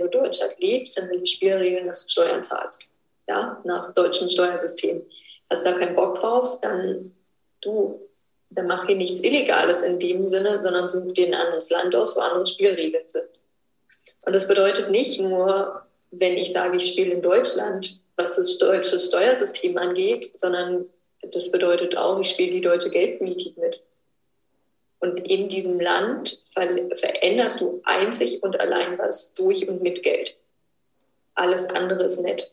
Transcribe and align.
du 0.00 0.06
in 0.06 0.10
Deutschland 0.10 0.54
lebst, 0.58 0.98
dann 0.98 1.08
sind 1.08 1.20
die 1.20 1.30
Spielregeln, 1.30 1.86
dass 1.86 2.04
du 2.04 2.10
Steuern 2.10 2.42
zahlst. 2.42 2.86
Ja, 3.28 3.60
nach 3.64 3.94
deutschem 3.94 4.28
Steuersystem. 4.28 5.02
Hast 5.48 5.64
du 5.64 5.70
da 5.70 5.78
keinen 5.78 5.94
Bock 5.94 6.20
drauf, 6.20 6.58
dann 6.60 7.14
du, 7.60 8.00
dann 8.50 8.66
mach 8.66 8.86
hier 8.86 8.96
nichts 8.96 9.20
Illegales 9.20 9.82
in 9.82 9.98
dem 9.98 10.26
Sinne, 10.26 10.60
sondern 10.62 10.88
such 10.88 11.12
dir 11.14 11.26
ein 11.26 11.34
anderes 11.34 11.70
Land 11.70 11.94
aus, 11.94 12.16
wo 12.16 12.20
andere 12.20 12.46
Spielregeln 12.46 13.06
sind. 13.06 13.28
Und 14.22 14.32
das 14.32 14.48
bedeutet 14.48 14.90
nicht 14.90 15.20
nur, 15.20 15.82
wenn 16.10 16.36
ich 16.36 16.52
sage, 16.52 16.76
ich 16.76 16.92
spiele 16.92 17.14
in 17.14 17.22
Deutschland, 17.22 18.00
was 18.16 18.36
das 18.36 18.58
deutsche 18.58 18.98
Steuersystem 18.98 19.78
angeht, 19.78 20.24
sondern 20.38 20.86
das 21.32 21.50
bedeutet 21.50 21.96
auch, 21.96 22.20
ich 22.20 22.30
spiele 22.30 22.54
die 22.54 22.60
deutsche 22.60 22.90
Geldpolitik 22.90 23.56
mit. 23.58 23.80
Und 25.02 25.18
in 25.20 25.48
diesem 25.48 25.80
Land 25.80 26.38
ver 26.46 26.68
veränderst 26.94 27.62
du 27.62 27.80
einzig 27.84 28.42
und 28.42 28.60
allein 28.60 28.98
was 28.98 29.32
durch 29.34 29.66
und 29.66 29.82
mit 29.82 30.02
Geld. 30.02 30.36
Alles 31.34 31.64
andere 31.70 32.04
ist 32.04 32.20
nett. 32.20 32.52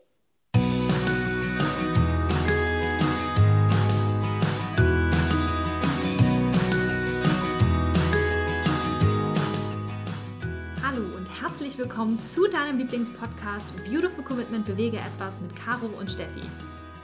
Hallo 10.81 11.03
und 11.17 11.27
herzlich 11.41 11.77
willkommen 11.77 12.17
zu 12.17 12.47
deinem 12.47 12.77
Lieblingspodcast 12.77 13.67
Beautiful 13.91 14.23
Commitment 14.23 14.66
Bewege 14.66 14.95
etwas 14.95 15.41
mit 15.41 15.53
Caro 15.53 15.88
und 15.99 16.09
Steffi. 16.09 16.39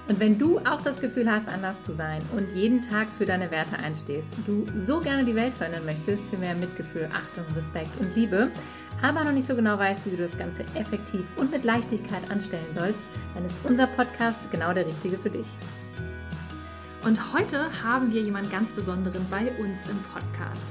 Und 0.10 0.20
wenn 0.20 0.38
du 0.38 0.60
auch 0.60 0.82
das 0.82 1.00
Gefühl 1.00 1.32
hast, 1.32 1.48
anders 1.48 1.82
zu 1.82 1.94
sein 1.94 2.20
und 2.36 2.54
jeden 2.54 2.82
Tag 2.82 3.08
für 3.18 3.26
deine 3.26 3.50
Werte 3.52 3.80
einstehst, 3.80 4.28
du 4.46 4.66
so 4.86 5.00
gerne 5.00 5.24
die 5.24 5.36
Welt 5.36 5.54
verändern 5.54 5.86
möchtest 5.86 6.30
für 6.30 6.38
mehr 6.38 6.56
Mitgefühl, 6.56 7.08
Achtung, 7.14 7.46
Respekt 7.56 7.90
und 8.02 8.14
Liebe, 8.14 8.52
aber 9.02 9.24
noch 9.24 9.32
nicht 9.32 9.48
so 9.48 9.56
genau 9.56 9.80
weißt, 9.80 10.06
wie 10.06 10.12
du 10.12 10.18
das 10.18 10.38
Ganze 10.38 10.64
effektiv 10.76 11.24
und 11.38 11.52
mit 11.52 11.64
Leichtigkeit 11.64 12.30
anstellen 12.30 12.66
sollst, 12.78 13.00
dann 13.34 13.46
ist 13.46 13.56
unser 13.64 13.88
Podcast 13.88 14.40
genau 14.52 14.74
der 14.74 14.86
richtige 14.86 15.18
für 15.18 15.30
dich. 15.30 15.48
Und 17.06 17.34
heute 17.34 17.66
haben 17.84 18.12
wir 18.14 18.22
jemanden 18.22 18.52
ganz 18.52 18.72
Besonderen 18.72 19.26
bei 19.30 19.52
uns 19.60 19.80
im 19.90 20.00
Podcast. 20.14 20.66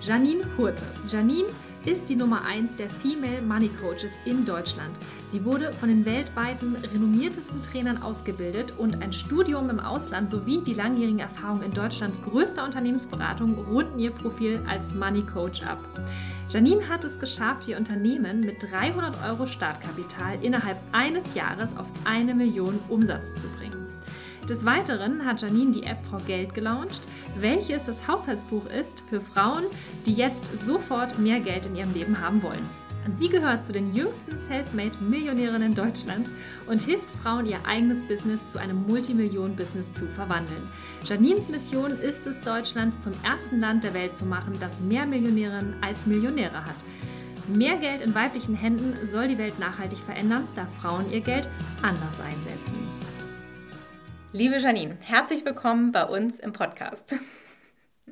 Janine 0.00 0.44
Hurte. 0.56 0.82
Janine 1.08 1.48
ist 1.86 2.08
die 2.08 2.16
Nummer 2.16 2.44
1 2.46 2.76
der 2.76 2.88
Female 2.88 3.42
Money 3.42 3.68
Coaches 3.68 4.12
in 4.24 4.46
Deutschland. 4.46 4.96
Sie 5.30 5.44
wurde 5.44 5.70
von 5.72 5.90
den 5.90 6.06
weltweiten 6.06 6.76
renommiertesten 6.76 7.62
Trainern 7.62 8.02
ausgebildet 8.02 8.72
und 8.78 9.02
ein 9.02 9.12
Studium 9.12 9.68
im 9.68 9.80
Ausland 9.80 10.30
sowie 10.30 10.62
die 10.62 10.72
langjährigen 10.72 11.18
Erfahrungen 11.18 11.62
in 11.62 11.74
Deutschland 11.74 12.14
größter 12.24 12.64
Unternehmensberatung 12.64 13.54
runden 13.70 13.98
ihr 13.98 14.12
Profil 14.12 14.60
als 14.66 14.94
Money 14.94 15.22
Coach 15.22 15.62
ab. 15.62 15.78
Janine 16.48 16.88
hat 16.88 17.04
es 17.04 17.18
geschafft, 17.18 17.68
ihr 17.68 17.76
Unternehmen 17.76 18.40
mit 18.40 18.62
300 18.62 19.16
Euro 19.28 19.46
Startkapital 19.46 20.42
innerhalb 20.42 20.78
eines 20.92 21.34
Jahres 21.34 21.76
auf 21.76 21.86
eine 22.04 22.34
Million 22.34 22.78
Umsatz 22.88 23.42
zu 23.42 23.48
bringen. 23.58 23.86
Des 24.48 24.64
Weiteren 24.64 25.24
hat 25.24 25.42
Janine 25.42 25.72
die 25.72 25.84
App 25.84 26.04
Frau 26.06 26.18
Geld 26.26 26.54
gelauncht, 26.54 27.00
welches 27.40 27.84
das 27.84 28.06
Haushaltsbuch 28.06 28.66
ist 28.66 29.02
für 29.08 29.20
Frauen, 29.20 29.64
die 30.06 30.14
jetzt 30.14 30.64
sofort 30.64 31.18
mehr 31.18 31.40
Geld 31.40 31.66
in 31.66 31.76
ihrem 31.76 31.92
Leben 31.92 32.20
haben 32.20 32.42
wollen. 32.42 32.68
Sie 33.12 33.28
gehört 33.28 33.66
zu 33.66 33.72
den 33.72 33.94
jüngsten 33.94 34.38
Selfmade-Millionärinnen 34.38 35.74
Deutschlands 35.74 36.30
und 36.66 36.80
hilft 36.80 37.10
Frauen, 37.22 37.44
ihr 37.44 37.58
eigenes 37.68 38.02
Business 38.04 38.46
zu 38.46 38.58
einem 38.58 38.86
Multimillionen-Business 38.86 39.92
zu 39.92 40.06
verwandeln. 40.06 40.62
Janines 41.06 41.48
Mission 41.48 41.90
ist 41.90 42.26
es, 42.26 42.40
Deutschland 42.40 43.02
zum 43.02 43.12
ersten 43.22 43.60
Land 43.60 43.84
der 43.84 43.92
Welt 43.92 44.16
zu 44.16 44.24
machen, 44.24 44.54
das 44.58 44.80
mehr 44.80 45.04
Millionärinnen 45.04 45.76
als 45.82 46.06
Millionäre 46.06 46.62
hat. 46.62 46.76
Mehr 47.48 47.76
Geld 47.76 48.00
in 48.00 48.14
weiblichen 48.14 48.54
Händen 48.54 48.94
soll 49.06 49.28
die 49.28 49.38
Welt 49.38 49.58
nachhaltig 49.58 49.98
verändern, 49.98 50.48
da 50.56 50.66
Frauen 50.80 51.12
ihr 51.12 51.20
Geld 51.20 51.46
anders 51.82 52.20
einsetzen. 52.20 53.03
Liebe 54.36 54.56
Janine, 54.58 54.96
herzlich 55.00 55.44
willkommen 55.44 55.92
bei 55.92 56.02
uns 56.06 56.40
im 56.40 56.52
Podcast. 56.52 57.14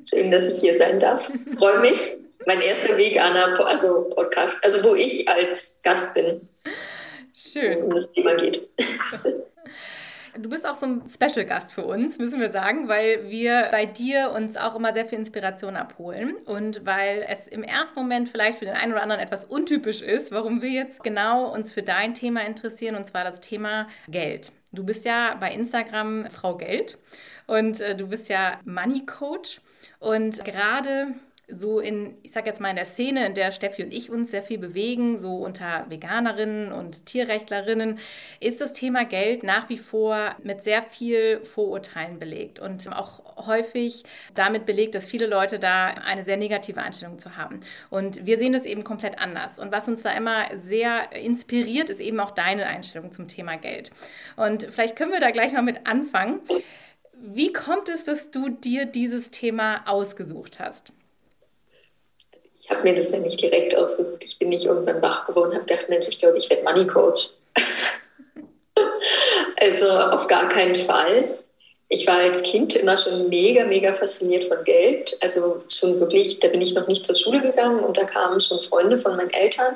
Schön, 0.09 0.31
dass 0.31 0.45
ich 0.45 0.61
hier 0.61 0.77
sein 0.77 0.97
darf. 0.97 1.29
Freue 1.57 1.81
mich. 1.81 2.13
Mein 2.45 2.61
erster 2.61 2.97
veganer 2.97 3.59
also 3.65 4.09
Podcast, 4.15 4.57
also 4.63 4.85
wo 4.85 4.95
ich 4.95 5.27
als 5.27 5.77
Gast 5.83 6.13
bin. 6.13 6.47
Schön. 7.35 7.65
Wo 7.65 7.71
es 7.71 7.81
um 7.81 7.89
das 7.89 8.11
Thema 8.13 8.35
geht. 8.35 8.69
Du 10.39 10.49
bist 10.49 10.65
auch 10.65 10.77
so 10.77 10.85
ein 10.85 11.03
Special-Gast 11.13 11.73
für 11.73 11.83
uns, 11.83 12.17
müssen 12.19 12.39
wir 12.39 12.51
sagen, 12.51 12.87
weil 12.87 13.29
wir 13.29 13.67
bei 13.71 13.85
dir 13.85 14.31
uns 14.33 14.55
auch 14.55 14.75
immer 14.75 14.93
sehr 14.93 15.05
viel 15.05 15.19
Inspiration 15.19 15.75
abholen 15.75 16.37
und 16.45 16.85
weil 16.85 17.25
es 17.27 17.47
im 17.47 17.63
ersten 17.63 17.99
Moment 17.99 18.29
vielleicht 18.29 18.59
für 18.59 18.65
den 18.65 18.75
einen 18.75 18.93
oder 18.93 19.03
anderen 19.03 19.21
etwas 19.21 19.43
untypisch 19.43 20.01
ist, 20.01 20.31
warum 20.31 20.61
wir 20.61 20.69
jetzt 20.69 21.03
genau 21.03 21.53
uns 21.53 21.73
für 21.73 21.83
dein 21.83 22.13
Thema 22.13 22.45
interessieren, 22.45 22.95
und 22.95 23.07
zwar 23.07 23.25
das 23.25 23.41
Thema 23.41 23.89
Geld. 24.07 24.53
Du 24.73 24.83
bist 24.83 25.05
ja 25.05 25.35
bei 25.39 25.53
Instagram 25.53 26.29
Frau 26.31 26.57
Geld 26.57 26.97
und 27.45 27.79
äh, 27.79 27.95
du 27.95 28.07
bist 28.07 28.27
ja 28.27 28.59
Money 28.65 29.05
Coach. 29.05 29.61
Und 29.99 30.43
gerade 30.43 31.13
so 31.47 31.79
in, 31.79 32.17
ich 32.23 32.31
sag 32.31 32.45
jetzt 32.45 32.61
mal 32.61 32.69
in 32.69 32.75
der 32.75 32.85
Szene, 32.85 33.25
in 33.25 33.33
der 33.33 33.51
Steffi 33.51 33.83
und 33.83 33.93
ich 33.93 34.09
uns 34.09 34.31
sehr 34.31 34.43
viel 34.43 34.57
bewegen, 34.57 35.17
so 35.17 35.37
unter 35.37 35.85
Veganerinnen 35.89 36.71
und 36.71 37.05
Tierrechtlerinnen, 37.05 37.99
ist 38.39 38.61
das 38.61 38.73
Thema 38.73 39.03
Geld 39.05 39.43
nach 39.43 39.69
wie 39.69 39.77
vor 39.77 40.35
mit 40.43 40.63
sehr 40.63 40.83
viel 40.83 41.43
Vorurteilen 41.43 42.17
belegt 42.19 42.59
und 42.59 42.87
auch 42.93 43.23
häufig 43.45 44.03
damit 44.35 44.65
belegt, 44.65 44.95
dass 44.95 45.05
viele 45.05 45.25
Leute 45.25 45.59
da 45.59 45.87
eine 45.87 46.23
sehr 46.23 46.37
negative 46.37 46.81
Einstellung 46.81 47.19
zu 47.19 47.35
haben. 47.35 47.59
Und 47.89 48.25
wir 48.25 48.37
sehen 48.37 48.53
das 48.53 48.65
eben 48.65 48.83
komplett 48.83 49.19
anders. 49.19 49.59
Und 49.59 49.71
was 49.71 49.87
uns 49.87 50.01
da 50.03 50.11
immer 50.11 50.45
sehr 50.57 51.11
inspiriert, 51.13 51.89
ist 51.89 51.99
eben 51.99 52.19
auch 52.19 52.31
deine 52.31 52.67
Einstellung 52.67 53.11
zum 53.11 53.27
Thema 53.27 53.57
Geld. 53.57 53.91
Und 54.35 54.67
vielleicht 54.69 54.95
können 54.95 55.11
wir 55.11 55.19
da 55.19 55.31
gleich 55.31 55.51
mal 55.53 55.61
mit 55.61 55.87
anfangen. 55.87 56.41
Wie 57.15 57.51
kommt 57.51 57.89
es, 57.89 58.03
dass 58.05 58.31
du 58.31 58.49
dir 58.49 58.85
dieses 58.85 59.31
Thema 59.31 59.83
ausgesucht 59.87 60.59
hast? 60.59 60.93
Ich 62.59 62.69
habe 62.69 62.83
mir 62.83 62.95
das 62.95 63.11
ja 63.11 63.19
nicht 63.19 63.41
direkt 63.41 63.75
ausgesucht. 63.75 64.23
Ich 64.23 64.37
bin 64.37 64.49
nicht 64.49 64.65
irgendwann 64.65 65.01
wach 65.01 65.27
geworden 65.27 65.49
und 65.49 65.55
habe 65.55 65.65
gedacht, 65.65 65.89
Mensch, 65.89 66.07
ich 66.07 66.19
glaube, 66.19 66.37
ich 66.37 66.49
werde 66.49 66.63
Money 66.63 66.87
Coach. 66.87 67.29
also 69.59 69.89
auf 69.89 70.27
gar 70.27 70.47
keinen 70.49 70.75
Fall. 70.75 71.37
Ich 71.89 72.07
war 72.07 72.17
als 72.17 72.43
Kind 72.43 72.75
immer 72.75 72.97
schon 72.97 73.29
mega, 73.29 73.65
mega 73.65 73.93
fasziniert 73.93 74.45
von 74.45 74.63
Geld. 74.63 75.17
Also 75.21 75.63
schon 75.69 75.99
wirklich, 75.99 76.39
da 76.39 76.47
bin 76.47 76.61
ich 76.61 76.73
noch 76.73 76.87
nicht 76.87 77.05
zur 77.05 77.15
Schule 77.15 77.41
gegangen 77.41 77.79
und 77.79 77.97
da 77.97 78.05
kamen 78.05 78.39
schon 78.39 78.61
Freunde 78.61 78.97
von 78.97 79.15
meinen 79.15 79.31
Eltern. 79.31 79.75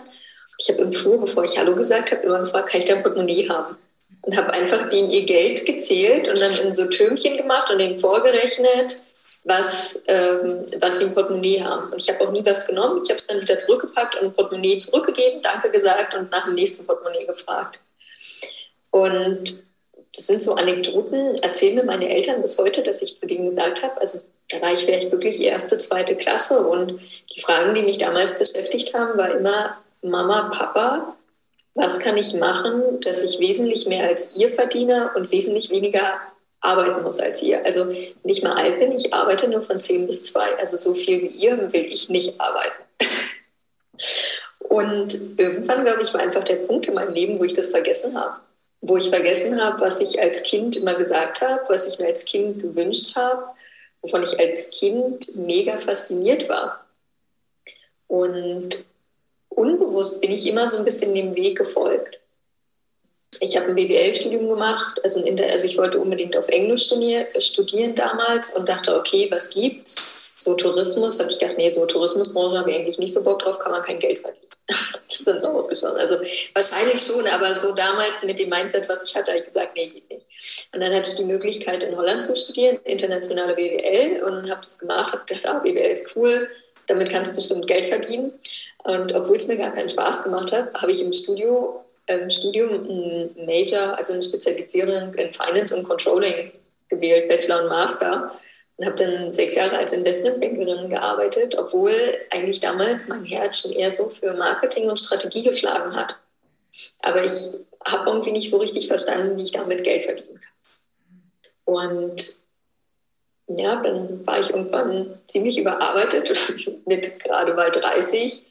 Ich 0.57 0.69
habe 0.69 0.81
im 0.81 0.93
Flur, 0.93 1.19
bevor 1.19 1.43
ich 1.43 1.59
Hallo 1.59 1.75
gesagt 1.75 2.11
habe, 2.11 2.23
immer 2.23 2.39
gefragt, 2.39 2.69
kann 2.69 2.79
ich 2.79 2.87
da 2.87 2.95
ein 2.95 3.03
Portemonnaie 3.03 3.47
haben? 3.49 3.77
Und 4.21 4.35
habe 4.35 4.53
einfach 4.53 4.89
denen 4.89 5.11
ihr 5.11 5.25
Geld 5.25 5.65
gezählt 5.65 6.27
und 6.27 6.41
dann 6.41 6.57
in 6.57 6.73
so 6.73 6.87
Türmchen 6.87 7.37
gemacht 7.37 7.69
und 7.69 7.79
denen 7.79 7.99
vorgerechnet, 7.99 8.97
was, 9.47 9.99
ähm, 10.07 10.65
was 10.79 10.97
sie 10.97 11.05
im 11.05 11.13
Portemonnaie 11.13 11.63
haben. 11.63 11.91
Und 11.91 12.01
ich 12.01 12.13
habe 12.13 12.27
auch 12.27 12.31
nie 12.31 12.45
was 12.45 12.67
genommen. 12.67 13.01
Ich 13.03 13.09
habe 13.09 13.17
es 13.17 13.27
dann 13.27 13.41
wieder 13.41 13.57
zurückgepackt 13.57 14.21
und 14.21 14.35
Portemonnaie 14.35 14.79
zurückgegeben, 14.79 15.41
Danke 15.41 15.71
gesagt 15.71 16.13
und 16.15 16.31
nach 16.31 16.45
dem 16.45 16.55
nächsten 16.55 16.85
Portemonnaie 16.85 17.25
gefragt. 17.25 17.79
Und 18.91 19.63
das 20.15 20.27
sind 20.27 20.43
so 20.43 20.55
Anekdoten, 20.55 21.35
erzählen 21.35 21.75
mir 21.75 21.83
meine 21.83 22.09
Eltern 22.09 22.41
bis 22.41 22.57
heute, 22.57 22.81
dass 22.81 23.01
ich 23.01 23.17
zu 23.17 23.27
denen 23.27 23.49
gesagt 23.51 23.83
habe, 23.83 23.99
also 24.01 24.19
da 24.49 24.61
war 24.61 24.73
ich 24.73 24.79
vielleicht 24.79 25.11
wirklich 25.11 25.41
erste, 25.41 25.77
zweite 25.77 26.15
Klasse 26.15 26.59
und 26.59 26.99
die 27.35 27.41
Fragen, 27.41 27.73
die 27.73 27.83
mich 27.83 27.97
damals 27.97 28.39
beschäftigt 28.39 28.93
haben, 28.93 29.17
war 29.17 29.31
immer, 29.31 29.77
Mama, 30.01 30.49
Papa, 30.49 31.15
was 31.75 31.99
kann 31.99 32.17
ich 32.17 32.33
machen, 32.33 32.99
dass 33.01 33.21
ich 33.21 33.39
wesentlich 33.39 33.85
mehr 33.87 34.07
als 34.07 34.35
ihr 34.35 34.49
verdiene 34.49 35.11
und 35.15 35.31
wesentlich 35.31 35.69
weniger 35.69 36.19
arbeiten 36.61 37.03
muss 37.03 37.19
als 37.19 37.41
ihr. 37.43 37.63
Also 37.65 37.87
ich 38.23 38.43
mal 38.43 38.53
alt 38.53 38.79
bin, 38.79 38.91
ich 38.91 39.13
arbeite 39.13 39.47
nur 39.49 39.61
von 39.61 39.79
10 39.79 40.07
bis 40.07 40.31
2. 40.31 40.57
Also 40.59 40.75
so 40.77 40.93
viel 40.93 41.21
wie 41.21 41.27
ihr 41.27 41.71
will 41.71 41.85
ich 41.85 42.09
nicht 42.09 42.39
arbeiten. 42.39 42.83
Und 44.59 45.39
irgendwann, 45.39 45.85
glaube 45.85 46.01
ich, 46.01 46.13
war 46.13 46.21
einfach 46.21 46.43
der 46.43 46.57
Punkt 46.57 46.87
in 46.87 46.95
meinem 46.95 47.13
Leben, 47.13 47.39
wo 47.39 47.43
ich 47.43 47.53
das 47.53 47.69
vergessen 47.69 48.19
habe. 48.19 48.35
Wo 48.81 48.97
ich 48.97 49.09
vergessen 49.09 49.61
habe, 49.61 49.79
was 49.81 49.99
ich 49.99 50.21
als 50.21 50.43
Kind 50.43 50.75
immer 50.75 50.95
gesagt 50.95 51.41
habe, 51.41 51.61
was 51.69 51.87
ich 51.87 51.99
mir 51.99 52.07
als 52.07 52.25
Kind 52.25 52.61
gewünscht 52.61 53.15
habe, 53.15 53.43
wovon 54.01 54.23
ich 54.23 54.39
als 54.39 54.69
Kind 54.71 55.25
mega 55.37 55.77
fasziniert 55.77 56.49
war. 56.49 56.85
Und 58.07 58.85
unbewusst 59.49 60.21
bin 60.21 60.31
ich 60.31 60.47
immer 60.47 60.67
so 60.67 60.77
ein 60.77 60.85
bisschen 60.85 61.15
dem 61.15 61.35
Weg 61.35 61.57
gefolgt 61.57 62.19
ich 63.41 63.55
habe 63.55 63.67
ein 63.67 63.75
BWL-Studium 63.75 64.49
gemacht, 64.49 64.99
also, 65.03 65.21
der, 65.21 65.51
also, 65.51 65.65
ich 65.67 65.77
wollte 65.77 65.99
unbedingt 65.99 66.35
auf 66.35 66.47
Englisch 66.47 66.85
studier, 66.85 67.27
studieren 67.39 67.95
damals 67.95 68.55
und 68.55 68.67
dachte, 68.67 68.95
okay, 68.95 69.27
was 69.31 69.49
gibt's? 69.49 70.23
So 70.39 70.53
Tourismus, 70.53 71.19
habe 71.19 71.31
ich 71.31 71.39
gedacht, 71.39 71.57
nee, 71.57 71.69
so 71.69 71.85
Tourismusbranche 71.85 72.59
habe 72.59 72.71
ich 72.71 72.77
eigentlich 72.77 72.99
nicht 72.99 73.13
so 73.13 73.23
Bock 73.23 73.39
drauf, 73.39 73.59
kann 73.59 73.71
man 73.71 73.81
kein 73.81 73.99
Geld 73.99 74.19
verdienen. 74.19 74.47
das 75.07 75.23
dann 75.23 75.41
so 75.41 75.49
ausgeschaut. 75.49 75.97
Also 75.97 76.17
wahrscheinlich 76.53 77.01
schon, 77.01 77.25
aber 77.27 77.53
so 77.55 77.73
damals 77.73 78.21
mit 78.23 78.37
dem 78.39 78.49
Mindset, 78.49 78.87
was 78.89 79.03
ich 79.03 79.15
hatte, 79.15 79.31
habe 79.31 79.39
ich 79.39 79.45
gesagt, 79.45 79.75
nee, 79.75 79.87
geht 79.87 80.09
nicht. 80.09 80.25
Und 80.73 80.81
dann 80.81 80.93
hatte 80.93 81.09
ich 81.09 81.15
die 81.15 81.23
Möglichkeit, 81.23 81.83
in 81.83 81.95
Holland 81.95 82.23
zu 82.23 82.35
studieren, 82.35 82.79
internationale 82.83 83.55
BWL 83.55 84.23
und 84.23 84.49
habe 84.49 84.61
das 84.61 84.77
gemacht, 84.77 85.13
habe 85.13 85.23
gedacht, 85.25 85.45
ah, 85.45 85.59
BWL 85.59 85.91
ist 85.91 86.15
cool, 86.15 86.47
damit 86.87 87.09
kannst 87.09 87.31
du 87.31 87.35
bestimmt 87.35 87.67
Geld 87.67 87.87
verdienen. 87.87 88.33
Und 88.83 89.13
obwohl 89.13 89.37
es 89.37 89.47
mir 89.47 89.57
gar 89.57 89.73
keinen 89.73 89.89
Spaß 89.89 90.23
gemacht 90.23 90.51
hat, 90.51 90.73
habe 90.73 90.91
ich 90.91 91.01
im 91.01 91.11
Studio, 91.11 91.83
ähm, 92.07 92.29
Studium 92.29 92.69
ein 92.71 93.45
Major, 93.45 93.97
also 93.97 94.13
eine 94.13 94.23
Spezialisierung 94.23 95.13
in 95.13 95.31
Finance 95.31 95.75
und 95.75 95.83
Controlling 95.83 96.51
gewählt, 96.89 97.29
Bachelor 97.29 97.63
und 97.63 97.69
Master. 97.69 98.31
Und 98.77 98.85
habe 98.85 98.95
dann 98.95 99.33
sechs 99.33 99.55
Jahre 99.55 99.77
als 99.77 99.91
Investmentbankerin 99.91 100.89
gearbeitet, 100.89 101.55
obwohl 101.57 101.91
eigentlich 102.29 102.59
damals 102.59 103.07
mein 103.07 103.25
Herz 103.25 103.61
schon 103.61 103.71
eher 103.71 103.95
so 103.95 104.07
für 104.07 104.33
Marketing 104.35 104.87
und 104.87 104.99
Strategie 104.99 105.43
geschlagen 105.43 105.95
hat. 105.95 106.15
Aber 107.01 107.23
ich 107.23 107.31
habe 107.85 108.09
irgendwie 108.09 108.31
nicht 108.31 108.51
so 108.51 108.57
richtig 108.57 108.87
verstanden, 108.87 109.35
wie 109.37 109.41
ich 109.41 109.51
damit 109.51 109.83
Geld 109.83 110.03
verdienen 110.03 110.39
kann. 110.39 111.73
Und 111.73 112.47
ja, 113.47 113.81
dann 113.81 114.27
war 114.27 114.39
ich 114.39 114.51
irgendwann 114.51 115.19
ziemlich 115.27 115.57
überarbeitet 115.57 116.31
mit 116.85 117.19
gerade 117.19 117.53
mal 117.53 117.71
30 117.71 118.43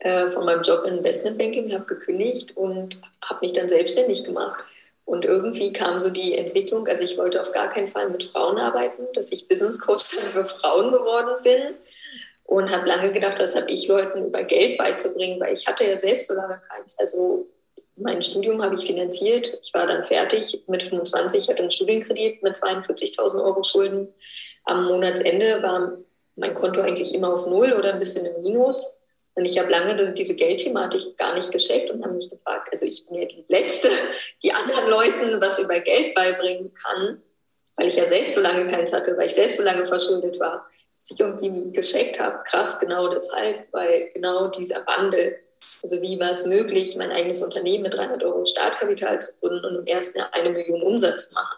äh, 0.00 0.28
von 0.30 0.44
meinem 0.44 0.62
Job 0.62 0.84
im 0.84 0.98
Investmentbanking, 0.98 1.72
habe 1.72 1.84
gekündigt 1.84 2.56
und 2.56 3.00
habe 3.24 3.40
mich 3.42 3.52
dann 3.52 3.68
selbstständig 3.68 4.24
gemacht. 4.24 4.64
Und 5.04 5.24
irgendwie 5.24 5.72
kam 5.72 6.00
so 6.00 6.10
die 6.10 6.36
Entwicklung, 6.36 6.88
also 6.88 7.04
ich 7.04 7.16
wollte 7.16 7.40
auf 7.40 7.52
gar 7.52 7.68
keinen 7.68 7.88
Fall 7.88 8.10
mit 8.10 8.24
Frauen 8.24 8.58
arbeiten, 8.58 9.04
dass 9.14 9.30
ich 9.30 9.46
Business 9.46 9.80
Coach 9.80 10.04
für 10.04 10.44
Frauen 10.44 10.90
geworden 10.90 11.42
bin 11.44 11.76
und 12.44 12.74
habe 12.74 12.86
lange 12.86 13.12
gedacht, 13.12 13.38
das 13.38 13.54
habe 13.54 13.70
ich 13.70 13.86
Leuten 13.86 14.26
über 14.26 14.42
Geld 14.42 14.78
beizubringen, 14.78 15.40
weil 15.40 15.54
ich 15.54 15.66
hatte 15.66 15.84
ja 15.84 15.96
selbst 15.96 16.28
so 16.28 16.34
lange 16.34 16.60
keins. 16.68 16.98
Also 16.98 17.46
mein 17.96 18.22
Studium 18.22 18.62
habe 18.62 18.74
ich 18.74 18.84
finanziert. 18.84 19.58
Ich 19.62 19.72
war 19.74 19.86
dann 19.86 20.04
fertig 20.04 20.64
mit 20.66 20.82
25, 20.82 21.48
hatte 21.48 21.62
einen 21.62 21.70
Studienkredit 21.70 22.42
mit 22.42 22.56
42.000 22.56 23.42
Euro 23.42 23.62
Schulden. 23.62 24.12
Am 24.64 24.86
Monatsende 24.86 25.62
war 25.62 25.96
mein 26.36 26.54
Konto 26.54 26.82
eigentlich 26.82 27.14
immer 27.14 27.32
auf 27.32 27.46
Null 27.46 27.72
oder 27.72 27.94
ein 27.94 27.98
bisschen 27.98 28.26
im 28.26 28.42
Minus. 28.42 29.05
Und 29.36 29.44
ich 29.44 29.58
habe 29.58 29.70
lange 29.70 30.12
diese 30.12 30.34
Geldthematik 30.34 31.16
gar 31.16 31.34
nicht 31.34 31.52
gescheckt 31.52 31.90
und 31.90 32.02
habe 32.02 32.14
mich 32.14 32.28
gefragt, 32.28 32.68
also 32.72 32.84
ich 32.84 33.06
bin 33.06 33.20
ja 33.20 33.26
die 33.26 33.44
Letzte, 33.48 33.90
die 34.42 34.52
anderen 34.52 34.88
Leuten 34.88 35.40
was 35.40 35.58
über 35.58 35.78
Geld 35.80 36.14
beibringen 36.14 36.72
kann, 36.74 37.22
weil 37.76 37.88
ich 37.88 37.96
ja 37.96 38.06
selbst 38.06 38.34
so 38.34 38.40
lange 38.40 38.68
keins 38.70 38.92
hatte, 38.92 39.16
weil 39.16 39.28
ich 39.28 39.34
selbst 39.34 39.58
so 39.58 39.62
lange 39.62 39.86
verschuldet 39.86 40.40
war, 40.40 40.66
dass 40.94 41.10
ich 41.10 41.20
irgendwie 41.20 41.70
gescheckt 41.72 42.18
habe, 42.18 42.42
krass, 42.44 42.80
genau 42.80 43.08
deshalb, 43.08 43.68
weil 43.72 44.10
genau 44.14 44.48
dieser 44.48 44.84
Wandel 44.86 45.38
also 45.82 46.00
wie 46.02 46.18
war 46.20 46.30
es 46.30 46.46
möglich, 46.46 46.96
mein 46.96 47.12
eigenes 47.12 47.42
Unternehmen 47.42 47.84
mit 47.84 47.94
300 47.94 48.22
Euro 48.24 48.44
Startkapital 48.44 49.20
zu 49.20 49.38
gründen 49.40 49.64
und 49.64 49.76
im 49.76 49.86
ersten 49.86 50.18
Jahr 50.18 50.32
eine 50.32 50.50
Million 50.50 50.82
Umsatz 50.82 51.28
zu 51.28 51.34
machen? 51.34 51.56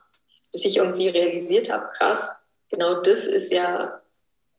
Bis 0.52 0.64
ich 0.64 0.76
irgendwie 0.78 1.08
realisiert 1.08 1.70
habe, 1.70 1.88
krass, 1.92 2.38
genau 2.70 3.00
das 3.02 3.26
ist 3.26 3.52
ja 3.52 4.00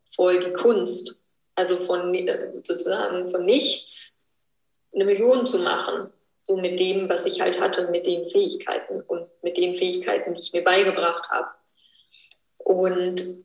voll 0.06 0.40
die 0.40 0.54
Kunst. 0.54 1.19
Also 1.60 1.76
von 1.76 2.16
sozusagen 2.64 3.30
von 3.30 3.44
nichts 3.44 4.18
eine 4.94 5.04
Million 5.04 5.46
zu 5.46 5.60
machen. 5.60 6.10
So 6.44 6.56
mit 6.56 6.80
dem, 6.80 7.10
was 7.10 7.26
ich 7.26 7.42
halt 7.42 7.60
hatte, 7.60 7.90
mit 7.92 8.06
den 8.06 8.30
Fähigkeiten 8.30 9.02
und 9.02 9.28
mit 9.42 9.58
den 9.58 9.76
Fähigkeiten, 9.76 10.34
die 10.34 10.40
ich 10.40 10.54
mir 10.54 10.64
beigebracht 10.64 11.30
habe. 11.30 11.50
Und 12.60 13.44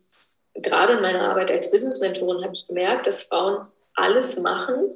gerade 0.54 0.92
in 0.92 1.02
meiner 1.02 1.28
Arbeit 1.28 1.50
als 1.50 1.72
Business-Mentorin 1.72 2.44
habe 2.44 2.54
ich 2.54 2.68
gemerkt, 2.68 3.08
dass 3.08 3.24
Frauen 3.24 3.66
alles 3.94 4.38
machen, 4.38 4.92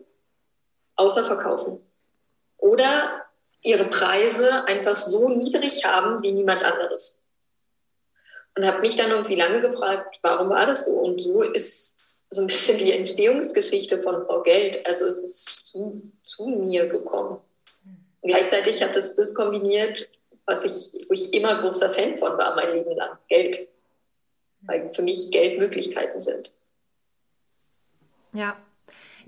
außer 0.95 1.25
verkaufen. 1.25 1.81
Oder 2.59 3.25
ihre 3.63 3.87
Preise 3.87 4.65
einfach 4.69 4.97
so 4.97 5.29
niedrig 5.29 5.85
haben 5.85 6.23
wie 6.23 6.31
niemand 6.31 6.63
anderes. 6.63 7.21
Und 8.57 8.65
habe 8.65 8.79
mich 8.79 8.95
dann 8.95 9.11
irgendwie 9.11 9.35
lange 9.35 9.61
gefragt, 9.61 10.21
warum 10.23 10.51
war 10.51 10.67
das 10.67 10.85
so? 10.85 10.93
Und 10.93 11.21
so 11.21 11.43
ist 11.43 11.98
so 12.31 12.43
ein 12.43 12.47
bisschen 12.47 12.79
die 12.79 12.93
Entstehungsgeschichte 12.93 14.03
von 14.03 14.25
Frau 14.27 14.43
Geld. 14.43 14.87
Also 14.87 15.07
es 15.07 15.23
ist 15.23 15.67
zu, 15.67 16.03
zu 16.23 16.47
mir 16.47 16.87
gekommen. 16.87 17.39
Und 18.21 18.31
gleichzeitig 18.31 18.83
hat 18.83 18.97
es 18.97 19.15
das 19.15 19.35
kombiniert, 19.35 20.11
was 20.45 20.65
ich, 20.65 21.09
wo 21.09 21.13
ich 21.13 21.33
immer 21.33 21.61
großer 21.61 21.93
Fan 21.93 22.19
von 22.19 22.37
war, 22.37 22.55
mein 22.55 22.75
Leben 22.75 22.97
lang, 22.97 23.19
Geld. 23.29 23.69
Weil 24.63 24.93
für 24.93 25.03
mich 25.03 25.31
Geld 25.31 25.59
Möglichkeiten 25.59 26.21
sind. 26.21 26.53
Ja, 28.33 28.57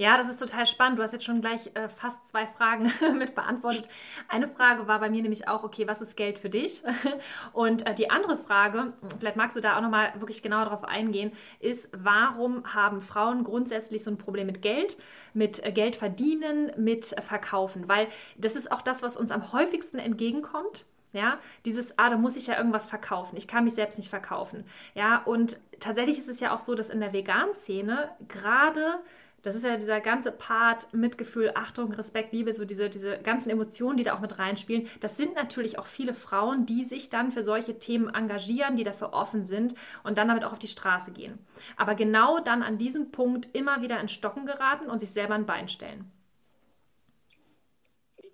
ja, 0.01 0.17
das 0.17 0.31
ist 0.31 0.39
total 0.39 0.67
spannend. 0.67 0.99
Du 0.99 1.03
hast 1.03 1.13
jetzt 1.13 1.27
schon 1.27 1.43
gleich 1.43 1.73
äh, 1.75 1.91
fast 1.91 2.27
zwei 2.27 2.47
Fragen 2.47 2.91
mit 3.19 3.35
beantwortet. 3.35 3.87
Eine 4.29 4.49
Frage 4.49 4.89
war 4.89 4.99
bei 4.99 5.11
mir 5.11 5.21
nämlich 5.21 5.47
auch, 5.47 5.63
okay, 5.63 5.87
was 5.87 6.01
ist 6.01 6.17
Geld 6.17 6.39
für 6.39 6.49
dich? 6.49 6.83
Und 7.53 7.87
äh, 7.87 7.95
die 7.95 8.09
andere 8.09 8.39
Frage, 8.39 8.95
vielleicht 9.19 9.37
magst 9.37 9.59
du 9.59 9.61
da 9.61 9.77
auch 9.77 9.83
nochmal 9.83 10.15
wirklich 10.19 10.43
genauer 10.43 10.65
drauf 10.65 10.85
eingehen, 10.85 11.33
ist, 11.59 11.91
warum 11.93 12.65
haben 12.73 13.03
Frauen 13.03 13.45
grundsätzlich 13.45 14.03
so 14.03 14.11
ein 14.11 14.17
Problem 14.17 14.47
mit 14.47 14.63
Geld, 14.63 14.97
mit 15.35 15.63
äh, 15.63 15.71
Geld 15.71 15.97
verdienen, 15.97 16.73
mit 16.79 17.13
äh, 17.13 17.21
Verkaufen? 17.21 17.87
Weil 17.87 18.09
das 18.39 18.57
ist 18.57 18.73
auch 18.73 18.81
das, 18.81 19.03
was 19.03 19.19
uns 19.19 19.31
am 19.31 19.53
häufigsten 19.53 19.99
entgegenkommt. 19.99 20.87
Ja, 21.13 21.39
dieses, 21.67 21.99
ah, 21.99 22.09
da 22.09 22.17
muss 22.17 22.37
ich 22.37 22.47
ja 22.47 22.57
irgendwas 22.57 22.87
verkaufen. 22.87 23.37
Ich 23.37 23.49
kann 23.49 23.65
mich 23.65 23.75
selbst 23.75 23.99
nicht 23.99 24.09
verkaufen. 24.09 24.65
Ja, 24.95 25.19
und 25.25 25.59
tatsächlich 25.79 26.19
ist 26.19 26.29
es 26.29 26.41
ja 26.41 26.55
auch 26.55 26.61
so, 26.61 26.75
dass 26.75 26.89
in 26.89 27.01
der 27.01 27.13
Vegan-Szene 27.13 28.11
gerade 28.29 29.01
das 29.43 29.55
ist 29.55 29.65
ja 29.65 29.77
dieser 29.77 30.01
ganze 30.01 30.33
Part 30.33 30.93
Mitgefühl, 30.93 31.53
Achtung, 31.55 31.93
Respekt, 31.93 32.33
Liebe, 32.33 32.53
so 32.53 32.65
diese, 32.65 32.91
diese 32.91 33.19
ganzen 33.19 33.51
Emotionen, 33.51 33.97
die 33.97 34.05
da 34.05 34.15
auch 34.15 34.21
mit 34.21 34.39
reinspielen. 34.39 34.89
Das 35.01 35.17
sind 35.17 35.35
natürlich 35.35 35.79
auch 35.79 35.87
viele 35.87 36.13
Frauen, 36.13 36.67
die 36.67 36.85
sich 36.85 37.09
dann 37.09 37.33
für 37.33 37.43
solche 37.43 37.79
Themen 37.79 38.13
engagieren, 38.13 38.77
die 38.77 38.83
dafür 38.83 39.15
offen 39.15 39.45
sind 39.45 39.75
und 40.05 40.19
dann 40.19 40.29
damit 40.29 40.45
auch 40.45 40.53
auf 40.53 40.59
die 40.59 40.69
Straße 40.69 41.13
gehen. 41.13 41.39
Aber 41.77 41.95
genau 41.95 42.41
dann 42.41 42.63
an 42.63 42.77
diesem 42.77 43.11
Punkt 43.11 43.49
immer 43.55 43.81
wieder 43.81 43.99
in 44.01 44.09
Stocken 44.09 44.45
geraten 44.45 44.91
und 44.91 44.99
sich 44.99 45.11
selber 45.11 45.35
ein 45.35 45.47
Bein 45.47 45.69
stellen. 45.69 46.11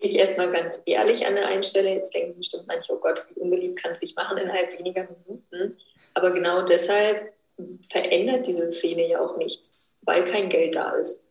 Ich 0.00 0.18
erstmal 0.18 0.52
ganz 0.52 0.80
ehrlich 0.84 1.26
an 1.26 1.36
der 1.36 1.46
einen 1.48 1.62
jetzt 1.62 2.14
denken 2.14 2.36
bestimmt 2.36 2.66
manche, 2.66 2.92
oh 2.92 2.98
Gott, 2.98 3.24
wie 3.30 3.40
unbeliebt 3.40 3.82
kann 3.82 3.92
es 3.92 4.00
sich 4.00 4.14
machen 4.14 4.36
innerhalb 4.36 4.76
weniger 4.78 5.08
Minuten. 5.26 5.78
Aber 6.14 6.32
genau 6.32 6.66
deshalb 6.66 7.32
verändert 7.80 8.46
diese 8.46 8.68
Szene 8.68 9.08
ja 9.08 9.20
auch 9.20 9.36
nichts 9.38 9.85
weil 10.02 10.24
kein 10.24 10.48
Geld 10.48 10.74
da 10.74 10.90
ist. 10.92 11.26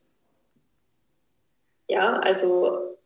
Ja, 1.88 2.20
also 2.20 2.98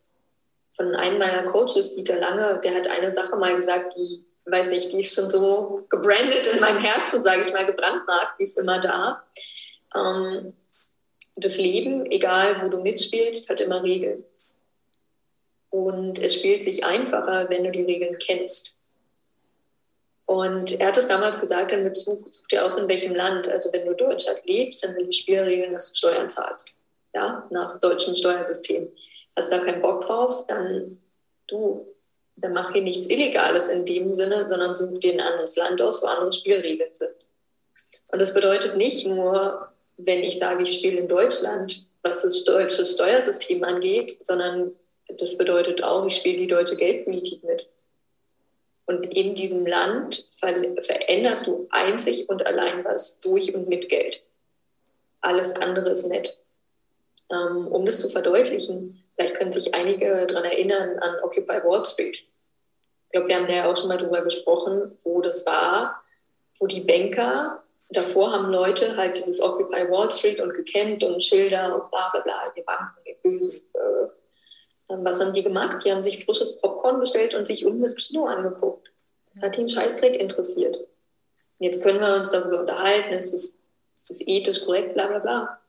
von 0.72 0.96
einem 0.96 1.20
meiner 1.20 1.44
Coaches, 1.52 1.96
Dieter 1.96 2.20
Lange, 2.20 2.60
der 2.64 2.74
hat 2.74 2.88
eine 2.88 3.12
Sache 3.12 3.36
mal 3.36 3.56
gesagt, 3.56 3.94
die, 3.98 4.26
weiß 4.46 4.70
nicht, 4.70 4.94
die 4.94 5.02
ist 5.02 5.14
schon 5.14 5.30
so 5.30 5.86
gebrandet 5.90 6.48
in 6.54 6.62
meinem 6.62 6.80
Herzen, 6.80 7.22
sage 7.22 7.42
ich 7.42 7.52
mal, 7.52 7.66
gebrandmarkt, 7.66 8.40
die 8.40 8.44
ist 8.44 8.58
immer 8.58 8.80
da. 8.80 9.24
Ähm, 9.94 10.54
das 11.36 11.58
Leben, 11.58 12.06
egal 12.06 12.62
wo 12.64 12.70
du 12.70 12.80
mitspielst, 12.82 13.50
hat 13.50 13.62
immer 13.62 13.84
Regeln. 13.84 14.24
Und 15.70 16.18
es 16.20 16.36
spielt 16.36 16.64
sich 16.64 16.84
einfacher, 16.84 17.50
wenn 17.50 17.64
du 17.64 17.72
die 17.72 17.84
Regeln 17.84 18.18
kennst. 18.18 18.79
Und 20.30 20.80
er 20.80 20.90
hat 20.90 20.98
es 20.98 21.08
damals 21.08 21.42
gesagt 21.42 21.72
in 21.72 21.84
Bezug, 21.84 22.32
such 22.32 22.48
dir 22.50 22.64
aus, 22.64 22.78
in 22.78 22.88
welchem 22.88 23.16
Land. 23.16 23.48
Also 23.48 23.74
wenn 23.74 23.88
du 23.88 23.96
Deutschland 23.96 24.40
lebst, 24.46 24.84
dann 24.84 24.94
sind 24.94 25.08
die 25.08 25.18
Spielregeln, 25.18 25.74
dass 25.74 25.92
du 25.92 25.98
Steuern 25.98 26.30
zahlst. 26.30 26.70
Ja, 27.16 27.48
nach 27.50 27.80
deutschem 27.80 28.14
Steuersystem. 28.14 28.92
Hast 29.36 29.52
da 29.52 29.58
keinen 29.58 29.82
Bock 29.82 30.06
drauf, 30.06 30.46
dann 30.46 31.00
du, 31.48 31.84
dann 32.36 32.54
mach 32.54 32.74
hier 32.74 32.84
nichts 32.84 33.10
Illegales 33.10 33.70
in 33.70 33.86
dem 33.86 34.12
Sinne, 34.12 34.48
sondern 34.48 34.76
such 34.76 35.00
dir 35.00 35.14
ein 35.14 35.20
anderes 35.20 35.56
Land 35.56 35.82
aus, 35.82 36.04
wo 36.04 36.06
andere 36.06 36.32
Spielregeln 36.32 36.94
sind. 36.94 37.16
Und 38.10 38.20
das 38.20 38.32
bedeutet 38.32 38.78
nicht 38.78 39.08
nur, 39.08 39.68
wenn 39.98 40.20
ich 40.20 40.38
sage, 40.38 40.62
ich 40.62 40.78
spiele 40.78 41.00
in 41.00 41.08
Deutschland, 41.08 41.88
was 42.04 42.22
das 42.22 42.46
deutsche 42.46 42.86
Steuersystem 42.86 43.64
angeht, 43.64 44.12
sondern 44.24 44.74
das 45.08 45.36
bedeutet 45.40 45.84
auch, 45.84 46.06
ich 46.06 46.18
spiele 46.18 46.42
die 46.42 46.48
deutsche 46.48 46.76
Geldpolitik 46.76 47.44
mit. 47.44 47.68
Und 48.90 49.06
in 49.14 49.36
diesem 49.36 49.68
Land 49.68 50.26
ver 50.34 50.56
veränderst 50.82 51.46
du 51.46 51.68
einzig 51.70 52.28
und 52.28 52.48
allein 52.48 52.84
was 52.84 53.20
durch 53.20 53.54
und 53.54 53.70
mit 53.70 53.88
Geld. 53.88 54.24
Alles 55.22 55.56
andere 55.58 55.92
ist 55.92 56.08
nett. 56.08 56.40
Ähm, 57.32 57.68
um 57.68 57.86
das 57.86 58.00
zu 58.00 58.10
verdeutlichen, 58.10 59.04
vielleicht 59.14 59.36
können 59.36 59.52
sich 59.52 59.76
einige 59.76 60.26
daran 60.26 60.44
erinnern 60.44 60.98
an 60.98 61.20
Occupy 61.22 61.64
Wall 61.64 61.86
Street. 61.86 62.16
Ich 62.18 63.12
glaube, 63.12 63.28
wir 63.28 63.36
haben 63.36 63.46
da 63.46 63.54
ja 63.54 63.72
auch 63.72 63.78
schon 63.78 63.90
mal 63.90 64.00
drüber 64.00 64.24
gesprochen, 64.24 64.98
wo 65.04 65.22
das 65.22 65.46
war, 65.46 66.04
wo 66.58 66.66
die 66.66 66.82
Banker, 66.82 67.62
davor 67.92 68.34
haben 68.34 68.50
Leute 68.50 68.98
halt 68.98 69.16
dieses 69.16 69.40
Occupy 69.40 69.88
Wall 69.92 70.10
Street 70.10 70.40
und 70.40 70.56
gekämpft 70.56 71.04
und 71.04 71.24
Schilder 71.24 71.76
und 71.76 71.92
bla 71.92 72.10
bla 72.10 72.22
bla, 72.22 72.52
die 72.58 72.64
Banken, 72.64 72.98
die 73.06 73.16
bösen 73.22 73.52
äh, 73.52 74.09
was 74.90 75.22
haben 75.22 75.34
die 75.34 75.44
gemacht? 75.44 75.86
Die 75.86 75.92
haben 75.92 76.02
sich 76.02 76.26
frisches 76.26 76.60
Popcorn 76.60 77.00
bestellt 77.00 77.36
und 77.36 77.46
sich 77.46 77.66
unten 77.66 77.84
das 77.84 77.96
Kino 77.96 78.26
angeguckt. 78.26 78.92
Das 79.34 79.44
hat 79.44 79.58
den 79.58 79.70
Scheißdreck 79.70 80.20
interessiert. 80.20 80.78
Und 80.78 81.66
jetzt 81.66 81.82
können 81.82 82.00
wir 82.00 82.16
uns 82.16 82.32
darüber 82.32 82.62
unterhalten, 82.62 83.14
ist 83.14 83.34
es, 83.34 83.56
ist 84.10 84.28
ethisch 84.28 84.66
korrekt, 84.66 84.96
bla 84.96 85.08
bla 85.08 85.20
bla. 85.20 85.60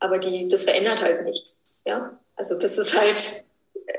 Aber 0.00 0.18
die, 0.18 0.48
das 0.48 0.64
verändert 0.64 1.00
halt 1.00 1.24
nichts. 1.24 1.64
Ja? 1.84 2.18
Also 2.34 2.58
das 2.58 2.76
ist 2.76 2.98
halt, 2.98 3.44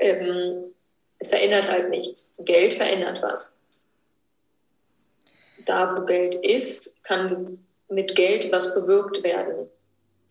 ähm, 0.00 0.74
es 1.18 1.28
verändert 1.28 1.68
halt 1.68 1.88
nichts. 1.90 2.34
Geld 2.38 2.74
verändert 2.74 3.22
was. 3.22 3.56
Da, 5.64 5.96
wo 5.96 6.04
Geld 6.04 6.34
ist, 6.34 7.02
kann 7.04 7.64
mit 7.88 8.14
Geld 8.14 8.52
was 8.52 8.74
bewirkt 8.74 9.22
werden. 9.22 9.68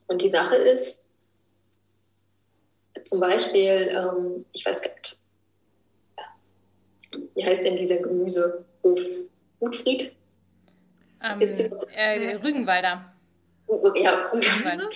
Und 0.08 0.22
die 0.22 0.29
Sache 0.29 0.56
ist, 0.56 1.07
zum 3.06 3.20
Beispiel, 3.20 3.89
ähm, 3.92 4.46
ich 4.54 4.66
weiß 4.66 4.82
gar 4.82 4.92
nicht, 4.94 5.20
wie 7.36 7.46
heißt 7.46 7.66
denn 7.66 7.77
dieser 7.77 7.98
Gemüsehof? 7.98 9.01
Gutfried? 9.60 10.16
Ähm, 11.24 11.39
äh, 11.96 12.36
Rügenwalder. 12.36 13.13
Ja, 13.96 14.30
Rügenwalder. 14.32 14.89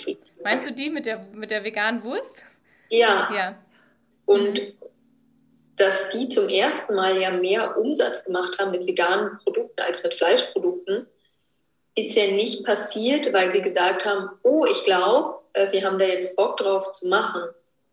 Meinst 0.44 0.68
du 0.68 0.72
die 0.72 0.90
mit 0.90 1.06
der, 1.06 1.26
mit 1.34 1.52
der 1.52 1.64
veganen 1.64 2.04
Wurst? 2.04 2.44
Ja. 2.90 3.30
ja. 3.34 3.58
Und 4.26 4.62
dass 5.78 6.10
die 6.10 6.30
zum 6.30 6.48
ersten 6.48 6.96
Mal 6.96 7.20
ja 7.20 7.32
mehr 7.32 7.78
Umsatz 7.78 8.26
gemacht 8.26 8.60
haben 8.60 8.72
mit 8.72 8.86
veganen 8.86 9.38
Produkten 9.44 9.82
als 9.82 10.04
mit 10.04 10.14
Fleischprodukten, 10.14 11.08
ist 11.96 12.16
ja 12.16 12.28
nicht 12.28 12.66
passiert, 12.66 13.34
weil 13.34 13.52
sie 13.52 13.62
gesagt 13.62 14.06
haben, 14.06 14.30
oh, 14.44 14.66
ich 14.66 14.84
glaube, 14.86 15.40
äh, 15.54 15.72
wir 15.72 15.84
haben 15.84 16.00
da 16.00 16.06
jetzt 16.06 16.36
Bock 16.38 16.58
drauf 16.58 16.92
zu 16.92 17.08
machen, 17.08 17.50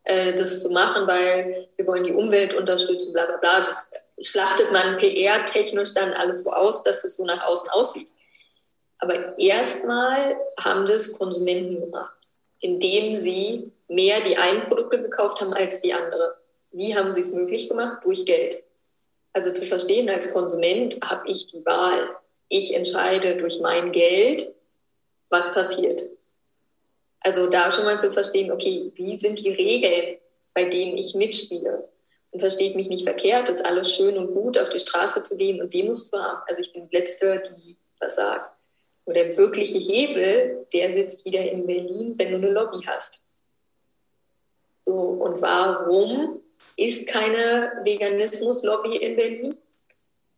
äh, 0.08 0.34
das 0.34 0.62
zu 0.62 0.70
machen, 0.70 1.06
weil 1.06 1.68
wir 1.76 1.86
wollen 1.86 2.04
die 2.04 2.12
Umwelt 2.12 2.54
unterstützen, 2.54 3.12
bla 3.12 3.26
bla 3.26 3.36
bla. 3.36 3.60
Das 3.60 3.88
schlachtet 4.22 4.72
man 4.72 4.96
PR-technisch 4.96 5.94
dann 5.94 6.12
alles 6.14 6.44
so 6.44 6.50
aus, 6.50 6.82
dass 6.82 7.04
es 7.04 7.16
so 7.16 7.24
nach 7.24 7.44
außen 7.46 7.68
aussieht. 7.70 8.08
Aber 8.98 9.38
erstmal 9.38 10.36
haben 10.58 10.86
das 10.86 11.16
Konsumenten 11.18 11.80
gemacht, 11.80 12.16
indem 12.60 13.14
sie 13.14 13.70
mehr 13.86 14.20
die 14.22 14.36
einen 14.36 14.62
Produkte 14.64 15.02
gekauft 15.02 15.40
haben 15.40 15.52
als 15.52 15.82
die 15.82 15.92
andere. 15.92 16.38
Wie 16.72 16.96
haben 16.96 17.12
sie 17.12 17.20
es 17.20 17.32
möglich 17.32 17.68
gemacht? 17.68 17.98
Durch 18.04 18.24
Geld. 18.24 18.62
Also 19.34 19.52
zu 19.52 19.66
verstehen, 19.66 20.08
als 20.08 20.32
Konsument 20.32 20.98
habe 21.04 21.30
ich 21.30 21.48
die 21.48 21.64
Wahl. 21.66 22.08
Ich 22.48 22.74
entscheide 22.74 23.36
durch 23.36 23.60
mein 23.60 23.92
Geld, 23.92 24.52
was 25.28 25.52
passiert. 25.52 26.02
Also 27.20 27.48
da 27.48 27.70
schon 27.70 27.84
mal 27.84 27.98
zu 27.98 28.12
verstehen, 28.12 28.52
okay, 28.52 28.92
wie 28.94 29.18
sind 29.18 29.44
die 29.44 29.50
Regeln, 29.50 30.18
bei 30.54 30.64
denen 30.64 30.96
ich 30.96 31.14
mitspiele? 31.14 31.88
Und 32.30 32.40
versteht 32.40 32.76
mich 32.76 32.88
nicht 32.88 33.04
verkehrt, 33.04 33.48
ist 33.48 33.64
alles 33.64 33.94
schön 33.94 34.18
und 34.18 34.34
gut, 34.34 34.58
auf 34.58 34.68
die 34.68 34.78
Straße 34.78 35.24
zu 35.24 35.36
gehen 35.36 35.60
und 35.60 35.72
Demos 35.72 36.10
zu 36.10 36.22
haben. 36.22 36.42
Also 36.46 36.60
ich 36.60 36.72
bin 36.72 36.88
die 36.88 36.96
Letzte, 36.96 37.42
die 37.56 37.76
was 38.00 38.16
sagt. 38.16 38.54
Und 39.04 39.16
der 39.16 39.36
wirkliche 39.36 39.78
Hebel, 39.78 40.66
der 40.72 40.92
sitzt 40.92 41.24
wieder 41.24 41.40
in 41.50 41.66
Berlin, 41.66 42.14
wenn 42.18 42.30
du 42.30 42.36
eine 42.36 42.50
Lobby 42.50 42.78
hast. 42.86 43.22
So, 44.84 44.94
und 44.94 45.40
warum 45.40 46.42
ist 46.76 47.06
keine 47.06 47.72
Veganismus-Lobby 47.84 48.96
in 48.96 49.16
Berlin? 49.16 49.56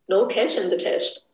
No 0.07 0.27
cash 0.27 0.59
in 0.59 0.71
the 0.71 0.77
test. 0.77 1.30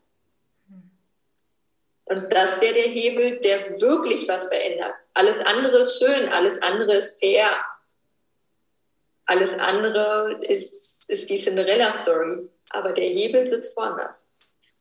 Und 2.09 2.31
das 2.31 2.61
wäre 2.61 2.73
der 2.73 2.83
Hebel, 2.83 3.39
der 3.39 3.79
wirklich 3.81 4.27
was 4.27 4.47
verändert. 4.47 4.93
Alles 5.13 5.39
andere 5.39 5.79
ist 5.79 5.99
schön, 5.99 6.29
alles 6.29 6.61
andere 6.61 6.95
ist 6.95 7.19
fair. 7.19 7.49
Alles 9.25 9.59
andere 9.59 10.39
ist, 10.41 11.09
ist 11.09 11.29
die 11.29 11.35
Cinderella-Story. 11.35 12.49
Aber 12.69 12.93
der 12.93 13.07
Hebel 13.07 13.45
sitzt 13.45 13.75
woanders. 13.75 14.33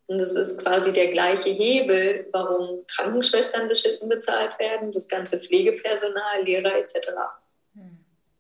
Und 0.07 0.21
es 0.21 0.33
ist 0.37 0.59
quasi 0.59 0.93
der 0.93 1.11
gleiche 1.11 1.51
Hebel, 1.51 2.29
warum 2.33 2.87
Krankenschwestern 2.87 3.67
beschissen 3.67 4.09
bezahlt 4.09 4.57
werden, 4.61 4.93
das 4.93 5.09
ganze 5.09 5.41
Pflegepersonal, 5.41 6.45
Lehrer 6.45 6.77
etc 6.77 7.11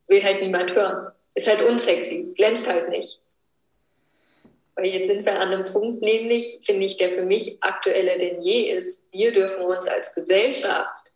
will 0.08 0.22
halt 0.22 0.40
niemand 0.40 0.74
hören. 0.74 1.12
Ist 1.34 1.48
halt 1.48 1.62
unsexy, 1.62 2.32
glänzt 2.36 2.66
halt 2.66 2.88
nicht. 2.88 3.20
Weil 4.76 4.88
jetzt 4.88 5.08
sind 5.08 5.24
wir 5.24 5.40
an 5.40 5.52
einem 5.52 5.64
Punkt, 5.64 6.02
nämlich, 6.02 6.60
finde 6.62 6.84
ich, 6.84 6.98
der 6.98 7.10
für 7.10 7.24
mich 7.24 7.56
aktueller 7.62 8.18
denn 8.18 8.42
je 8.42 8.70
ist. 8.72 9.06
Wir 9.10 9.32
dürfen 9.32 9.64
uns 9.64 9.86
als 9.88 10.14
Gesellschaft 10.14 11.06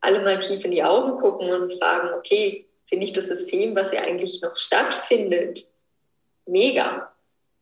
alle 0.00 0.20
mal 0.20 0.38
tief 0.38 0.64
in 0.64 0.70
die 0.70 0.84
Augen 0.84 1.18
gucken 1.18 1.50
und 1.50 1.72
fragen, 1.72 2.14
okay, 2.14 2.66
finde 2.86 3.04
ich 3.04 3.12
das 3.12 3.26
System, 3.26 3.74
was 3.74 3.92
ja 3.92 4.02
eigentlich 4.02 4.40
noch 4.42 4.56
stattfindet, 4.56 5.66
mega. 6.46 7.12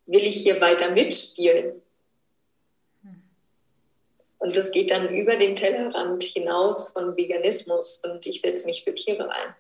Will 0.07 0.23
ich 0.23 0.43
hier 0.43 0.61
weiter 0.61 0.91
mitspielen? 0.91 1.81
Und 4.39 4.57
das 4.57 4.73
geht 4.73 4.91
dann 4.91 5.15
über 5.15 5.37
den 5.37 5.55
Tellerrand 5.55 6.25
hinaus 6.25 6.93
von 6.93 7.17
Veganismus 7.17 8.03
und 8.05 8.27
ich 8.27 8.41
setze 8.41 8.67
mich 8.67 8.83
für 8.83 8.93
Tiere 8.93 9.31
ein. 9.31 9.55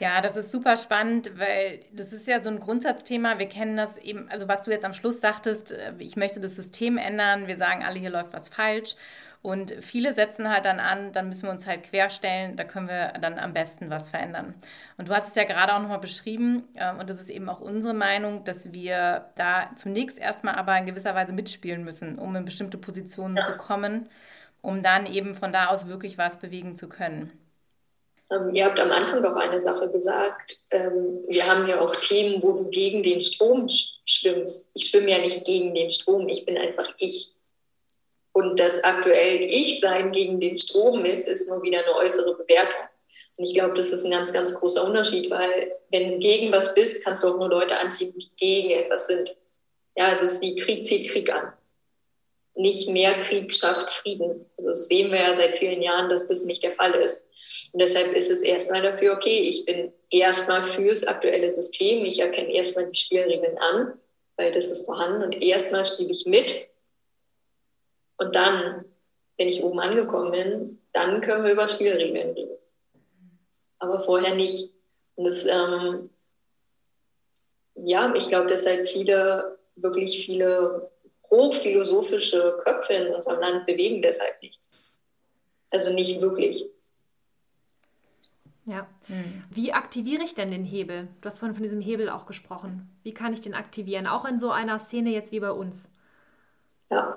Ja, 0.00 0.22
das 0.22 0.34
ist 0.36 0.50
super 0.50 0.78
spannend, 0.78 1.38
weil 1.38 1.80
das 1.92 2.14
ist 2.14 2.26
ja 2.26 2.42
so 2.42 2.48
ein 2.48 2.58
Grundsatzthema. 2.58 3.38
Wir 3.38 3.48
kennen 3.50 3.76
das 3.76 3.98
eben, 3.98 4.30
also 4.30 4.48
was 4.48 4.64
du 4.64 4.70
jetzt 4.70 4.86
am 4.86 4.94
Schluss 4.94 5.20
sagtest, 5.20 5.72
äh, 5.72 5.92
ich 5.98 6.16
möchte 6.16 6.40
das 6.40 6.56
System 6.56 6.96
ändern, 6.96 7.46
wir 7.48 7.58
sagen 7.58 7.84
alle, 7.84 7.98
hier 7.98 8.08
läuft 8.08 8.32
was 8.32 8.48
falsch. 8.48 8.96
Und 9.42 9.72
viele 9.80 10.14
setzen 10.14 10.50
halt 10.50 10.64
dann 10.64 10.80
an, 10.80 11.12
dann 11.12 11.28
müssen 11.28 11.44
wir 11.44 11.50
uns 11.50 11.66
halt 11.66 11.82
querstellen, 11.82 12.56
da 12.56 12.64
können 12.64 12.88
wir 12.88 13.12
dann 13.20 13.38
am 13.38 13.52
besten 13.52 13.90
was 13.90 14.08
verändern. 14.08 14.54
Und 14.96 15.08
du 15.08 15.14
hast 15.14 15.28
es 15.28 15.34
ja 15.34 15.44
gerade 15.44 15.74
auch 15.74 15.80
nochmal 15.80 15.98
beschrieben, 16.00 16.64
ähm, 16.76 16.98
und 16.98 17.10
das 17.10 17.20
ist 17.20 17.30
eben 17.30 17.48
auch 17.50 17.60
unsere 17.60 17.94
Meinung, 17.94 18.44
dass 18.44 18.72
wir 18.72 19.30
da 19.36 19.70
zunächst 19.76 20.18
erstmal 20.18 20.54
aber 20.54 20.76
in 20.78 20.86
gewisser 20.86 21.14
Weise 21.14 21.32
mitspielen 21.34 21.84
müssen, 21.84 22.18
um 22.18 22.34
in 22.36 22.44
bestimmte 22.46 22.78
Positionen 22.78 23.36
ja. 23.36 23.46
zu 23.46 23.56
kommen, 23.58 24.08
um 24.62 24.82
dann 24.82 25.04
eben 25.06 25.34
von 25.34 25.52
da 25.52 25.66
aus 25.66 25.86
wirklich 25.86 26.16
was 26.18 26.38
bewegen 26.38 26.74
zu 26.74 26.88
können. 26.88 27.32
Ähm, 28.30 28.54
ihr 28.54 28.64
habt 28.64 28.78
am 28.78 28.92
Anfang 28.92 29.24
auch 29.24 29.36
eine 29.36 29.60
Sache 29.60 29.90
gesagt. 29.90 30.58
Ähm, 30.70 31.24
wir 31.28 31.46
haben 31.46 31.66
ja 31.66 31.80
auch 31.80 31.94
Themen, 31.96 32.42
wo 32.42 32.52
du 32.52 32.70
gegen 32.70 33.02
den 33.02 33.20
Strom 33.20 33.66
schwimmst. 33.68 34.70
Ich 34.74 34.88
schwimme 34.88 35.10
ja 35.10 35.18
nicht 35.18 35.44
gegen 35.44 35.74
den 35.74 35.90
Strom, 35.90 36.28
ich 36.28 36.46
bin 36.46 36.56
einfach 36.56 36.92
ich. 36.98 37.34
Und 38.32 38.60
das 38.60 38.82
aktuell 38.84 39.40
Ich-Sein 39.42 40.12
gegen 40.12 40.38
den 40.38 40.56
Strom 40.56 41.04
ist, 41.04 41.26
ist 41.26 41.48
nur 41.48 41.62
wieder 41.62 41.80
eine 41.80 41.96
äußere 41.96 42.36
Bewertung. 42.36 42.88
Und 43.36 43.48
ich 43.48 43.54
glaube, 43.54 43.74
das 43.74 43.90
ist 43.90 44.04
ein 44.04 44.10
ganz, 44.10 44.32
ganz 44.32 44.54
großer 44.54 44.84
Unterschied, 44.84 45.30
weil 45.30 45.72
wenn 45.90 46.12
du 46.12 46.18
gegen 46.18 46.52
was 46.52 46.74
bist, 46.74 47.04
kannst 47.04 47.24
du 47.24 47.28
auch 47.28 47.38
nur 47.38 47.48
Leute 47.48 47.76
anziehen, 47.78 48.14
die 48.16 48.28
gegen 48.36 48.70
etwas 48.70 49.08
sind. 49.08 49.34
Ja, 49.96 50.12
es 50.12 50.22
ist 50.22 50.40
wie 50.42 50.56
Krieg 50.56 50.86
zieht 50.86 51.10
Krieg 51.10 51.32
an. 51.32 51.52
Nicht 52.54 52.90
mehr 52.90 53.14
Krieg 53.22 53.52
schafft 53.52 53.90
Frieden. 53.90 54.46
Also 54.58 54.68
das 54.68 54.86
sehen 54.86 55.10
wir 55.10 55.18
ja 55.18 55.34
seit 55.34 55.56
vielen 55.56 55.82
Jahren, 55.82 56.10
dass 56.10 56.28
das 56.28 56.44
nicht 56.44 56.62
der 56.62 56.72
Fall 56.72 56.94
ist. 56.94 57.29
Und 57.72 57.82
deshalb 57.82 58.14
ist 58.14 58.30
es 58.30 58.42
erstmal 58.42 58.82
dafür, 58.82 59.14
okay, 59.14 59.40
ich 59.40 59.64
bin 59.64 59.92
erstmal 60.10 60.62
fürs 60.62 61.06
aktuelle 61.06 61.50
System, 61.52 62.04
ich 62.04 62.20
erkenne 62.20 62.52
erstmal 62.52 62.86
die 62.86 62.98
Spielregeln 62.98 63.58
an, 63.58 63.98
weil 64.36 64.52
das 64.52 64.66
ist 64.66 64.86
vorhanden 64.86 65.22
und 65.22 65.32
erstmal 65.42 65.84
spiele 65.84 66.12
ich 66.12 66.26
mit. 66.26 66.68
Und 68.18 68.36
dann, 68.36 68.84
wenn 69.36 69.48
ich 69.48 69.62
oben 69.62 69.80
angekommen 69.80 70.30
bin, 70.32 70.80
dann 70.92 71.20
können 71.20 71.44
wir 71.44 71.52
über 71.52 71.66
Spielregeln 71.66 72.34
reden. 72.34 72.58
Aber 73.78 74.00
vorher 74.00 74.34
nicht. 74.34 74.72
Und 75.16 75.24
das, 75.24 75.44
ähm, 75.46 76.10
ja, 77.74 78.12
ich 78.14 78.28
glaube, 78.28 78.48
deshalb 78.48 78.88
viele, 78.88 79.58
wirklich 79.76 80.24
viele 80.24 80.90
hochphilosophische 81.30 82.58
Köpfe 82.62 82.92
in 82.92 83.14
unserem 83.14 83.40
Land 83.40 83.66
bewegen 83.66 84.02
deshalb 84.02 84.40
nichts. 84.42 84.92
Also 85.70 85.92
nicht 85.92 86.20
wirklich. 86.20 86.68
Ja. 88.66 88.86
Hm. 89.06 89.44
Wie 89.50 89.72
aktiviere 89.72 90.22
ich 90.22 90.34
denn 90.34 90.50
den 90.50 90.64
Hebel? 90.64 91.08
Du 91.20 91.26
hast 91.26 91.38
vorhin 91.38 91.54
von 91.54 91.62
diesem 91.62 91.80
Hebel 91.80 92.08
auch 92.08 92.26
gesprochen. 92.26 92.90
Wie 93.02 93.14
kann 93.14 93.32
ich 93.32 93.40
den 93.40 93.54
aktivieren? 93.54 94.06
Auch 94.06 94.24
in 94.24 94.38
so 94.38 94.50
einer 94.50 94.78
Szene 94.78 95.10
jetzt 95.10 95.32
wie 95.32 95.40
bei 95.40 95.50
uns. 95.50 95.90
Ja. 96.90 97.16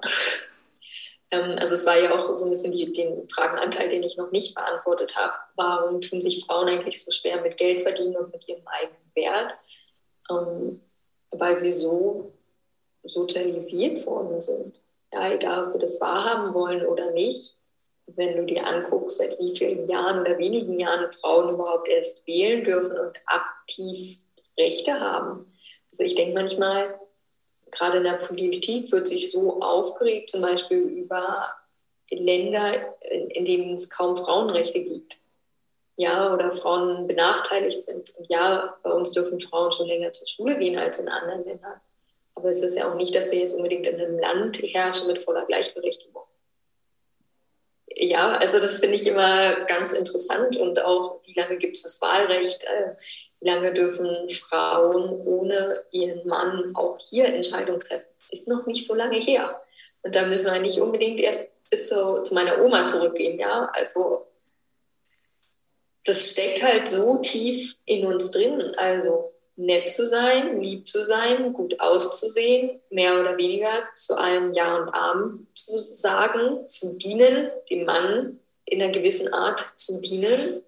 Ähm, 1.32 1.56
also 1.60 1.74
es 1.74 1.86
war 1.86 1.98
ja 1.98 2.14
auch 2.14 2.34
so 2.34 2.46
ein 2.46 2.52
bisschen 2.52 2.72
die, 2.72 2.92
den 2.92 3.28
Fragenanteil, 3.30 3.90
den 3.90 4.04
ich 4.04 4.18
noch 4.18 4.32
nicht 4.32 4.56
beantwortet 4.56 5.16
habe. 5.16 5.34
Warum 5.56 6.00
tun 6.00 6.22
sich 6.22 6.46
Frauen 6.46 6.70
eigentlich 6.70 7.04
so 7.04 7.12
schwer 7.12 7.42
mit 7.42 7.58
Geld 7.58 7.82
verdienen 7.82 8.16
und 8.16 8.32
mit 8.32 8.48
ihrem 8.48 8.66
eigenen 8.68 9.16
Wert? 9.16 9.54
Ähm, 10.30 10.80
weil 11.32 11.62
wir 11.62 11.74
so 11.74 12.32
sozialisiert 13.04 14.06
worden 14.06 14.40
sind. 14.40 14.80
Ja, 15.12 15.32
egal, 15.32 15.68
ob 15.68 15.74
wir 15.74 15.82
das 15.82 16.00
wahrhaben 16.00 16.54
wollen 16.54 16.86
oder 16.86 17.12
nicht 17.12 17.58
wenn 18.08 18.36
du 18.36 18.46
dir 18.46 18.66
anguckst, 18.68 19.18
seit 19.18 19.40
wie 19.40 19.56
vielen 19.56 19.88
Jahren 19.88 20.22
oder 20.22 20.38
wenigen 20.38 20.78
Jahren 20.78 21.12
Frauen 21.12 21.54
überhaupt 21.54 21.88
erst 21.88 22.26
wählen 22.28 22.64
dürfen 22.64 22.98
und 22.98 23.18
aktiv 23.26 24.20
Rechte 24.58 25.00
haben. 25.00 25.52
Also 25.92 26.04
ich 26.04 26.16
denke 26.16 26.34
manchmal, 26.34 27.00
gerade 27.72 27.98
in 27.98 28.04
der 28.04 28.26
Politik 28.26 28.92
wird 28.92 29.08
sich 29.08 29.32
so 29.32 29.60
aufgeregt, 29.62 30.30
zum 30.30 30.42
Beispiel 30.42 30.80
über 30.80 31.50
Länder, 32.10 32.96
in 33.30 33.46
denen 33.46 33.74
es 33.74 33.90
kaum 33.90 34.16
Frauenrechte 34.16 34.84
gibt. 34.84 35.18
Ja, 35.96 36.34
oder 36.34 36.52
Frauen 36.52 37.06
benachteiligt 37.08 37.84
sind. 37.84 38.16
Und 38.18 38.28
ja, 38.30 38.76
bei 38.84 38.92
uns 38.92 39.12
dürfen 39.12 39.40
Frauen 39.40 39.72
schon 39.72 39.88
länger 39.88 40.12
zur 40.12 40.28
Schule 40.28 40.58
gehen 40.58 40.78
als 40.78 41.00
in 41.00 41.08
anderen 41.08 41.46
Ländern. 41.46 41.80
Aber 42.36 42.50
es 42.50 42.64
ist 42.64 42.76
ja 42.76 42.92
auch 42.92 42.96
nicht, 42.96 43.16
dass 43.16 43.32
wir 43.32 43.40
jetzt 43.40 43.54
unbedingt 43.54 43.86
in 43.86 43.96
einem 43.96 44.18
Land 44.18 44.58
herrschen 44.62 45.08
mit 45.08 45.20
voller 45.20 45.46
Gleichberechtigung 45.46 46.24
ja, 47.96 48.34
also 48.38 48.60
das 48.60 48.80
finde 48.80 48.96
ich 48.96 49.08
immer 49.08 49.66
ganz 49.66 49.94
interessant 49.94 50.58
und 50.58 50.80
auch, 50.80 51.22
wie 51.26 51.40
lange 51.40 51.58
gibt 51.58 51.78
es 51.78 51.84
das 51.84 52.02
Wahlrecht? 52.02 52.64
Äh, 52.64 52.96
wie 53.40 53.50
lange 53.50 53.74
dürfen 53.74 54.30
Frauen 54.30 55.10
ohne 55.26 55.84
ihren 55.92 56.26
Mann 56.28 56.74
auch 56.76 56.98
hier 57.00 57.26
Entscheidungen 57.26 57.82
treffen? 57.82 58.08
Ist 58.32 58.48
noch 58.48 58.66
nicht 58.66 58.88
so 58.88 58.96
lange 58.96 59.18
her. 59.18 59.62
Und 60.02 60.16
da 60.16 60.26
müssen 60.26 60.54
wir 60.54 60.60
nicht 60.60 60.80
unbedingt 60.80 61.20
erst 61.20 61.50
bis 61.70 61.90
zu, 61.90 62.24
zu 62.24 62.34
meiner 62.34 62.62
Oma 62.62 62.88
zurückgehen, 62.88 63.40
ja. 63.40 63.70
Also 63.74 64.28
das 66.06 66.32
steckt 66.32 66.64
halt 66.64 66.90
so 66.90 67.18
tief 67.18 67.76
in 67.86 68.06
uns 68.06 68.32
drin. 68.32 68.74
Also 68.78 69.33
nett 69.56 69.90
zu 69.90 70.06
sein, 70.06 70.62
lieb 70.62 70.88
zu 70.88 71.04
sein, 71.04 71.54
gut 71.54 71.80
auszusehen, 71.80 72.82
mehr 72.90 73.20
oder 73.20 73.38
weniger 73.38 73.70
zu 73.96 74.18
einem 74.18 74.54
Ja 74.54 74.78
und 74.78 74.90
Arm 74.90 75.48
zu 75.56 75.78
sagen, 75.78 76.68
zu 76.68 76.98
dienen, 76.98 77.52
dem 77.70 77.86
Mann 77.86 78.40
in 78.66 78.82
einer 78.82 78.92
gewissen 78.92 79.32
Art 79.34 79.74
zu 79.76 80.02
dienen. 80.02 80.64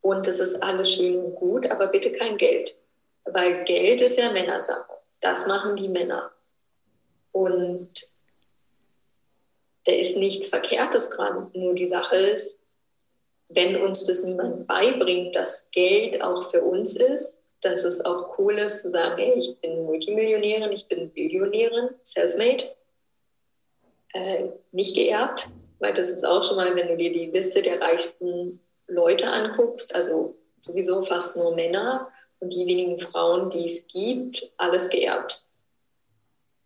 Und 0.00 0.26
das 0.26 0.40
ist 0.40 0.62
alles 0.62 0.92
schön 0.92 1.22
und 1.22 1.34
gut, 1.36 1.70
aber 1.70 1.88
bitte 1.88 2.12
kein 2.12 2.36
Geld. 2.36 2.74
Weil 3.24 3.64
Geld 3.64 4.00
ist 4.00 4.18
ja 4.18 4.32
Männersache. 4.32 4.92
Das 5.20 5.46
machen 5.46 5.76
die 5.76 5.88
Männer. 5.88 6.32
Und 7.32 7.90
da 9.84 9.92
ist 9.92 10.16
nichts 10.16 10.48
Verkehrtes 10.48 11.10
dran. 11.10 11.50
Nur 11.52 11.74
die 11.74 11.86
Sache 11.86 12.16
ist, 12.16 12.58
wenn 13.48 13.76
uns 13.76 14.04
das 14.04 14.24
niemand 14.24 14.66
beibringt, 14.66 15.36
dass 15.36 15.70
Geld 15.70 16.22
auch 16.22 16.50
für 16.50 16.62
uns 16.62 16.96
ist, 16.96 17.39
dass 17.60 17.84
es 17.84 18.04
auch 18.04 18.38
cool 18.38 18.58
ist 18.58 18.82
zu 18.82 18.90
sagen, 18.90 19.18
hey, 19.18 19.34
ich 19.38 19.58
bin 19.60 19.84
Multimillionärin, 19.84 20.72
ich 20.72 20.86
bin 20.88 21.10
Billionärin, 21.10 21.90
self-made, 22.02 22.64
äh, 24.14 24.48
nicht 24.72 24.94
geerbt, 24.94 25.48
weil 25.78 25.94
das 25.94 26.08
ist 26.08 26.26
auch 26.26 26.42
schon 26.42 26.56
mal, 26.56 26.74
wenn 26.74 26.88
du 26.88 26.96
dir 26.96 27.12
die 27.12 27.26
Liste 27.26 27.62
der 27.62 27.80
reichsten 27.80 28.60
Leute 28.86 29.26
anguckst, 29.26 29.94
also 29.94 30.36
sowieso 30.60 31.02
fast 31.02 31.36
nur 31.36 31.54
Männer 31.54 32.08
und 32.40 32.52
die 32.52 32.66
wenigen 32.66 32.98
Frauen, 32.98 33.50
die 33.50 33.64
es 33.64 33.86
gibt, 33.86 34.50
alles 34.56 34.88
geerbt. 34.88 35.42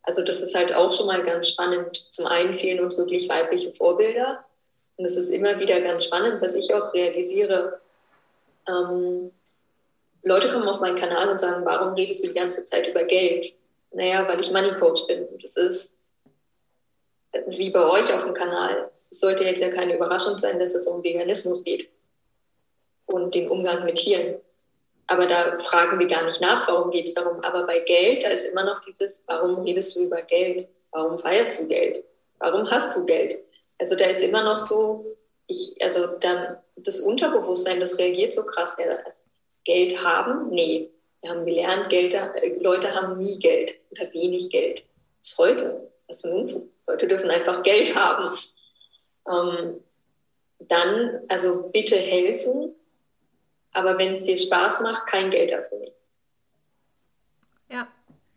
Also 0.02 0.22
das 0.22 0.40
ist 0.40 0.54
halt 0.54 0.74
auch 0.74 0.92
schon 0.92 1.06
mal 1.06 1.24
ganz 1.24 1.48
spannend. 1.48 2.06
Zum 2.10 2.26
einen 2.26 2.54
fehlen 2.54 2.80
uns 2.80 2.98
wirklich 2.98 3.28
weibliche 3.28 3.72
Vorbilder. 3.72 4.44
Und 4.96 5.04
es 5.04 5.16
ist 5.16 5.30
immer 5.30 5.58
wieder 5.58 5.80
ganz 5.80 6.04
spannend, 6.04 6.42
was 6.42 6.54
ich 6.54 6.72
auch 6.74 6.92
realisiere. 6.92 7.80
Ähm, 8.68 9.32
Leute 10.24 10.50
kommen 10.50 10.68
auf 10.68 10.80
meinen 10.80 10.98
Kanal 10.98 11.28
und 11.28 11.40
sagen, 11.40 11.64
warum 11.64 11.94
redest 11.94 12.24
du 12.24 12.28
die 12.28 12.34
ganze 12.34 12.64
Zeit 12.64 12.88
über 12.88 13.04
Geld? 13.04 13.54
Naja, 13.92 14.26
weil 14.26 14.40
ich 14.40 14.50
Money 14.50 14.72
Coach 14.78 15.06
bin. 15.06 15.28
Das 15.40 15.56
ist 15.56 15.94
wie 17.46 17.70
bei 17.70 17.84
euch 17.84 18.12
auf 18.12 18.24
dem 18.24 18.34
Kanal. 18.34 18.90
Es 19.10 19.20
sollte 19.20 19.44
jetzt 19.44 19.60
ja 19.60 19.70
keine 19.70 19.94
Überraschung 19.94 20.38
sein, 20.38 20.58
dass 20.58 20.74
es 20.74 20.88
um 20.88 21.02
Veganismus 21.02 21.62
geht 21.62 21.90
und 23.06 23.34
den 23.34 23.48
Umgang 23.48 23.84
mit 23.84 23.96
Tieren. 23.96 24.40
Aber 25.06 25.26
da 25.26 25.58
fragen 25.58 25.98
wir 25.98 26.06
gar 26.06 26.24
nicht 26.24 26.40
nach, 26.40 26.66
warum 26.66 26.90
geht 26.90 27.06
es 27.06 27.14
darum. 27.14 27.40
Aber 27.40 27.66
bei 27.66 27.80
Geld, 27.80 28.24
da 28.24 28.28
ist 28.28 28.46
immer 28.46 28.64
noch 28.64 28.82
dieses, 28.84 29.22
warum 29.26 29.62
redest 29.62 29.94
du 29.94 30.04
über 30.04 30.22
Geld? 30.22 30.68
Warum 30.90 31.18
feierst 31.18 31.60
du 31.60 31.66
Geld? 31.66 32.04
Warum 32.38 32.70
hast 32.70 32.96
du 32.96 33.04
Geld? 33.04 33.44
Also 33.78 33.96
da 33.96 34.06
ist 34.06 34.22
immer 34.22 34.44
noch 34.44 34.56
so, 34.56 35.04
ich, 35.46 35.76
also 35.82 36.18
dann 36.20 36.56
das 36.76 37.00
Unterbewusstsein, 37.00 37.80
das 37.80 37.98
reagiert 37.98 38.32
so 38.32 38.44
krass. 38.46 38.78
Ja, 38.78 38.96
also 39.04 39.20
Geld 39.64 40.02
haben? 40.02 40.50
Nee. 40.50 40.90
Wir 41.22 41.30
haben 41.30 41.46
gelernt, 41.46 41.88
Geld, 41.88 42.14
äh, 42.14 42.58
Leute 42.60 42.94
haben 42.94 43.18
nie 43.18 43.38
Geld 43.38 43.76
oder 43.90 44.12
wenig 44.12 44.50
Geld. 44.50 44.84
Bis 45.20 45.38
heute. 45.38 45.90
Was 46.06 46.22
ein 46.24 46.70
Leute 46.86 47.08
dürfen 47.08 47.30
einfach 47.30 47.62
Geld 47.62 47.96
haben. 47.96 48.36
Ähm, 49.26 49.80
dann, 50.60 51.20
also 51.28 51.68
bitte 51.68 51.96
helfen, 51.96 52.74
aber 53.72 53.98
wenn 53.98 54.12
es 54.12 54.24
dir 54.24 54.36
Spaß 54.36 54.80
macht, 54.82 55.06
kein 55.06 55.30
Geld 55.30 55.50
dafür 55.50 55.78
nehmen. 55.78 55.94
Ja. 57.70 57.88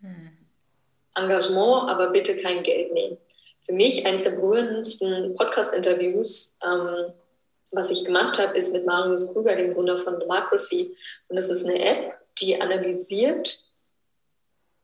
Hm. 0.01 0.31
Engagement, 1.15 1.89
aber 1.89 2.10
bitte 2.10 2.38
kein 2.38 2.63
Geld 2.63 2.93
nehmen. 2.93 3.17
Für 3.63 3.74
mich 3.74 4.05
eines 4.05 4.24
der 4.24 4.31
berührendsten 4.31 5.36
Podcast-Interviews, 5.36 6.57
ähm, 6.65 7.12
was 7.71 7.91
ich 7.91 8.05
gemacht 8.05 8.39
habe, 8.39 8.57
ist 8.57 8.74
mit 8.74 8.86
Marius 8.86 9.33
Krüger, 9.33 9.55
dem 9.55 9.74
Gründer 9.74 10.00
von 10.00 10.19
Democracy. 10.19 10.95
Und 11.27 11.36
das 11.36 11.50
ist 11.50 11.65
eine 11.65 11.79
App, 11.79 12.17
die 12.39 12.59
analysiert, 12.62 13.67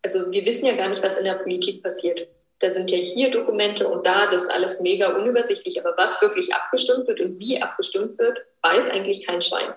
also 0.04 0.32
wir 0.32 0.46
wissen 0.46 0.66
ja 0.66 0.76
gar 0.76 0.90
nicht, 0.90 1.02
was 1.02 1.18
in 1.18 1.26
der 1.26 1.36
Politik 1.36 1.82
passiert. 1.82 2.28
Da 2.60 2.70
sind 2.70 2.92
ja 2.92 2.98
hier 2.98 3.32
Dokumente 3.32 3.88
und 3.88 4.06
da, 4.06 4.28
das 4.28 4.44
ist 4.44 4.52
alles 4.52 4.80
mega 4.80 5.16
unübersichtlich. 5.18 5.80
Aber 5.80 5.96
was 5.98 6.22
wirklich 6.22 6.54
abgestimmt 6.54 7.08
wird 7.08 7.22
und 7.22 7.40
wie 7.40 7.62
abgestimmt 7.62 8.18
wird, 8.20 8.38
weiß 8.62 8.90
eigentlich 8.92 9.26
kein 9.26 9.42
Schwein. 9.42 9.74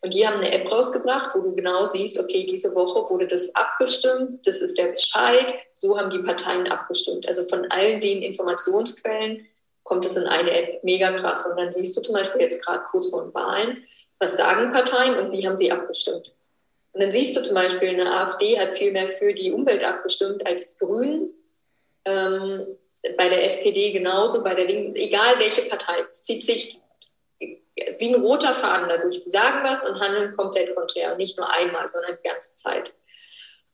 Und 0.00 0.14
die 0.14 0.26
haben 0.26 0.40
eine 0.40 0.52
App 0.52 0.70
rausgebracht, 0.70 1.30
wo 1.34 1.40
du 1.40 1.54
genau 1.54 1.84
siehst, 1.86 2.18
okay, 2.18 2.46
diese 2.46 2.74
Woche 2.74 3.10
wurde 3.10 3.26
das 3.26 3.54
abgestimmt, 3.54 4.46
das 4.46 4.58
ist 4.58 4.78
der 4.78 4.92
Bescheid, 4.92 5.54
so 5.74 5.98
haben 5.98 6.10
die 6.10 6.22
Parteien 6.22 6.66
abgestimmt. 6.68 7.28
Also 7.28 7.44
von 7.44 7.70
allen 7.70 8.00
den 8.00 8.22
Informationsquellen 8.22 9.46
kommt 9.86 10.04
es 10.04 10.16
in 10.16 10.26
eine 10.26 10.50
App 10.50 10.84
mega 10.84 11.10
krass. 11.18 11.46
Und 11.46 11.56
dann 11.56 11.72
siehst 11.72 11.96
du 11.96 12.02
zum 12.02 12.14
Beispiel 12.14 12.42
jetzt 12.42 12.64
gerade 12.64 12.84
kurz 12.90 13.08
vor 13.08 13.22
den 13.22 13.34
Wahlen, 13.34 13.84
was 14.18 14.36
sagen 14.36 14.70
Parteien 14.70 15.18
und 15.18 15.32
wie 15.32 15.46
haben 15.46 15.56
sie 15.56 15.72
abgestimmt. 15.72 16.32
Und 16.92 17.02
dann 17.02 17.10
siehst 17.10 17.36
du 17.36 17.42
zum 17.42 17.54
Beispiel, 17.54 17.90
eine 17.90 18.10
AfD 18.10 18.58
hat 18.58 18.76
viel 18.76 18.92
mehr 18.92 19.08
für 19.08 19.32
die 19.32 19.52
Umwelt 19.52 19.84
abgestimmt 19.84 20.46
als 20.46 20.74
die 20.74 20.84
Grünen. 20.84 21.30
Ähm, 22.04 22.66
bei 23.16 23.28
der 23.28 23.44
SPD 23.44 23.92
genauso, 23.92 24.42
bei 24.42 24.54
der 24.54 24.64
Linken, 24.64 24.96
egal 24.96 25.38
welche 25.38 25.62
Partei. 25.62 26.04
Es 26.10 26.24
zieht 26.24 26.44
sich 26.44 26.80
wie 27.98 28.14
ein 28.14 28.22
roter 28.22 28.54
Faden 28.54 28.88
dadurch. 28.88 29.20
Die 29.20 29.30
sagen 29.30 29.62
was 29.62 29.88
und 29.88 30.00
handeln 30.00 30.36
komplett 30.36 30.74
konträr. 30.74 31.12
Und 31.12 31.18
nicht 31.18 31.36
nur 31.36 31.50
einmal, 31.52 31.86
sondern 31.86 32.16
die 32.16 32.28
ganze 32.28 32.56
Zeit. 32.56 32.92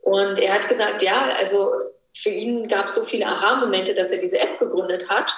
Und 0.01 0.41
er 0.41 0.55
hat 0.55 0.69
gesagt, 0.69 1.03
ja, 1.03 1.35
also 1.39 1.73
für 2.15 2.31
ihn 2.31 2.69
gab 2.69 2.87
es 2.87 2.95
so 2.97 3.05
viele 3.05 3.27
Aha-Momente, 3.27 3.95
dass 3.95 4.11
er 4.11 4.19
diese 4.19 4.39
App 4.39 4.59
gegründet 4.59 5.09
hat. 5.09 5.33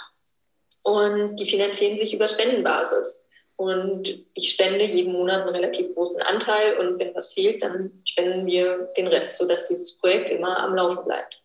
Und 0.84 1.36
die 1.36 1.46
finanzieren 1.46 1.96
sich 1.96 2.14
über 2.14 2.28
Spendenbasis. 2.28 3.24
Und 3.56 4.26
ich 4.34 4.50
spende 4.50 4.84
jeden 4.84 5.14
Monat 5.14 5.42
einen 5.42 5.56
relativ 5.56 5.94
großen 5.94 6.20
Anteil. 6.22 6.76
Und 6.78 6.98
wenn 6.98 7.14
was 7.14 7.32
fehlt, 7.32 7.62
dann 7.62 8.02
spenden 8.04 8.46
wir 8.46 8.90
den 8.96 9.06
Rest, 9.06 9.38
sodass 9.38 9.68
dieses 9.68 9.98
Projekt 9.98 10.30
immer 10.30 10.58
am 10.58 10.74
Laufen 10.74 11.04
bleibt. 11.04 11.40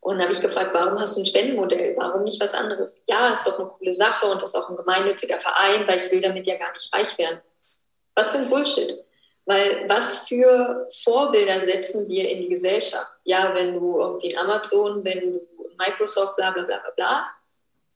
Und 0.00 0.22
habe 0.22 0.32
ich 0.32 0.40
gefragt, 0.40 0.70
warum 0.72 0.98
hast 1.00 1.16
du 1.16 1.22
ein 1.22 1.26
Spendenmodell? 1.26 1.96
Warum 1.96 2.22
nicht 2.22 2.40
was 2.40 2.54
anderes? 2.54 3.00
Ja, 3.08 3.32
ist 3.32 3.44
doch 3.46 3.58
eine 3.58 3.68
coole 3.68 3.92
Sache 3.92 4.26
und 4.26 4.40
das 4.40 4.54
ist 4.54 4.60
auch 4.60 4.70
ein 4.70 4.76
gemeinnütziger 4.76 5.40
Verein, 5.40 5.86
weil 5.88 5.98
ich 5.98 6.12
will 6.12 6.20
damit 6.20 6.46
ja 6.46 6.56
gar 6.56 6.72
nicht 6.72 6.94
reich 6.94 7.18
werden. 7.18 7.40
Was 8.14 8.30
für 8.30 8.38
ein 8.38 8.48
Bullshit. 8.48 9.04
Weil 9.46 9.88
was 9.88 10.28
für 10.28 10.86
Vorbilder 11.02 11.58
setzen 11.60 12.08
wir 12.08 12.28
in 12.28 12.42
die 12.42 12.48
Gesellschaft? 12.48 13.10
Ja, 13.24 13.52
wenn 13.54 13.74
du 13.74 13.98
irgendwie 13.98 14.30
in 14.30 14.38
Amazon, 14.38 15.04
wenn 15.04 15.20
du 15.20 15.40
Microsoft, 15.76 16.36
bla 16.36 16.52
bla 16.52 16.62
bla 16.62 16.78
bla 16.78 16.90
bla, 16.96 17.35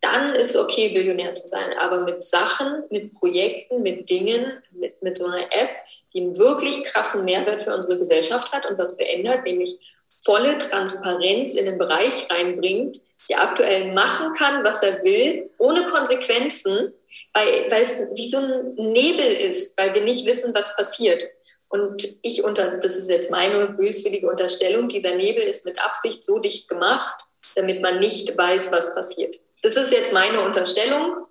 dann 0.01 0.35
ist 0.35 0.51
es 0.51 0.57
okay, 0.57 0.91
Billionär 0.91 1.35
zu 1.35 1.47
sein. 1.47 1.75
Aber 1.79 2.01
mit 2.01 2.25
Sachen, 2.25 2.85
mit 2.91 3.15
Projekten, 3.15 3.83
mit 3.83 4.09
Dingen, 4.09 4.63
mit, 4.73 5.03
mit 5.03 5.19
so 5.19 5.27
einer 5.27 5.45
App, 5.51 5.71
die 6.13 6.23
einen 6.23 6.39
wirklich 6.39 6.85
krassen 6.85 7.25
Mehrwert 7.25 7.63
für 7.63 7.75
unsere 7.75 7.99
Gesellschaft 7.99 8.51
hat 8.53 8.67
und 8.67 8.79
was 8.79 8.97
verändert, 8.97 9.45
nämlich 9.45 9.79
volle 10.25 10.59
Transparenz 10.59 11.55
in 11.55 11.67
den 11.67 11.79
Bereich 11.79 12.29
reinbringt, 12.31 13.01
der 13.29 13.43
aktuell 13.43 13.93
machen 13.93 14.33
kann, 14.33 14.65
was 14.65 14.83
er 14.83 15.03
will, 15.05 15.51
ohne 15.59 15.87
Konsequenzen, 15.89 16.93
weil, 17.33 17.71
weil 17.71 17.83
es 17.83 18.03
wie 18.15 18.29
so 18.29 18.39
ein 18.39 18.75
Nebel 18.75 19.33
ist, 19.47 19.79
weil 19.79 19.95
wir 19.95 20.03
nicht 20.03 20.27
wissen, 20.27 20.55
was 20.55 20.75
passiert. 20.77 21.23
Und 21.69 22.19
ich 22.23 22.43
unter, 22.43 22.79
das 22.79 22.97
ist 22.97 23.09
jetzt 23.09 23.31
meine 23.31 23.69
böswillige 23.69 24.29
Unterstellung, 24.29 24.89
dieser 24.89 25.15
Nebel 25.15 25.45
ist 25.45 25.65
mit 25.65 25.79
Absicht 25.79 26.25
so 26.25 26.39
dicht 26.41 26.69
gemacht, 26.69 27.25
damit 27.55 27.81
man 27.81 28.01
nicht 28.01 28.37
weiß, 28.37 28.73
was 28.73 28.95
passiert. 28.95 29.37
Das 29.63 29.77
ist 29.77 29.93
jetzt 29.93 30.13
meine 30.13 30.43
Unterstellung. 30.43 31.27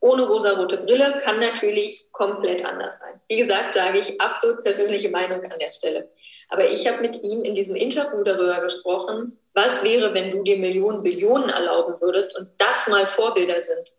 Ohne 0.00 0.26
rosarote 0.26 0.78
Brille 0.78 1.20
kann 1.22 1.38
natürlich 1.38 2.10
komplett 2.12 2.64
anders 2.64 2.98
sein. 2.98 3.20
Wie 3.28 3.36
gesagt, 3.36 3.74
sage 3.74 3.98
ich 3.98 4.20
absolut 4.20 4.62
persönliche 4.62 5.10
Meinung 5.10 5.42
an 5.44 5.58
der 5.60 5.70
Stelle. 5.70 6.10
Aber 6.48 6.68
ich 6.68 6.86
habe 6.90 7.02
mit 7.02 7.22
ihm 7.24 7.44
in 7.44 7.54
diesem 7.54 7.76
Interview 7.76 8.24
darüber 8.24 8.60
gesprochen, 8.60 9.38
was 9.54 9.84
wäre, 9.84 10.12
wenn 10.12 10.32
du 10.32 10.42
dir 10.42 10.58
Millionen, 10.58 11.02
Billionen 11.02 11.48
erlauben 11.48 12.00
würdest 12.00 12.36
und 12.38 12.48
das 12.58 12.88
mal 12.88 13.06
Vorbilder 13.06 13.60
sind. 13.60 13.92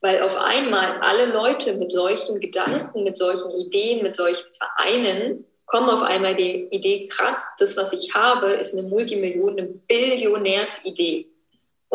Weil 0.00 0.22
auf 0.22 0.36
einmal 0.36 0.98
alle 1.00 1.26
Leute 1.26 1.74
mit 1.74 1.92
solchen 1.92 2.40
Gedanken, 2.40 3.04
mit 3.04 3.16
solchen 3.16 3.50
Ideen, 3.52 4.02
mit 4.02 4.16
solchen 4.16 4.52
Vereinen 4.52 5.46
kommen 5.66 5.88
auf 5.88 6.02
einmal 6.02 6.34
die 6.34 6.68
Idee, 6.70 7.06
krass, 7.08 7.38
das, 7.58 7.76
was 7.76 7.92
ich 7.92 8.14
habe, 8.14 8.48
ist 8.48 8.74
eine 8.74 8.82
Multimillionen, 8.82 9.58
eine 9.58 9.68
Billionärsidee. 9.68 11.28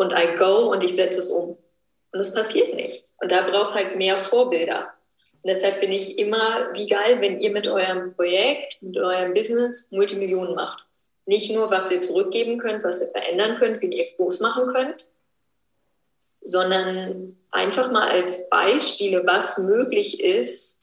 Und 0.00 0.12
I 0.12 0.34
go 0.38 0.70
und 0.72 0.82
ich 0.82 0.96
setze 0.96 1.18
es 1.18 1.30
um. 1.30 1.58
Und 2.12 2.20
es 2.20 2.32
passiert 2.32 2.74
nicht. 2.74 3.04
Und 3.18 3.30
da 3.30 3.50
brauchst 3.50 3.74
halt 3.74 3.96
mehr 3.96 4.16
Vorbilder. 4.16 4.94
Und 5.34 5.46
deshalb 5.46 5.82
bin 5.82 5.92
ich 5.92 6.18
immer, 6.18 6.70
wie 6.72 6.88
geil, 6.88 7.20
wenn 7.20 7.38
ihr 7.38 7.50
mit 7.50 7.68
eurem 7.68 8.14
Projekt, 8.14 8.80
mit 8.80 8.96
eurem 8.96 9.34
Business 9.34 9.90
Multimillionen 9.90 10.54
macht. 10.54 10.86
Nicht 11.26 11.52
nur, 11.52 11.70
was 11.70 11.90
ihr 11.90 12.00
zurückgeben 12.00 12.58
könnt, 12.58 12.82
was 12.82 13.02
ihr 13.02 13.08
verändern 13.08 13.58
könnt, 13.58 13.82
wie 13.82 13.94
ihr 13.94 14.06
groß 14.16 14.40
machen 14.40 14.68
könnt, 14.68 15.04
sondern 16.40 17.38
einfach 17.50 17.92
mal 17.92 18.08
als 18.08 18.48
Beispiele, 18.48 19.26
was 19.26 19.58
möglich 19.58 20.18
ist, 20.18 20.80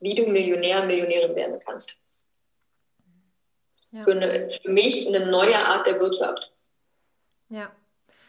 wie 0.00 0.14
du 0.14 0.26
Millionär, 0.26 0.84
Millionärin 0.84 1.34
werden 1.34 1.60
kannst. 1.64 2.10
Ja. 3.90 4.04
Für, 4.04 4.12
eine, 4.12 4.50
für 4.50 4.70
mich 4.70 5.08
eine 5.08 5.30
neue 5.30 5.56
Art 5.56 5.86
der 5.86 5.98
Wirtschaft. 5.98 6.52
Ja. 7.48 7.74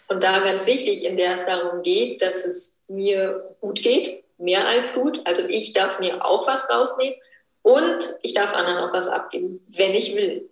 Und 0.08 0.22
da 0.24 0.40
ganz 0.40 0.66
wichtig, 0.66 1.06
in 1.06 1.18
der 1.18 1.34
es 1.34 1.46
darum 1.46 1.82
geht, 1.82 2.22
dass 2.22 2.46
es 2.46 2.78
mir 2.88 3.56
gut 3.62 3.82
geht, 3.82 4.24
mehr 4.38 4.68
als 4.68 4.94
gut. 4.94 5.22
Also 5.26 5.44
ich 5.48 5.74
darf 5.74 6.00
mir 6.00 6.24
auch 6.26 6.48
was 6.48 6.70
rausnehmen 6.70 7.16
und 7.62 8.06
ich 8.22 8.34
darf 8.34 8.54
anderen 8.54 8.88
auch 8.88 8.94
was 8.94 9.08
abgeben, 9.08 9.66
wenn 9.70 9.94
ich 9.94 10.16
will. 10.16 10.50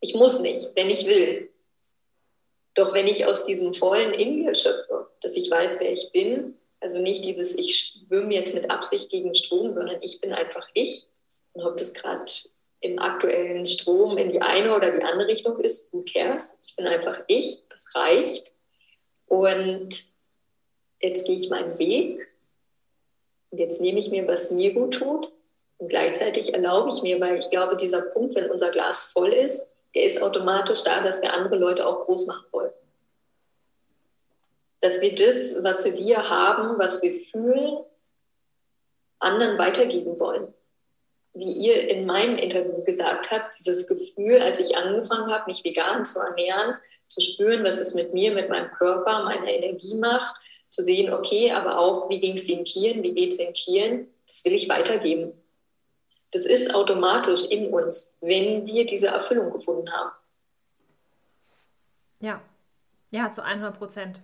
Ich 0.00 0.14
muss 0.14 0.40
nicht, 0.40 0.70
wenn 0.74 0.90
ich 0.90 1.06
will. 1.06 1.50
Doch 2.74 2.92
wenn 2.92 3.06
ich 3.06 3.26
aus 3.26 3.46
diesem 3.46 3.74
vollen 3.74 4.12
in 4.14 4.42
mir 4.42 4.54
schöpfe, 4.54 5.08
dass 5.20 5.36
ich 5.36 5.50
weiß, 5.50 5.76
wer 5.78 5.92
ich 5.92 6.10
bin, 6.12 6.58
also 6.80 6.98
nicht 6.98 7.24
dieses, 7.24 7.54
ich 7.56 7.76
schwimme 7.76 8.34
jetzt 8.34 8.54
mit 8.54 8.70
Absicht 8.70 9.08
gegen 9.10 9.34
Strom, 9.34 9.72
sondern 9.72 9.98
ich 10.02 10.20
bin 10.20 10.32
einfach 10.32 10.68
ich. 10.74 11.06
Und 11.52 11.64
ob 11.64 11.76
das 11.76 11.92
gerade 11.92 12.24
im 12.80 12.98
aktuellen 12.98 13.66
Strom 13.66 14.18
in 14.18 14.32
die 14.32 14.42
eine 14.42 14.74
oder 14.74 14.90
die 14.90 15.04
andere 15.04 15.28
Richtung 15.28 15.58
ist, 15.60 15.92
who 15.92 16.04
cares? 16.12 16.56
Ich 16.66 16.74
bin 16.74 16.86
einfach 16.86 17.20
ich, 17.28 17.62
das 17.68 17.82
reicht. 17.94 18.52
Und 19.32 19.88
jetzt 21.00 21.24
gehe 21.24 21.36
ich 21.36 21.48
meinen 21.48 21.78
Weg. 21.78 22.28
Und 23.48 23.56
jetzt 23.56 23.80
nehme 23.80 23.98
ich 23.98 24.10
mir, 24.10 24.28
was 24.28 24.50
mir 24.50 24.74
gut 24.74 24.96
tut. 24.96 25.32
Und 25.78 25.88
gleichzeitig 25.88 26.52
erlaube 26.52 26.90
ich 26.90 27.02
mir, 27.02 27.18
weil 27.18 27.38
ich 27.38 27.48
glaube, 27.48 27.78
dieser 27.78 28.02
Punkt, 28.02 28.34
wenn 28.34 28.50
unser 28.50 28.70
Glas 28.72 29.10
voll 29.14 29.30
ist, 29.30 29.72
der 29.94 30.04
ist 30.04 30.20
automatisch 30.20 30.82
da, 30.82 31.02
dass 31.02 31.22
wir 31.22 31.32
andere 31.32 31.56
Leute 31.56 31.86
auch 31.86 32.04
groß 32.04 32.26
machen 32.26 32.44
wollen. 32.52 32.72
Dass 34.82 35.00
wir 35.00 35.14
das, 35.14 35.62
was 35.62 35.86
wir 35.86 36.28
haben, 36.28 36.78
was 36.78 37.02
wir 37.02 37.14
fühlen, 37.14 37.78
anderen 39.18 39.58
weitergeben 39.58 40.20
wollen. 40.20 40.52
Wie 41.32 41.52
ihr 41.52 41.88
in 41.88 42.04
meinem 42.04 42.36
Interview 42.36 42.84
gesagt 42.84 43.30
habt, 43.30 43.58
dieses 43.58 43.86
Gefühl, 43.86 44.40
als 44.40 44.60
ich 44.60 44.76
angefangen 44.76 45.32
habe, 45.32 45.46
mich 45.46 45.64
vegan 45.64 46.04
zu 46.04 46.20
ernähren, 46.20 46.76
zu 47.12 47.20
spüren, 47.20 47.64
was 47.64 47.78
es 47.78 47.94
mit 47.94 48.14
mir, 48.14 48.32
mit 48.32 48.48
meinem 48.48 48.70
Körper, 48.72 49.24
meiner 49.24 49.48
Energie 49.48 49.94
macht, 49.94 50.34
zu 50.70 50.82
sehen, 50.82 51.12
okay, 51.12 51.52
aber 51.52 51.78
auch, 51.78 52.08
wie 52.08 52.20
ging 52.20 52.36
es 52.36 52.46
den 52.46 52.64
Tieren, 52.64 53.02
wie 53.02 53.14
geht 53.14 53.32
es 53.32 53.38
den 53.38 53.52
Tieren, 53.52 54.08
das 54.26 54.44
will 54.44 54.54
ich 54.54 54.68
weitergeben. 54.68 55.32
Das 56.30 56.46
ist 56.46 56.74
automatisch 56.74 57.44
in 57.44 57.72
uns, 57.74 58.16
wenn 58.22 58.66
wir 58.66 58.86
diese 58.86 59.08
Erfüllung 59.08 59.52
gefunden 59.52 59.92
haben. 59.92 60.10
Ja, 62.20 62.40
ja, 63.10 63.30
zu 63.30 63.42
100 63.42 63.76
Prozent. 63.76 64.20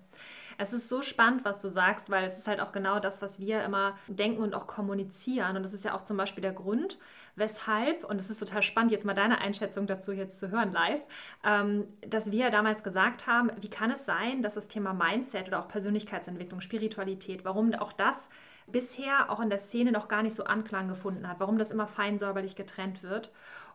Es 0.59 0.73
ist 0.73 0.89
so 0.89 1.03
spannend, 1.03 1.45
was 1.45 1.59
du 1.59 1.69
sagst, 1.69 2.11
weil 2.11 2.25
es 2.25 2.37
ist 2.37 2.49
halt 2.49 2.61
auch 2.61 2.73
genau 2.73 2.99
das, 2.99 3.23
was 3.23 3.39
wir 3.39 3.63
immer 3.63 3.97
denken 4.09 4.43
und 4.43 4.55
auch 4.55 4.67
kommunizieren. 4.67 5.57
Und 5.57 5.63
das 5.63 5.73
ist 5.73 5.85
ja 5.85 5.95
auch 5.95 6.03
zum 6.03 6.17
Beispiel 6.17 6.43
der 6.43 6.53
Grund, 6.53 6.99
weshalb, 7.37 8.05
und 8.05 8.21
es 8.21 8.29
ist 8.29 8.41
total 8.41 8.63
spannend, 8.63 8.91
jetzt 8.91 9.05
mal 9.05 9.15
deine 9.15 9.41
Einschätzung 9.41 9.87
dazu 9.87 10.11
jetzt 10.11 10.41
zu 10.41 10.51
hören 10.51 10.73
live, 10.73 11.01
ähm, 11.45 11.87
dass 12.01 12.33
wir 12.33 12.51
damals 12.51 12.83
gesagt 12.83 13.29
haben, 13.29 13.53
wie 13.61 13.71
kann 13.71 13.93
es 13.93 14.05
sein, 14.05 14.43
dass 14.43 14.55
das 14.55 14.67
Thema 14.67 14.93
Mindset 14.93 15.47
oder 15.47 15.61
auch 15.61 15.69
Persönlichkeitsentwicklung, 15.69 16.61
Spiritualität, 16.61 17.45
warum 17.45 17.73
auch 17.75 17.93
das 17.93 18.29
bisher 18.67 19.31
auch 19.31 19.41
in 19.41 19.51
der 19.51 19.59
Szene 19.59 19.93
noch 19.93 20.09
gar 20.09 20.23
nicht 20.25 20.35
so 20.35 20.45
Anklang 20.45 20.89
gefunden 20.89 21.29
hat, 21.29 21.41
warum 21.41 21.57
das 21.57 21.71
immer 21.71 21.87
fein 21.87 22.19
säuberlich 22.19 22.57
getrennt 22.57 23.03
wird 23.03 23.31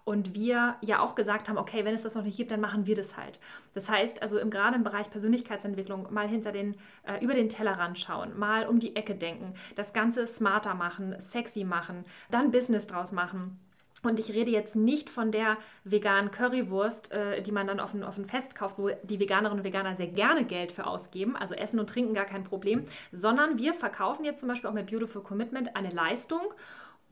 und 0.05 0.33
wir 0.33 0.75
ja 0.81 0.99
auch 0.99 1.15
gesagt 1.15 1.49
haben, 1.49 1.57
okay, 1.57 1.85
wenn 1.85 1.93
es 1.93 2.03
das 2.03 2.15
noch 2.15 2.23
nicht 2.23 2.37
gibt, 2.37 2.51
dann 2.51 2.59
machen 2.61 2.85
wir 2.85 2.95
das 2.95 3.15
halt. 3.17 3.39
Das 3.73 3.89
heißt, 3.89 4.21
also 4.21 4.37
im, 4.37 4.49
gerade 4.49 4.75
im 4.75 4.83
Bereich 4.83 5.09
Persönlichkeitsentwicklung 5.09 6.11
mal 6.11 6.27
hinter 6.27 6.51
den, 6.51 6.75
äh, 7.03 7.23
über 7.23 7.33
den 7.33 7.49
Tellerrand 7.49 7.97
schauen, 7.99 8.37
mal 8.37 8.67
um 8.67 8.79
die 8.79 8.95
Ecke 8.95 9.15
denken, 9.15 9.53
das 9.75 9.93
Ganze 9.93 10.27
smarter 10.27 10.75
machen, 10.75 11.15
sexy 11.19 11.63
machen, 11.63 12.03
dann 12.29 12.51
Business 12.51 12.87
draus 12.87 13.11
machen. 13.11 13.59
Und 14.03 14.19
ich 14.19 14.33
rede 14.33 14.51
jetzt 14.51 14.75
nicht 14.75 15.09
von 15.09 15.31
der 15.31 15.57
veganen 15.85 16.29
Currywurst, 16.29 17.13
äh, 17.13 17.41
die 17.41 17.53
man 17.53 17.67
dann 17.67 17.79
auf 17.79 17.93
ein, 17.93 18.03
auf 18.03 18.17
ein 18.17 18.25
Fest 18.25 18.53
kauft, 18.53 18.77
wo 18.77 18.89
die 19.03 19.19
Veganerinnen 19.19 19.59
und 19.59 19.65
Veganer 19.65 19.95
sehr 19.95 20.07
gerne 20.07 20.43
Geld 20.43 20.73
für 20.73 20.85
ausgeben, 20.85 21.37
also 21.37 21.55
Essen 21.55 21.79
und 21.79 21.89
Trinken 21.89 22.13
gar 22.13 22.25
kein 22.25 22.43
Problem, 22.43 22.85
sondern 23.13 23.57
wir 23.57 23.73
verkaufen 23.73 24.25
jetzt 24.25 24.41
zum 24.41 24.49
Beispiel 24.49 24.69
auch 24.69 24.73
mit 24.73 24.91
Beautiful 24.91 25.23
Commitment 25.23 25.77
eine 25.77 25.89
Leistung 25.89 26.53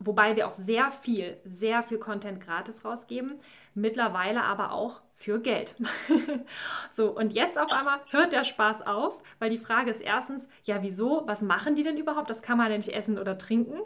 wobei 0.06 0.36
wir 0.36 0.48
auch 0.48 0.54
sehr 0.54 0.92
viel, 0.92 1.38
sehr 1.46 1.84
viel 1.84 1.98
Content 1.98 2.42
gratis 2.42 2.84
rausgeben, 2.84 3.40
mittlerweile 3.74 4.44
aber 4.44 4.72
auch 4.72 5.02
für 5.14 5.40
Geld. 5.40 5.76
so, 6.90 7.16
und 7.16 7.34
jetzt 7.34 7.60
auf 7.60 7.72
einmal 7.72 8.00
hört 8.10 8.34
der 8.34 8.44
Spaß 8.44 8.86
auf, 8.88 9.22
weil 9.40 9.50
die 9.50 9.58
Frage 9.58 9.92
ist 9.92 10.02
erstens, 10.02 10.50
ja, 10.64 10.82
wieso, 10.82 11.24
was 11.26 11.42
machen 11.42 11.76
die 11.76 11.84
denn 11.84 11.98
überhaupt? 11.98 12.30
Das 12.30 12.42
kann 12.42 12.58
man 12.58 12.72
ja 12.72 12.78
nicht 12.78 12.90
essen 12.90 13.20
oder 13.20 13.38
trinken, 13.38 13.80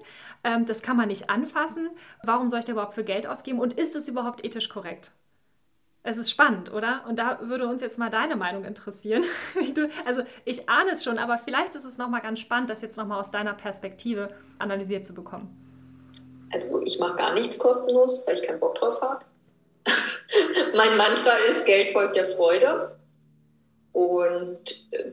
ähm, 0.44 0.66
das 0.66 0.82
kann 0.82 0.98
man 0.98 1.10
nicht 1.10 1.30
anfassen. 1.30 1.90
Warum 2.24 2.50
soll 2.50 2.60
ich 2.60 2.66
da 2.66 2.72
überhaupt 2.72 2.96
für 2.96 3.04
Geld 3.04 3.28
ausgeben 3.28 3.60
und 3.60 3.74
ist 3.74 3.96
es 3.96 4.08
überhaupt 4.08 4.44
ethisch 4.46 4.70
korrekt? 4.70 5.12
Es 6.08 6.18
ist 6.18 6.30
spannend, 6.30 6.72
oder? 6.72 7.04
Und 7.08 7.18
da 7.18 7.40
würde 7.42 7.68
uns 7.68 7.82
jetzt 7.82 7.98
mal 7.98 8.12
deine 8.12 8.36
Meinung 8.36 8.64
interessieren. 8.64 9.24
also 10.06 10.22
ich 10.46 10.70
ahne 10.70 10.92
es 10.92 11.04
schon, 11.04 11.18
aber 11.18 11.40
vielleicht 11.40 11.74
ist 11.74 11.84
es 11.84 11.98
nochmal 11.98 12.22
ganz 12.22 12.40
spannend, 12.40 12.70
das 12.70 12.82
jetzt 12.82 12.96
nochmal 12.96 13.20
aus 13.20 13.32
deiner 13.32 13.56
Perspektive 13.56 14.30
analysiert 14.60 15.04
zu 15.04 15.16
bekommen. 15.16 15.65
Also 16.52 16.82
ich 16.82 17.00
mache 17.00 17.18
gar 17.18 17.34
nichts 17.34 17.60
kostenlos, 17.60 18.26
weil 18.26 18.36
ich 18.36 18.44
keinen 18.44 18.60
Bock 18.60 18.76
drauf 18.76 19.02
habe. 19.02 19.26
mein 20.76 20.98
Mantra 20.98 21.34
ist, 21.50 21.66
Geld 21.66 21.90
folgt 21.90 22.16
der 22.16 22.26
Freude. 22.26 22.98
Und 23.92 24.82
äh, 24.92 25.12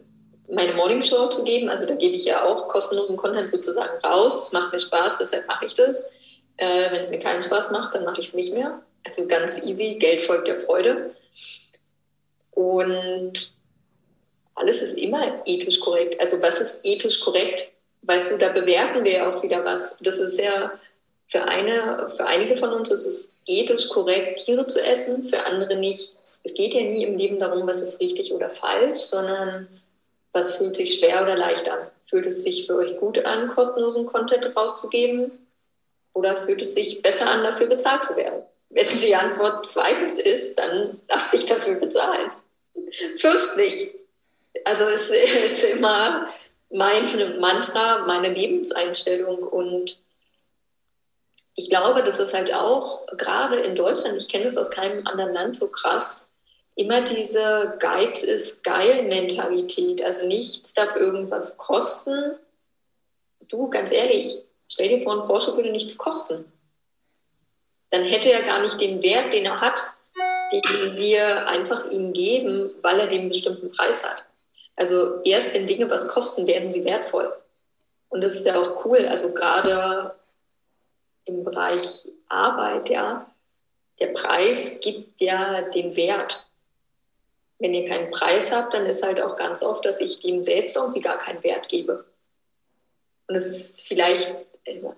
meine 0.48 0.74
Morningshow 0.74 1.28
zu 1.28 1.44
geben, 1.44 1.68
also 1.68 1.86
da 1.86 1.94
gebe 1.94 2.14
ich 2.14 2.24
ja 2.24 2.44
auch 2.44 2.68
kostenlosen 2.68 3.16
Content 3.16 3.48
sozusagen 3.48 3.98
raus. 4.04 4.46
Es 4.46 4.52
macht 4.52 4.72
mir 4.72 4.80
Spaß, 4.80 5.18
deshalb 5.18 5.46
mache 5.46 5.66
ich 5.66 5.74
das. 5.74 6.10
Äh, 6.56 6.90
Wenn 6.90 7.00
es 7.00 7.10
mir 7.10 7.20
keinen 7.20 7.42
Spaß 7.42 7.70
macht, 7.70 7.94
dann 7.94 8.04
mache 8.04 8.20
ich 8.20 8.28
es 8.28 8.34
nicht 8.34 8.52
mehr. 8.52 8.82
Also 9.04 9.26
ganz 9.26 9.62
easy, 9.62 9.96
Geld 9.98 10.22
folgt 10.22 10.48
der 10.48 10.60
Freude. 10.60 11.14
Und 12.50 13.54
alles 14.54 14.82
ist 14.82 14.98
immer 14.98 15.42
ethisch 15.46 15.80
korrekt. 15.80 16.20
Also 16.20 16.40
was 16.42 16.60
ist 16.60 16.80
ethisch 16.82 17.20
korrekt? 17.20 17.72
Weißt 18.02 18.32
du, 18.32 18.38
da 18.38 18.50
bewerten 18.50 19.04
wir 19.04 19.12
ja 19.12 19.32
auch 19.32 19.42
wieder 19.42 19.64
was. 19.64 19.98
Das 20.00 20.18
ist 20.18 20.38
ja 20.38 20.72
für, 21.32 21.48
eine, 21.48 22.10
für 22.14 22.26
einige 22.26 22.58
von 22.58 22.74
uns 22.74 22.90
ist 22.90 23.06
es 23.06 23.38
ethisch 23.46 23.88
korrekt, 23.88 24.44
Tiere 24.44 24.66
zu 24.66 24.84
essen, 24.84 25.26
für 25.30 25.46
andere 25.46 25.76
nicht. 25.76 26.14
Es 26.44 26.52
geht 26.52 26.74
ja 26.74 26.82
nie 26.82 27.04
im 27.04 27.16
Leben 27.16 27.38
darum, 27.38 27.66
was 27.66 27.80
ist 27.80 28.00
richtig 28.00 28.34
oder 28.34 28.50
falsch, 28.50 28.98
sondern 29.00 29.66
was 30.32 30.56
fühlt 30.56 30.76
sich 30.76 30.98
schwer 30.98 31.22
oder 31.22 31.34
leicht 31.34 31.70
an. 31.70 31.78
Fühlt 32.04 32.26
es 32.26 32.44
sich 32.44 32.66
für 32.66 32.76
euch 32.76 32.98
gut 32.98 33.24
an, 33.24 33.48
kostenlosen 33.48 34.04
Content 34.04 34.54
rauszugeben? 34.54 35.30
Oder 36.12 36.42
fühlt 36.42 36.60
es 36.60 36.74
sich 36.74 37.00
besser 37.00 37.26
an, 37.30 37.42
dafür 37.42 37.66
bezahlt 37.66 38.04
zu 38.04 38.14
werden? 38.16 38.42
Wenn 38.68 38.86
die 38.86 39.14
Antwort 39.14 39.66
zweitens 39.66 40.18
ist, 40.18 40.58
dann 40.58 41.00
lass 41.08 41.30
dich 41.30 41.46
dafür 41.46 41.76
bezahlen. 41.76 42.30
Fürstlich. 43.16 43.94
Also 44.64 44.84
es 44.84 45.08
ist 45.46 45.64
immer 45.64 46.28
mein 46.68 47.38
Mantra, 47.40 48.04
meine 48.06 48.34
Lebenseinstellung 48.34 49.38
und 49.38 49.96
ich 51.54 51.68
glaube, 51.68 52.02
das 52.02 52.18
ist 52.18 52.34
halt 52.34 52.54
auch 52.54 53.06
gerade 53.18 53.56
in 53.56 53.74
Deutschland, 53.74 54.16
ich 54.16 54.28
kenne 54.28 54.46
es 54.46 54.56
aus 54.56 54.70
keinem 54.70 55.06
anderen 55.06 55.32
Land 55.32 55.56
so 55.56 55.68
krass, 55.70 56.32
immer 56.74 57.02
diese 57.02 57.76
Geiz 57.78 58.22
ist 58.22 58.64
geil 58.64 59.04
Mentalität. 59.04 60.02
Also 60.02 60.26
nichts 60.26 60.74
darf 60.74 60.96
irgendwas 60.96 61.56
kosten. 61.56 62.36
Du, 63.48 63.68
ganz 63.68 63.92
ehrlich, 63.92 64.38
stell 64.68 64.88
dir 64.88 65.02
vor, 65.02 65.20
ein 65.20 65.26
Porsche 65.26 65.54
würde 65.56 65.70
nichts 65.70 65.98
kosten. 65.98 66.50
Dann 67.90 68.04
hätte 68.04 68.32
er 68.32 68.42
gar 68.42 68.60
nicht 68.60 68.80
den 68.80 69.02
Wert, 69.02 69.34
den 69.34 69.44
er 69.44 69.60
hat, 69.60 69.80
den 70.52 70.96
wir 70.96 71.46
einfach 71.46 71.90
ihm 71.90 72.14
geben, 72.14 72.70
weil 72.80 73.00
er 73.00 73.06
den 73.06 73.28
bestimmten 73.28 73.70
Preis 73.72 74.02
hat. 74.02 74.24
Also 74.76 75.20
erst 75.24 75.52
wenn 75.52 75.66
Dinge 75.66 75.90
was 75.90 76.08
kosten, 76.08 76.46
werden 76.46 76.72
sie 76.72 76.86
wertvoll. 76.86 77.30
Und 78.08 78.24
das 78.24 78.32
ist 78.32 78.46
ja 78.46 78.58
auch 78.58 78.84
cool. 78.86 79.06
Also 79.06 79.34
gerade 79.34 80.14
im 81.24 81.44
Bereich 81.44 82.08
Arbeit, 82.28 82.88
ja, 82.88 83.30
der 84.00 84.08
Preis 84.08 84.78
gibt 84.80 85.20
ja 85.20 85.62
den 85.70 85.94
Wert. 85.96 86.46
Wenn 87.58 87.74
ihr 87.74 87.88
keinen 87.88 88.10
Preis 88.10 88.50
habt, 88.50 88.74
dann 88.74 88.86
ist 88.86 89.04
halt 89.04 89.20
auch 89.20 89.36
ganz 89.36 89.62
oft, 89.62 89.84
dass 89.84 90.00
ich 90.00 90.20
dem 90.20 90.42
selbst 90.42 90.76
irgendwie 90.76 91.00
gar 91.00 91.18
keinen 91.18 91.42
Wert 91.44 91.68
gebe. 91.68 92.04
Und 93.28 93.36
es 93.36 93.46
ist 93.46 93.80
vielleicht, 93.82 94.34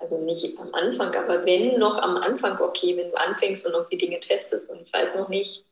also 0.00 0.18
nicht 0.18 0.58
am 0.58 0.74
Anfang, 0.74 1.14
aber 1.14 1.44
wenn 1.44 1.78
noch 1.78 1.98
am 1.98 2.16
Anfang, 2.16 2.58
okay, 2.60 2.96
wenn 2.96 3.10
du 3.10 3.16
anfängst 3.20 3.66
und 3.66 3.72
irgendwie 3.72 3.98
Dinge 3.98 4.20
testest 4.20 4.70
und 4.70 4.80
ich 4.80 4.92
weiß 4.92 5.16
noch 5.16 5.28
nicht, 5.28 5.66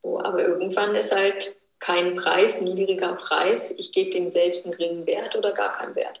so, 0.00 0.20
aber 0.20 0.42
irgendwann 0.42 0.94
ist 0.94 1.12
halt 1.12 1.56
kein 1.78 2.16
Preis, 2.16 2.60
niedriger 2.60 3.14
Preis, 3.14 3.72
ich 3.76 3.90
gebe 3.92 4.12
dem 4.12 4.30
selbst 4.30 4.64
einen 4.64 4.76
geringen 4.76 5.06
Wert 5.06 5.34
oder 5.34 5.52
gar 5.52 5.72
keinen 5.72 5.96
Wert. 5.96 6.20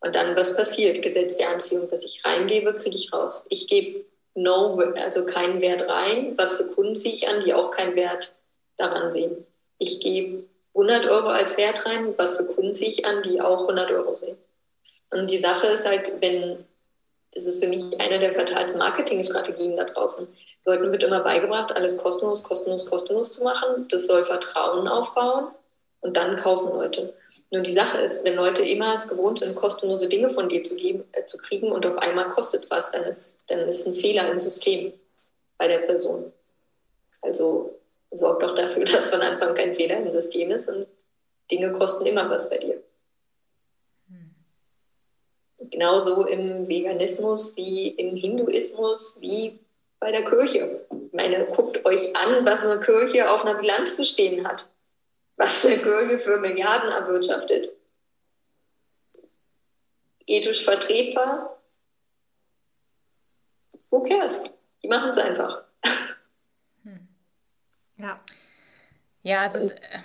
Und 0.00 0.14
dann, 0.14 0.36
was 0.36 0.56
passiert? 0.56 1.02
Gesetz 1.02 1.36
der 1.36 1.50
Anziehung, 1.50 1.88
was 1.90 2.04
ich 2.04 2.24
reingebe, 2.24 2.74
kriege 2.74 2.96
ich 2.96 3.12
raus. 3.12 3.46
Ich 3.48 3.66
gebe 3.68 4.04
no, 4.34 4.78
also 4.96 5.24
keinen 5.26 5.60
Wert 5.60 5.88
rein. 5.88 6.34
Was 6.36 6.54
für 6.54 6.66
Kunden 6.66 6.94
ziehe 6.94 7.14
ich 7.14 7.28
an, 7.28 7.40
die 7.40 7.54
auch 7.54 7.70
keinen 7.70 7.96
Wert 7.96 8.32
daran 8.76 9.10
sehen? 9.10 9.46
Ich 9.78 10.00
gebe 10.00 10.44
100 10.74 11.06
Euro 11.06 11.28
als 11.28 11.56
Wert 11.56 11.86
rein. 11.86 12.14
Was 12.18 12.36
für 12.36 12.44
Kunden 12.44 12.74
ziehe 12.74 12.90
ich 12.90 13.06
an, 13.06 13.22
die 13.22 13.40
auch 13.40 13.62
100 13.62 13.90
Euro 13.90 14.14
sehen? 14.14 14.36
Und 15.10 15.30
die 15.30 15.38
Sache 15.38 15.66
ist 15.68 15.86
halt, 15.86 16.12
wenn, 16.20 16.64
das 17.32 17.44
ist 17.44 17.62
für 17.62 17.70
mich 17.70 17.98
eine 17.98 18.18
der 18.18 18.34
fatalsten 18.34 18.78
Marketingstrategien 18.78 19.76
da 19.76 19.84
draußen. 19.84 20.28
Leuten 20.66 20.90
wird 20.90 21.04
immer 21.04 21.20
beigebracht, 21.20 21.74
alles 21.74 21.96
kostenlos, 21.96 22.42
kostenlos, 22.42 22.90
kostenlos 22.90 23.32
zu 23.32 23.44
machen. 23.44 23.86
Das 23.88 24.06
soll 24.06 24.24
Vertrauen 24.24 24.88
aufbauen 24.88 25.46
und 26.00 26.16
dann 26.16 26.36
kaufen 26.36 26.70
Leute. 26.70 27.14
Nur 27.50 27.62
die 27.62 27.70
Sache 27.70 27.98
ist, 27.98 28.24
wenn 28.24 28.34
Leute 28.34 28.62
immer 28.62 28.94
es 28.94 29.08
gewohnt 29.08 29.38
sind, 29.38 29.54
kostenlose 29.54 30.08
Dinge 30.08 30.30
von 30.30 30.48
dir 30.48 30.64
zu, 30.64 30.76
geben, 30.76 31.04
äh, 31.12 31.24
zu 31.26 31.38
kriegen 31.38 31.70
und 31.70 31.86
auf 31.86 31.96
einmal 31.98 32.30
kostet 32.30 32.64
es 32.64 32.70
was, 32.70 32.90
dann 32.90 33.04
ist, 33.04 33.50
dann 33.50 33.60
ist 33.60 33.86
ein 33.86 33.94
Fehler 33.94 34.30
im 34.30 34.40
System 34.40 34.92
bei 35.56 35.68
der 35.68 35.78
Person. 35.78 36.32
Also 37.22 37.78
sorg 38.10 38.40
doch 38.40 38.54
dafür, 38.54 38.84
dass 38.84 39.10
von 39.10 39.20
Anfang 39.20 39.54
kein 39.54 39.74
Fehler 39.74 39.98
im 39.98 40.10
System 40.10 40.50
ist 40.50 40.68
und 40.68 40.86
Dinge 41.50 41.72
kosten 41.72 42.06
immer 42.06 42.28
was 42.28 42.50
bei 42.50 42.58
dir. 42.58 42.82
Hm. 44.08 44.34
Genauso 45.70 46.26
im 46.26 46.68
Veganismus 46.68 47.56
wie 47.56 47.90
im 47.90 48.16
Hinduismus 48.16 49.18
wie 49.20 49.60
bei 50.00 50.10
der 50.10 50.24
Kirche. 50.24 50.84
Ich 50.90 51.12
meine, 51.12 51.44
guckt 51.46 51.84
euch 51.86 52.14
an, 52.16 52.44
was 52.44 52.64
eine 52.64 52.80
Kirche 52.80 53.30
auf 53.30 53.44
einer 53.44 53.58
Bilanz 53.58 53.94
zu 53.94 54.04
stehen 54.04 54.46
hat. 54.46 54.66
Was 55.36 55.66
eine 55.66 55.78
Kirche 55.78 56.18
für 56.18 56.38
Milliarden 56.38 56.90
erwirtschaftet. 56.90 57.68
Ethisch 60.26 60.64
vertretbar? 60.64 61.60
Who 63.90 64.02
cares? 64.02 64.44
Die 64.82 64.88
machen 64.88 65.10
es 65.10 65.18
einfach. 65.18 65.62
Hm. 66.82 67.08
Ja. 67.98 68.20
Ja, 69.22 69.44
es 69.46 69.54
ist, 69.54 69.70
äh, 69.72 69.98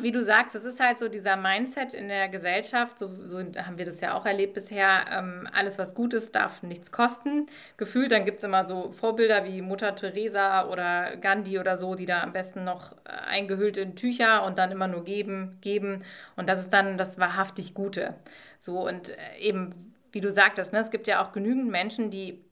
wie 0.00 0.12
du 0.12 0.22
sagst, 0.22 0.54
es 0.54 0.64
ist 0.64 0.80
halt 0.80 0.98
so 0.98 1.08
dieser 1.08 1.36
Mindset 1.36 1.94
in 1.94 2.08
der 2.08 2.28
Gesellschaft, 2.28 2.98
so, 2.98 3.10
so 3.24 3.38
haben 3.38 3.78
wir 3.78 3.84
das 3.84 4.00
ja 4.00 4.14
auch 4.14 4.26
erlebt 4.26 4.54
bisher, 4.54 5.04
ähm, 5.12 5.48
alles 5.52 5.78
was 5.78 5.94
gut 5.94 6.14
ist, 6.14 6.34
darf 6.34 6.62
nichts 6.62 6.92
kosten. 6.92 7.46
Gefühlt, 7.76 8.10
dann 8.12 8.24
gibt 8.24 8.38
es 8.38 8.44
immer 8.44 8.64
so 8.64 8.90
Vorbilder 8.90 9.44
wie 9.44 9.62
Mutter 9.62 9.94
Teresa 9.94 10.68
oder 10.68 11.16
Gandhi 11.16 11.58
oder 11.58 11.76
so, 11.76 11.94
die 11.94 12.06
da 12.06 12.22
am 12.22 12.32
besten 12.32 12.64
noch 12.64 12.92
äh, 12.92 13.10
eingehüllt 13.28 13.76
in 13.76 13.96
Tücher 13.96 14.44
und 14.44 14.58
dann 14.58 14.70
immer 14.70 14.88
nur 14.88 15.04
geben, 15.04 15.58
geben. 15.60 16.02
Und 16.36 16.48
das 16.48 16.60
ist 16.60 16.72
dann 16.72 16.98
das 16.98 17.18
wahrhaftig 17.18 17.74
Gute. 17.74 18.14
So 18.58 18.86
und 18.86 19.10
äh, 19.10 19.14
eben, 19.40 19.94
wie 20.12 20.20
du 20.20 20.30
sagtest, 20.30 20.72
ne, 20.72 20.80
es 20.80 20.90
gibt 20.90 21.06
ja 21.06 21.22
auch 21.24 21.32
genügend 21.32 21.70
Menschen, 21.70 22.10
die 22.10 22.42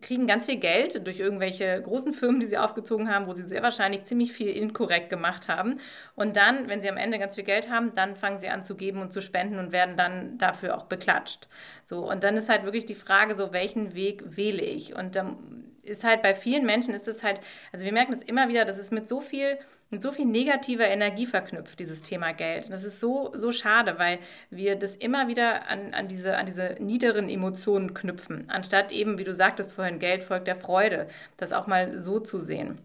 kriegen 0.00 0.26
ganz 0.26 0.46
viel 0.46 0.56
Geld 0.56 1.06
durch 1.06 1.20
irgendwelche 1.20 1.80
großen 1.82 2.12
Firmen, 2.12 2.40
die 2.40 2.46
sie 2.46 2.58
aufgezogen 2.58 3.12
haben, 3.12 3.26
wo 3.26 3.32
sie 3.32 3.42
sehr 3.42 3.62
wahrscheinlich 3.62 4.04
ziemlich 4.04 4.32
viel 4.32 4.48
inkorrekt 4.48 5.10
gemacht 5.10 5.48
haben. 5.48 5.78
Und 6.14 6.36
dann, 6.36 6.68
wenn 6.68 6.80
sie 6.80 6.90
am 6.90 6.96
Ende 6.96 7.18
ganz 7.18 7.34
viel 7.34 7.44
Geld 7.44 7.70
haben, 7.70 7.94
dann 7.94 8.16
fangen 8.16 8.38
sie 8.38 8.48
an 8.48 8.64
zu 8.64 8.76
geben 8.76 9.00
und 9.00 9.12
zu 9.12 9.20
spenden 9.20 9.58
und 9.58 9.72
werden 9.72 9.96
dann 9.96 10.38
dafür 10.38 10.76
auch 10.76 10.84
beklatscht. 10.84 11.48
So, 11.84 12.10
und 12.10 12.24
dann 12.24 12.36
ist 12.36 12.48
halt 12.48 12.64
wirklich 12.64 12.86
die 12.86 12.94
Frage, 12.94 13.34
so 13.34 13.52
welchen 13.52 13.94
Weg 13.94 14.36
wähle 14.36 14.62
ich? 14.62 14.94
Und 14.94 15.16
dann 15.16 15.71
ist 15.82 16.04
halt 16.04 16.22
bei 16.22 16.34
vielen 16.34 16.64
Menschen 16.64 16.94
ist 16.94 17.08
es 17.08 17.22
halt, 17.22 17.40
also 17.72 17.84
wir 17.84 17.92
merken 17.92 18.12
es 18.12 18.22
immer 18.22 18.48
wieder, 18.48 18.64
dass 18.64 18.78
es 18.78 18.90
mit 18.90 19.08
so 19.08 19.20
viel 19.20 19.58
mit 19.92 20.02
so 20.02 20.10
viel 20.10 20.24
negativer 20.24 20.86
Energie 20.86 21.26
verknüpft, 21.26 21.78
dieses 21.78 22.00
Thema 22.00 22.32
Geld. 22.32 22.70
Das 22.70 22.82
ist 22.82 22.98
so, 22.98 23.30
so 23.34 23.52
schade, 23.52 23.98
weil 23.98 24.18
wir 24.48 24.74
das 24.74 24.96
immer 24.96 25.28
wieder 25.28 25.68
an, 25.68 25.92
an, 25.92 26.08
diese, 26.08 26.38
an 26.38 26.46
diese 26.46 26.76
niederen 26.80 27.28
Emotionen 27.28 27.92
knüpfen, 27.92 28.48
anstatt 28.48 28.90
eben, 28.90 29.18
wie 29.18 29.24
du 29.24 29.34
sagtest 29.34 29.70
vorhin, 29.70 29.98
Geld 29.98 30.24
folgt 30.24 30.48
der 30.48 30.56
Freude, 30.56 31.08
das 31.36 31.52
auch 31.52 31.66
mal 31.66 32.00
so 32.00 32.20
zu 32.20 32.38
sehen. 32.38 32.78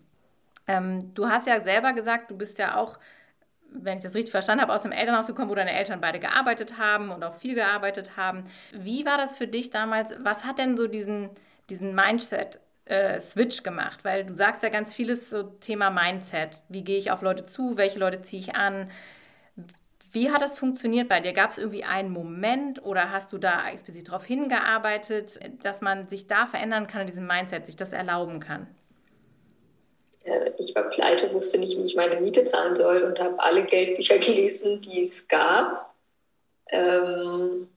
Ähm, 0.67 1.13
du 1.13 1.29
hast 1.29 1.47
ja 1.47 1.63
selber 1.63 1.93
gesagt, 1.93 2.29
du 2.29 2.37
bist 2.37 2.57
ja 2.59 2.75
auch 2.75 2.99
wenn 3.69 3.97
ich 3.97 4.03
das 4.03 4.15
richtig 4.15 4.31
verstanden 4.31 4.61
habe, 4.61 4.73
aus 4.73 4.83
dem 4.83 4.93
Elternhaus 4.93 5.27
gekommen, 5.27 5.49
wo 5.49 5.55
deine 5.55 5.73
Eltern 5.73 5.99
beide 5.99 6.19
gearbeitet 6.19 6.77
haben 6.77 7.11
und 7.11 7.23
auch 7.23 7.35
viel 7.35 7.53
gearbeitet 7.53 8.15
haben. 8.15 8.45
Wie 8.71 9.05
war 9.05 9.17
das 9.17 9.37
für 9.37 9.45
dich 9.45 9.69
damals? 9.69 10.15
Was 10.19 10.45
hat 10.45 10.57
denn 10.57 10.77
so 10.77 10.87
diesen, 10.87 11.29
diesen 11.69 11.93
Mindset 11.93 12.59
äh, 12.89 13.19
Switch 13.19 13.63
gemacht? 13.63 14.03
Weil 14.03 14.25
du 14.25 14.35
sagst 14.35 14.63
ja 14.63 14.69
ganz 14.69 14.93
vieles 14.93 15.29
so 15.29 15.43
Thema 15.43 15.89
Mindset. 15.89 16.61
Wie 16.69 16.83
gehe 16.83 16.97
ich 16.97 17.11
auf 17.11 17.21
Leute 17.21 17.45
zu? 17.45 17.77
Welche 17.77 17.99
Leute 17.99 18.21
ziehe 18.21 18.41
ich 18.41 18.55
an? 18.55 18.89
Wie 20.11 20.31
hat 20.31 20.41
das 20.41 20.57
funktioniert 20.57 21.09
bei 21.09 21.19
dir? 21.19 21.33
Gab 21.33 21.51
es 21.51 21.57
irgendwie 21.57 21.83
einen 21.83 22.09
Moment 22.09 22.83
oder 22.83 23.11
hast 23.11 23.33
du 23.33 23.37
da 23.37 23.69
explizit 23.69 24.07
darauf 24.07 24.23
hingearbeitet, 24.23 25.39
dass 25.63 25.81
man 25.81 26.07
sich 26.07 26.27
da 26.27 26.47
verändern 26.47 26.87
kann 26.87 27.01
in 27.01 27.07
diesem 27.07 27.27
Mindset, 27.27 27.65
sich 27.65 27.75
das 27.75 27.93
erlauben 27.93 28.39
kann? 28.39 28.67
Ich 30.57 30.75
war 30.75 30.89
pleite, 30.89 31.33
wusste 31.33 31.59
nicht, 31.59 31.77
wie 31.77 31.85
ich 31.85 31.95
meine 31.95 32.19
Miete 32.19 32.43
zahlen 32.43 32.75
soll 32.75 33.03
und 33.03 33.19
habe 33.19 33.39
alle 33.39 33.65
Geldbücher 33.65 34.17
gelesen, 34.19 34.81
die 34.81 35.03
es 35.03 35.27
gab. 35.27 35.93
Ähm, 36.69 37.69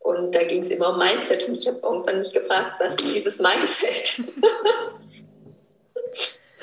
und 0.00 0.34
da 0.34 0.44
ging 0.44 0.62
es 0.62 0.70
immer 0.70 0.90
um 0.90 0.98
Mindset. 0.98 1.44
Und 1.48 1.54
ich 1.54 1.66
habe 1.66 1.80
irgendwann 1.82 2.18
mich 2.18 2.32
gefragt, 2.32 2.80
was 2.80 2.94
ist 2.94 3.14
dieses 3.14 3.38
Mindset? 3.38 4.18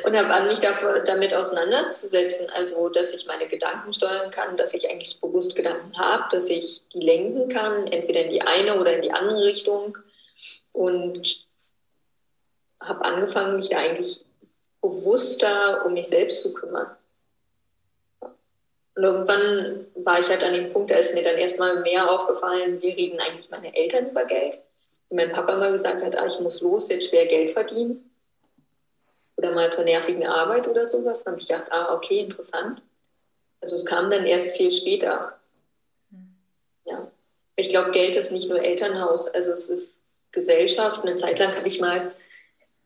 und 0.04 0.18
habe 0.18 0.34
an 0.34 0.48
mich 0.48 0.60
dafür, 0.60 1.00
damit 1.02 1.34
auseinanderzusetzen. 1.34 2.50
Also, 2.52 2.90
dass 2.90 3.14
ich 3.14 3.28
meine 3.28 3.48
Gedanken 3.48 3.94
steuern 3.94 4.32
kann, 4.32 4.56
dass 4.58 4.74
ich 4.74 4.90
eigentlich 4.90 5.20
bewusst 5.20 5.56
Gedanken 5.56 5.92
habe, 5.98 6.26
dass 6.32 6.50
ich 6.50 6.88
die 6.90 7.00
lenken 7.00 7.50
kann, 7.50 7.88
entweder 7.88 8.26
in 8.26 8.32
die 8.32 8.42
eine 8.42 8.80
oder 8.80 8.94
in 8.96 9.02
die 9.02 9.12
andere 9.12 9.44
Richtung. 9.44 9.98
Und 10.72 11.46
habe 12.80 13.06
angefangen, 13.06 13.56
mich 13.56 13.70
da 13.70 13.78
eigentlich 13.78 14.26
bewusster 14.82 15.86
um 15.86 15.94
mich 15.94 16.08
selbst 16.08 16.42
zu 16.44 16.54
kümmern. 16.54 16.96
Und 18.96 19.04
irgendwann 19.04 19.88
war 19.96 20.20
ich 20.20 20.30
halt 20.30 20.44
an 20.44 20.54
dem 20.54 20.72
Punkt, 20.72 20.90
da 20.90 20.96
ist 20.96 21.14
mir 21.14 21.24
dann 21.24 21.38
erstmal 21.38 21.82
mehr 21.82 22.10
aufgefallen, 22.10 22.82
wie 22.82 22.92
reden 22.92 23.20
eigentlich 23.20 23.50
meine 23.50 23.76
Eltern 23.76 24.10
über 24.10 24.24
Geld. 24.26 24.60
Und 25.10 25.18
mein 25.18 25.32
Papa 25.32 25.54
immer 25.54 25.72
gesagt 25.72 26.04
hat, 26.04 26.18
ah, 26.18 26.26
ich 26.26 26.40
muss 26.40 26.62
los, 26.62 26.88
jetzt 26.90 27.10
schwer 27.10 27.26
Geld 27.26 27.50
verdienen. 27.50 28.10
Oder 29.36 29.52
mal 29.52 29.72
zur 29.72 29.84
nervigen 29.84 30.26
Arbeit 30.26 30.68
oder 30.68 30.88
sowas. 30.88 31.24
Dann 31.24 31.34
habe 31.34 31.42
ich 31.42 31.48
gedacht, 31.48 31.72
ah, 31.72 31.94
okay, 31.94 32.20
interessant. 32.20 32.82
Also 33.62 33.76
es 33.76 33.86
kam 33.86 34.10
dann 34.10 34.26
erst 34.26 34.56
viel 34.56 34.72
später. 34.72 35.38
Ja. 36.86 37.12
Ich 37.58 37.68
glaube, 37.68 37.92
Geld 37.92 38.16
ist 38.16 38.32
nicht 38.32 38.50
nur 38.50 38.62
Elternhaus, 38.62 39.28
also 39.28 39.52
es 39.52 39.70
ist 39.70 40.04
Gesellschaft. 40.32 41.02
Eine 41.02 41.16
Zeit 41.16 41.40
lang 41.40 41.54
habe 41.56 41.68
ich 41.68 41.82
mal 41.82 42.14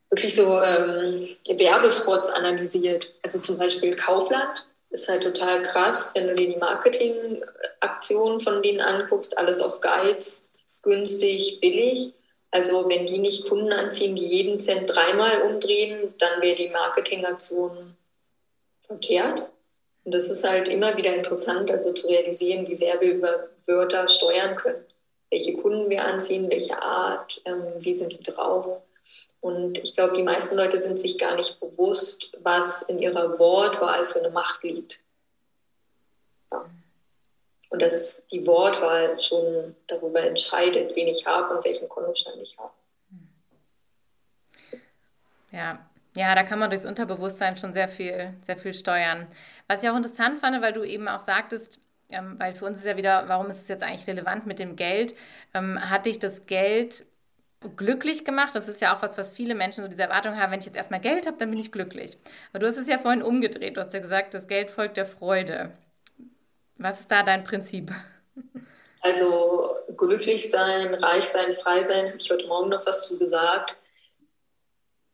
wirklich 0.10 0.36
so 0.36 0.60
ähm, 0.60 1.36
Werbespots 1.48 2.30
analysiert. 2.32 3.14
Also 3.22 3.40
zum 3.40 3.60
Beispiel 3.60 3.96
Kaufland 3.96 4.66
ist 4.90 5.08
halt 5.08 5.24
total 5.24 5.64
krass, 5.64 6.12
wenn 6.16 6.28
du 6.28 6.36
dir 6.36 6.50
die 6.54 6.58
Marketingaktionen 6.60 8.40
von 8.40 8.62
denen 8.62 8.82
anguckst, 8.82 9.38
alles 9.38 9.62
auf 9.62 9.82
Guides, 9.82 10.50
günstig, 10.82 11.60
billig. 11.62 12.14
Also 12.52 12.90
wenn 12.90 13.06
die 13.06 13.20
nicht 13.20 13.48
Kunden 13.48 13.72
anziehen, 13.72 14.16
die 14.16 14.26
jeden 14.26 14.60
Cent 14.60 14.90
dreimal 14.90 15.44
umdrehen, 15.44 16.16
dann 16.18 16.42
wäre 16.42 16.56
die 16.56 16.70
Marketingaktion 16.70 17.96
verkehrt. 18.82 19.44
Und 20.04 20.14
das 20.14 20.24
ist 20.24 20.44
halt 20.44 20.68
immer 20.68 20.98
wieder 20.98 21.14
interessant, 21.14 21.70
also 21.70 21.94
zu 21.94 22.08
realisieren, 22.08 22.68
wie 22.68 22.76
sehr 22.76 23.00
wir 23.00 23.14
über 23.14 23.50
Wörter 23.68 24.08
steuern 24.08 24.56
können. 24.56 24.84
Welche 25.30 25.54
Kunden 25.54 25.92
wir 25.92 26.04
anziehen, 26.04 26.50
welche 26.50 26.82
Art, 26.82 27.40
ähm, 27.46 27.64
wie 27.78 27.94
sind 27.94 28.14
die 28.14 28.24
drauf. 28.24 28.82
Und 29.42 29.78
ich 29.78 29.96
glaube, 29.96 30.16
die 30.16 30.24
meisten 30.24 30.56
Leute 30.56 30.82
sind 30.82 31.00
sich 31.00 31.18
gar 31.18 31.36
nicht 31.36 31.60
bewusst, 31.60 32.32
was 32.40 32.82
in 32.84 33.00
ihrer 33.00 33.40
Wortwahl 33.40 34.06
für 34.06 34.20
eine 34.20 34.32
Macht 34.32 34.64
liegt. 34.64 35.00
Ja. 36.52 36.66
Und 37.70 37.82
dass 37.82 38.26
die 38.28 38.46
Wortwahl 38.46 39.20
schon 39.22 39.76
darüber 39.88 40.22
entscheidet, 40.22 40.96
wen 40.96 41.08
ich 41.08 41.26
habe 41.26 41.56
und 41.56 41.64
welchen 41.64 41.88
Kontostand 41.88 42.38
ich 42.42 42.58
habe. 42.58 42.74
Ja, 45.52 45.80
ja, 46.16 46.36
da 46.36 46.44
kann 46.44 46.60
man 46.60 46.70
durchs 46.70 46.86
Unterbewusstsein 46.86 47.58
schon 47.58 47.74
sehr 47.74 47.88
viel, 47.88 48.34
sehr 48.46 48.58
viel 48.58 48.74
steuern. 48.74 49.28
Was 49.68 49.84
ich 49.84 49.90
auch 49.90 49.96
interessant 49.96 50.40
fand, 50.40 50.62
weil 50.62 50.74
du 50.74 50.84
eben 50.84 51.08
auch 51.08 51.22
sagtest, 51.22 51.80
ähm, 52.10 52.36
weil 52.40 52.56
für 52.56 52.66
uns 52.66 52.80
ist 52.80 52.86
ja 52.86 52.98
wieder, 52.98 53.28
warum 53.28 53.50
ist 53.50 53.60
es 53.60 53.68
jetzt 53.68 53.84
eigentlich 53.84 54.08
relevant 54.08 54.48
mit 54.48 54.60
dem 54.60 54.76
Geld? 54.76 55.16
Ähm, 55.54 55.80
hat 55.90 56.06
dich 56.06 56.20
das 56.20 56.48
Geld 56.48 57.06
glücklich 57.76 58.26
gemacht. 58.26 58.56
Das 58.56 58.68
ist 58.68 58.82
ja 58.82 58.96
auch 58.96 59.02
was, 59.02 59.18
was 59.18 59.32
viele 59.32 59.56
Menschen 59.56 59.84
so 59.84 59.90
diese 59.90 60.04
Erwartung 60.04 60.38
haben, 60.38 60.52
wenn 60.52 60.60
ich 60.60 60.66
jetzt 60.66 60.78
erstmal 60.78 61.02
Geld 61.02 61.28
habe, 61.28 61.38
dann 61.38 61.50
bin 61.50 61.60
ich 61.60 61.72
glücklich. 61.72 62.18
Aber 62.52 62.60
du 62.60 62.68
hast 62.68 62.78
es 62.78 62.88
ja 62.88 62.98
vorhin 62.98 63.22
umgedreht. 63.22 63.78
Du 63.78 63.82
hast 63.82 63.94
ja 63.94 64.00
gesagt, 64.00 64.34
das 64.34 64.48
Geld 64.48 64.72
folgt 64.72 64.98
der 64.98 65.06
Freude. 65.06 65.72
Was 66.78 67.02
ist 67.02 67.12
da 67.12 67.24
dein 67.24 67.44
Prinzip? 67.44 67.92
Also 69.02 69.76
glücklich 69.98 70.50
sein, 70.52 70.94
reich 70.94 71.26
sein, 71.26 71.56
frei 71.56 71.84
sein, 71.84 72.08
habe 72.08 72.18
ich 72.18 72.30
heute 72.30 72.48
Morgen 72.48 72.70
noch 72.70 72.86
was 72.86 73.08
zu 73.08 73.18
gesagt, 73.18 73.78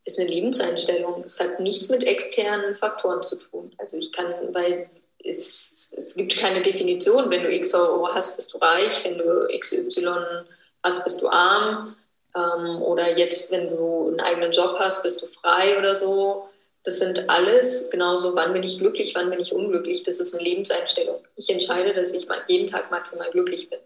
ist 0.04 0.18
eine 0.18 0.28
Lebenseinstellung. 0.28 1.24
Es 1.24 1.40
hat 1.40 1.60
nichts 1.60 1.88
mit 1.88 2.04
externen 2.04 2.74
Faktoren 2.74 3.22
zu 3.22 3.36
tun. 3.36 3.72
Also 3.78 3.96
ich 3.96 4.12
kann, 4.12 4.32
weil 4.52 4.88
es, 5.24 5.92
es 5.96 6.14
gibt 6.14 6.36
keine 6.36 6.62
Definition, 6.62 7.30
wenn 7.30 7.42
du 7.42 7.52
X 7.52 7.74
Euro 7.74 8.08
hast, 8.08 8.36
bist 8.36 8.54
du 8.54 8.58
reich, 8.58 9.04
wenn 9.04 9.18
du 9.18 9.48
XY 9.58 10.44
hast, 10.84 11.04
bist 11.04 11.22
du 11.22 11.28
arm 11.28 11.96
ähm, 12.36 12.82
oder 12.82 13.16
jetzt, 13.16 13.50
wenn 13.50 13.70
du 13.70 14.08
einen 14.08 14.20
eigenen 14.20 14.52
Job 14.52 14.76
hast, 14.78 15.02
bist 15.02 15.22
du 15.22 15.26
frei 15.26 15.78
oder 15.78 15.94
so. 15.94 16.48
Das 16.84 16.98
sind 16.98 17.28
alles 17.28 17.90
genauso, 17.90 18.36
wann 18.36 18.52
bin 18.52 18.62
ich 18.62 18.78
glücklich, 18.78 19.14
wann 19.14 19.30
bin 19.30 19.40
ich 19.40 19.52
unglücklich. 19.52 20.02
Das 20.02 20.20
ist 20.20 20.34
eine 20.34 20.44
Lebenseinstellung. 20.44 21.24
Ich 21.36 21.50
entscheide, 21.50 21.94
dass 21.94 22.12
ich 22.12 22.28
jeden 22.46 22.68
Tag 22.68 22.90
maximal 22.90 23.30
glücklich 23.30 23.70
bin. 23.70 23.80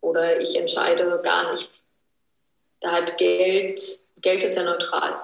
Oder 0.00 0.40
ich 0.40 0.56
entscheide 0.56 1.20
gar 1.22 1.50
nichts. 1.50 1.88
Da 2.80 2.92
hat 2.92 3.18
Geld, 3.18 3.82
Geld 4.20 4.44
ist 4.44 4.56
ja 4.56 4.62
neutral. 4.62 5.14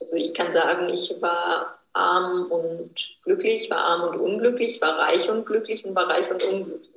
Also 0.00 0.14
ich 0.14 0.32
kann 0.32 0.52
sagen, 0.52 0.88
ich 0.88 1.20
war 1.20 1.80
arm 1.92 2.46
und 2.52 3.18
glücklich, 3.24 3.68
war 3.68 3.78
arm 3.78 4.02
und 4.10 4.20
unglücklich, 4.20 4.80
war 4.80 4.98
reich 4.98 5.28
und 5.28 5.44
glücklich 5.44 5.84
und 5.84 5.94
war 5.96 6.08
reich 6.08 6.30
und 6.30 6.44
unglücklich. 6.44 6.95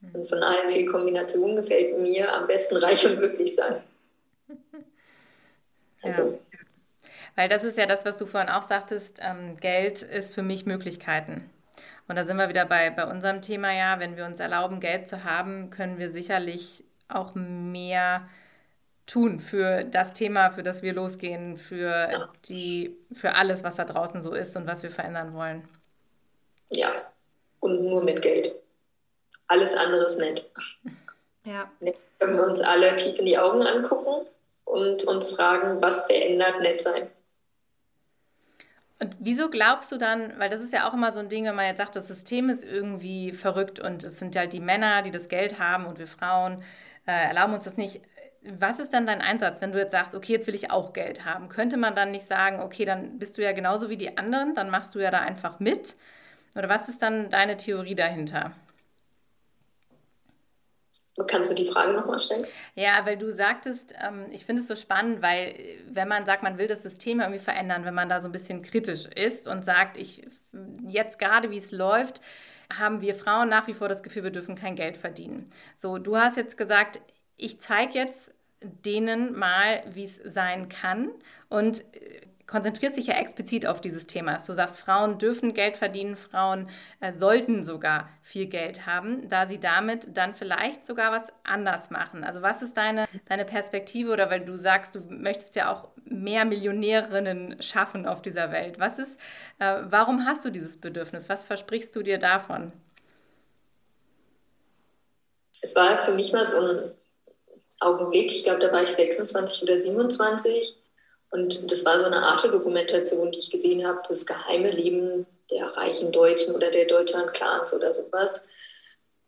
Und 0.00 0.28
von 0.28 0.42
allen 0.42 0.68
vier 0.68 0.90
Kombinationen 0.90 1.56
gefällt 1.56 1.98
mir 1.98 2.32
am 2.32 2.46
besten 2.46 2.76
reich 2.76 3.04
und 3.06 3.18
glücklich 3.18 3.54
sein. 3.54 3.82
Also. 6.00 6.34
Ja. 6.34 6.38
Weil 7.34 7.48
das 7.48 7.64
ist 7.64 7.76
ja 7.76 7.86
das, 7.86 8.04
was 8.04 8.18
du 8.18 8.26
vorhin 8.26 8.48
auch 8.48 8.62
sagtest, 8.62 9.18
ähm, 9.20 9.56
Geld 9.56 10.02
ist 10.02 10.32
für 10.32 10.42
mich 10.42 10.64
Möglichkeiten. 10.64 11.50
Und 12.06 12.16
da 12.16 12.24
sind 12.24 12.36
wir 12.36 12.48
wieder 12.48 12.66
bei, 12.66 12.90
bei 12.90 13.04
unserem 13.10 13.42
Thema 13.42 13.72
ja, 13.72 13.98
wenn 13.98 14.16
wir 14.16 14.24
uns 14.24 14.38
erlauben, 14.38 14.80
Geld 14.80 15.08
zu 15.08 15.24
haben, 15.24 15.70
können 15.70 15.98
wir 15.98 16.10
sicherlich 16.10 16.84
auch 17.08 17.34
mehr 17.34 18.28
tun 19.06 19.40
für 19.40 19.84
das 19.84 20.12
Thema, 20.12 20.50
für 20.50 20.62
das 20.62 20.82
wir 20.82 20.92
losgehen, 20.92 21.56
für 21.56 22.08
ja. 22.10 22.28
die, 22.48 22.96
für 23.12 23.34
alles, 23.34 23.64
was 23.64 23.76
da 23.76 23.84
draußen 23.84 24.22
so 24.22 24.32
ist 24.34 24.56
und 24.56 24.66
was 24.66 24.82
wir 24.82 24.90
verändern 24.90 25.34
wollen. 25.34 25.68
Ja, 26.70 26.92
und 27.60 27.82
nur 27.82 28.04
mit 28.04 28.22
Geld. 28.22 28.54
Alles 29.48 29.74
andere 29.74 30.04
ist 30.04 30.18
nett. 30.18 30.44
Ja. 31.44 31.70
Jetzt 31.80 32.00
können 32.18 32.36
wir 32.36 32.44
uns 32.44 32.60
alle 32.60 32.94
tief 32.96 33.18
in 33.18 33.26
die 33.26 33.38
Augen 33.38 33.62
angucken 33.62 34.26
und 34.64 35.04
uns 35.04 35.32
fragen, 35.32 35.80
was 35.80 36.06
verändert 36.06 36.60
nett 36.60 36.80
sein. 36.80 37.08
Und 39.00 39.16
wieso 39.20 39.48
glaubst 39.48 39.92
du 39.92 39.96
dann, 39.96 40.38
weil 40.38 40.50
das 40.50 40.60
ist 40.60 40.72
ja 40.72 40.88
auch 40.88 40.94
immer 40.94 41.12
so 41.12 41.20
ein 41.20 41.28
Ding, 41.28 41.44
wenn 41.44 41.54
man 41.54 41.66
jetzt 41.66 41.78
sagt, 41.78 41.94
das 41.94 42.08
System 42.08 42.50
ist 42.50 42.64
irgendwie 42.64 43.32
verrückt 43.32 43.78
und 43.78 44.02
es 44.02 44.18
sind 44.18 44.36
halt 44.36 44.52
die 44.52 44.60
Männer, 44.60 45.02
die 45.02 45.12
das 45.12 45.28
Geld 45.28 45.58
haben 45.58 45.86
und 45.86 45.98
wir 45.98 46.08
Frauen 46.08 46.62
äh, 47.06 47.28
erlauben 47.28 47.54
uns 47.54 47.64
das 47.64 47.76
nicht. 47.76 48.02
Was 48.42 48.80
ist 48.80 48.92
dann 48.92 49.06
dein 49.06 49.20
Einsatz, 49.20 49.60
wenn 49.60 49.72
du 49.72 49.78
jetzt 49.78 49.92
sagst, 49.92 50.14
okay, 50.14 50.32
jetzt 50.32 50.46
will 50.48 50.54
ich 50.54 50.70
auch 50.70 50.92
Geld 50.92 51.24
haben? 51.24 51.48
Könnte 51.48 51.76
man 51.76 51.94
dann 51.94 52.10
nicht 52.10 52.26
sagen, 52.26 52.60
okay, 52.60 52.84
dann 52.84 53.18
bist 53.18 53.38
du 53.38 53.42
ja 53.42 53.52
genauso 53.52 53.88
wie 53.88 53.96
die 53.96 54.18
anderen, 54.18 54.54
dann 54.54 54.68
machst 54.70 54.94
du 54.94 54.98
ja 54.98 55.10
da 55.10 55.20
einfach 55.20 55.60
mit? 55.60 55.94
Oder 56.56 56.68
was 56.68 56.88
ist 56.88 57.00
dann 57.00 57.30
deine 57.30 57.56
Theorie 57.56 57.94
dahinter? 57.94 58.52
Kannst 61.26 61.50
du 61.50 61.54
die 61.54 61.66
Frage 61.66 61.92
nochmal 61.92 62.18
stellen? 62.18 62.46
Ja, 62.74 63.04
weil 63.04 63.16
du 63.16 63.32
sagtest, 63.32 63.94
ähm, 64.02 64.26
ich 64.30 64.44
finde 64.44 64.62
es 64.62 64.68
so 64.68 64.76
spannend, 64.76 65.20
weil 65.22 65.54
wenn 65.88 66.08
man 66.08 66.26
sagt, 66.26 66.42
man 66.42 66.58
will 66.58 66.66
das 66.66 66.82
System 66.82 67.20
irgendwie 67.20 67.40
verändern, 67.40 67.84
wenn 67.84 67.94
man 67.94 68.08
da 68.08 68.20
so 68.20 68.28
ein 68.28 68.32
bisschen 68.32 68.62
kritisch 68.62 69.06
ist 69.06 69.48
und 69.48 69.64
sagt, 69.64 69.96
ich 69.96 70.26
jetzt 70.86 71.18
gerade 71.18 71.50
wie 71.50 71.58
es 71.58 71.72
läuft, 71.72 72.20
haben 72.72 73.00
wir 73.00 73.14
Frauen 73.14 73.48
nach 73.48 73.66
wie 73.66 73.74
vor 73.74 73.88
das 73.88 74.02
Gefühl, 74.02 74.24
wir 74.24 74.30
dürfen 74.30 74.54
kein 74.54 74.76
Geld 74.76 74.96
verdienen. 74.96 75.50
So, 75.74 75.98
du 75.98 76.16
hast 76.16 76.36
jetzt 76.36 76.56
gesagt, 76.56 77.00
ich 77.36 77.60
zeige 77.60 77.98
jetzt 77.98 78.30
denen 78.60 79.38
mal, 79.38 79.82
wie 79.92 80.04
es 80.04 80.16
sein 80.24 80.68
kann 80.68 81.10
und 81.48 81.84
konzentriert 82.48 82.94
sich 82.94 83.06
ja 83.06 83.14
explizit 83.14 83.66
auf 83.66 83.80
dieses 83.80 84.06
Thema. 84.06 84.38
Du 84.44 84.54
sagst, 84.54 84.78
Frauen 84.78 85.18
dürfen 85.18 85.52
Geld 85.52 85.76
verdienen, 85.76 86.16
Frauen 86.16 86.68
äh, 87.00 87.12
sollten 87.12 87.62
sogar 87.62 88.08
viel 88.22 88.46
Geld 88.46 88.86
haben, 88.86 89.28
da 89.28 89.46
sie 89.46 89.60
damit 89.60 90.16
dann 90.16 90.34
vielleicht 90.34 90.86
sogar 90.86 91.12
was 91.12 91.24
anders 91.44 91.90
machen. 91.90 92.24
Also 92.24 92.40
was 92.40 92.62
ist 92.62 92.76
deine, 92.76 93.04
deine 93.28 93.44
Perspektive 93.44 94.10
oder 94.10 94.30
weil 94.30 94.44
du 94.44 94.56
sagst, 94.56 94.94
du 94.94 95.00
möchtest 95.00 95.54
ja 95.56 95.70
auch 95.70 95.88
mehr 96.04 96.46
Millionärinnen 96.46 97.62
schaffen 97.62 98.06
auf 98.06 98.22
dieser 98.22 98.50
Welt. 98.50 98.80
Was 98.80 98.98
ist, 98.98 99.20
äh, 99.58 99.82
warum 99.84 100.24
hast 100.24 100.44
du 100.44 100.50
dieses 100.50 100.78
Bedürfnis? 100.80 101.28
Was 101.28 101.44
versprichst 101.44 101.94
du 101.94 102.02
dir 102.02 102.18
davon? 102.18 102.72
Es 105.60 105.76
war 105.76 106.02
für 106.02 106.12
mich 106.12 106.32
mal 106.32 106.46
so 106.46 106.60
ein 106.60 106.94
Augenblick, 107.80 108.32
ich 108.32 108.42
glaube, 108.42 108.60
da 108.60 108.72
war 108.72 108.82
ich 108.82 108.90
26 108.90 109.62
oder 109.64 109.80
27 109.80 110.77
und 111.30 111.70
das 111.70 111.84
war 111.84 111.98
so 111.98 112.06
eine 112.06 112.22
Art 112.22 112.44
Dokumentation, 112.44 113.30
die 113.30 113.38
ich 113.38 113.50
gesehen 113.50 113.86
habe, 113.86 114.00
das 114.08 114.24
geheime 114.24 114.70
Leben 114.70 115.26
der 115.50 115.66
reichen 115.76 116.12
Deutschen 116.12 116.54
oder 116.54 116.70
der 116.70 116.86
Deutschland-Clans 116.86 117.74
oder 117.74 117.92
sowas. 117.92 118.42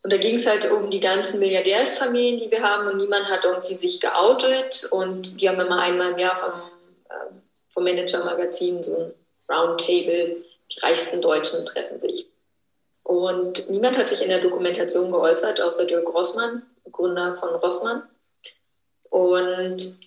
Und 0.03 0.13
da 0.13 0.17
ging 0.17 0.37
es 0.37 0.47
halt 0.47 0.71
um 0.71 0.91
die 0.91 1.01
ganzen 1.01 1.41
Milliardärsfamilien, 1.41 2.41
die 2.41 2.51
wir 2.51 2.63
haben 2.63 2.89
und 2.89 2.97
niemand 2.97 3.29
hat 3.29 3.45
irgendwie 3.45 3.77
sich 3.77 4.01
geoutet 4.01 4.89
und 4.91 5.41
die 5.41 5.49
haben 5.49 5.61
immer 5.61 5.79
einmal 5.79 6.13
im 6.13 6.19
Jahr 6.19 6.37
vom, 6.37 6.53
äh, 7.11 7.33
vom 7.69 7.85
Manager-Magazin 7.85 8.83
so 8.83 8.97
ein 8.97 9.15
Roundtable, 9.53 10.37
die 10.73 10.81
reichsten 10.81 11.21
Deutschen 11.21 11.67
treffen 11.67 11.99
sich. 11.99 12.27
Und 13.03 13.69
niemand 13.69 13.99
hat 13.99 14.09
sich 14.09 14.23
in 14.23 14.29
der 14.29 14.41
Dokumentation 14.41 15.11
geäußert, 15.11 15.61
außer 15.61 15.85
Dirk 15.85 16.09
Rossmann, 16.15 16.63
Gründer 16.91 17.37
von 17.37 17.51
Rossmann. 17.57 18.09
Und 19.11 20.01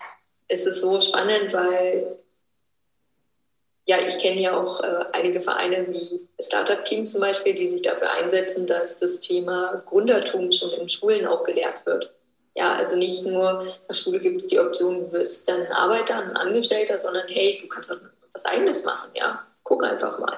es 0.48 0.66
ist 0.66 0.82
so 0.82 1.00
spannend, 1.00 1.54
weil 1.54 2.18
ja, 3.86 3.98
ich 4.08 4.18
kenne 4.20 4.40
ja 4.40 4.58
auch 4.58 4.82
äh, 4.82 5.06
einige 5.12 5.42
Vereine 5.42 5.86
wie 5.90 6.28
Startup-Teams 6.42 7.12
zum 7.12 7.22
Beispiel, 7.22 7.54
die 7.54 7.68
sich 7.68 7.82
dafür 7.82 8.12
einsetzen, 8.14 8.66
dass 8.66 9.00
das 9.00 9.20
Thema 9.20 9.84
Gründertum 9.86 10.52
schon 10.52 10.72
in 10.72 10.88
Schulen 10.88 11.28
auch 11.28 11.44
gelehrt 11.44 11.86
wird. 11.86 12.14
Ja, 12.56 12.76
also 12.76 12.96
nicht 12.96 13.26
nur, 13.26 13.74
der 13.90 13.94
Schule 13.94 14.20
gibt 14.20 14.40
es 14.40 14.48
die 14.48 14.60
Option, 14.60 15.00
du 15.00 15.12
wirst 15.12 15.50
dann 15.50 15.62
ein 15.62 15.72
Arbeiter, 15.72 16.18
ein 16.18 16.38
Angestellter, 16.38 17.00
sondern 17.00 17.28
hey, 17.28 17.60
du 17.62 17.68
kannst 17.68 17.92
auch 17.92 17.98
was 18.32 18.46
Eigenes 18.46 18.84
machen, 18.84 19.10
ja, 19.16 19.46
guck 19.64 19.84
einfach 19.84 20.18
mal. 20.20 20.38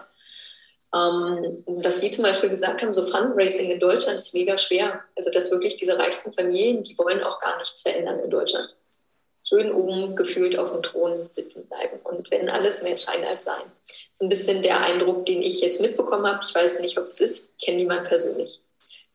Ähm, 0.96 1.64
dass 1.84 2.00
die 2.00 2.10
zum 2.10 2.24
Beispiel 2.24 2.50
gesagt 2.50 2.82
haben, 2.82 2.94
so 2.94 3.04
Fundraising 3.04 3.70
in 3.70 3.80
Deutschland 3.80 4.18
ist 4.18 4.34
mega 4.34 4.58
schwer. 4.58 5.04
Also 5.18 5.30
dass 5.32 5.52
wirklich 5.52 5.76
diese 5.76 6.00
reichsten 6.00 6.32
Familien, 6.32 6.84
die 6.84 6.98
wollen 6.98 7.22
auch 7.24 7.38
gar 7.40 7.58
nichts 7.58 7.82
verändern 7.82 8.20
in 8.20 8.30
Deutschland 8.30 8.74
schön 9.48 9.72
oben 9.72 10.16
gefühlt 10.16 10.58
auf 10.58 10.72
dem 10.72 10.84
Thron 10.84 11.28
sitzen 11.32 11.66
bleiben. 11.68 12.00
Und 12.04 12.30
wenn 12.32 12.50
alles 12.50 12.82
mehr 12.82 12.98
Schein 12.98 13.24
als 13.24 13.46
Sein. 13.46 13.62
Das 13.88 14.16
ist 14.16 14.22
ein 14.22 14.30
bisschen 14.30 14.62
der 14.64 14.84
Eindruck, 14.84 15.26
den 15.26 15.42
ich 15.42 15.62
jetzt 15.62 15.82
mitbekommen 15.82 16.26
habe. 16.26 16.44
Ich 16.44 16.54
weiß 16.54 16.80
nicht, 16.80 16.98
ob 16.98 17.08
es 17.08 17.20
ist, 17.20 17.44
kenne 17.60 17.78
niemanden 17.78 18.06
persönlich. 18.06 18.60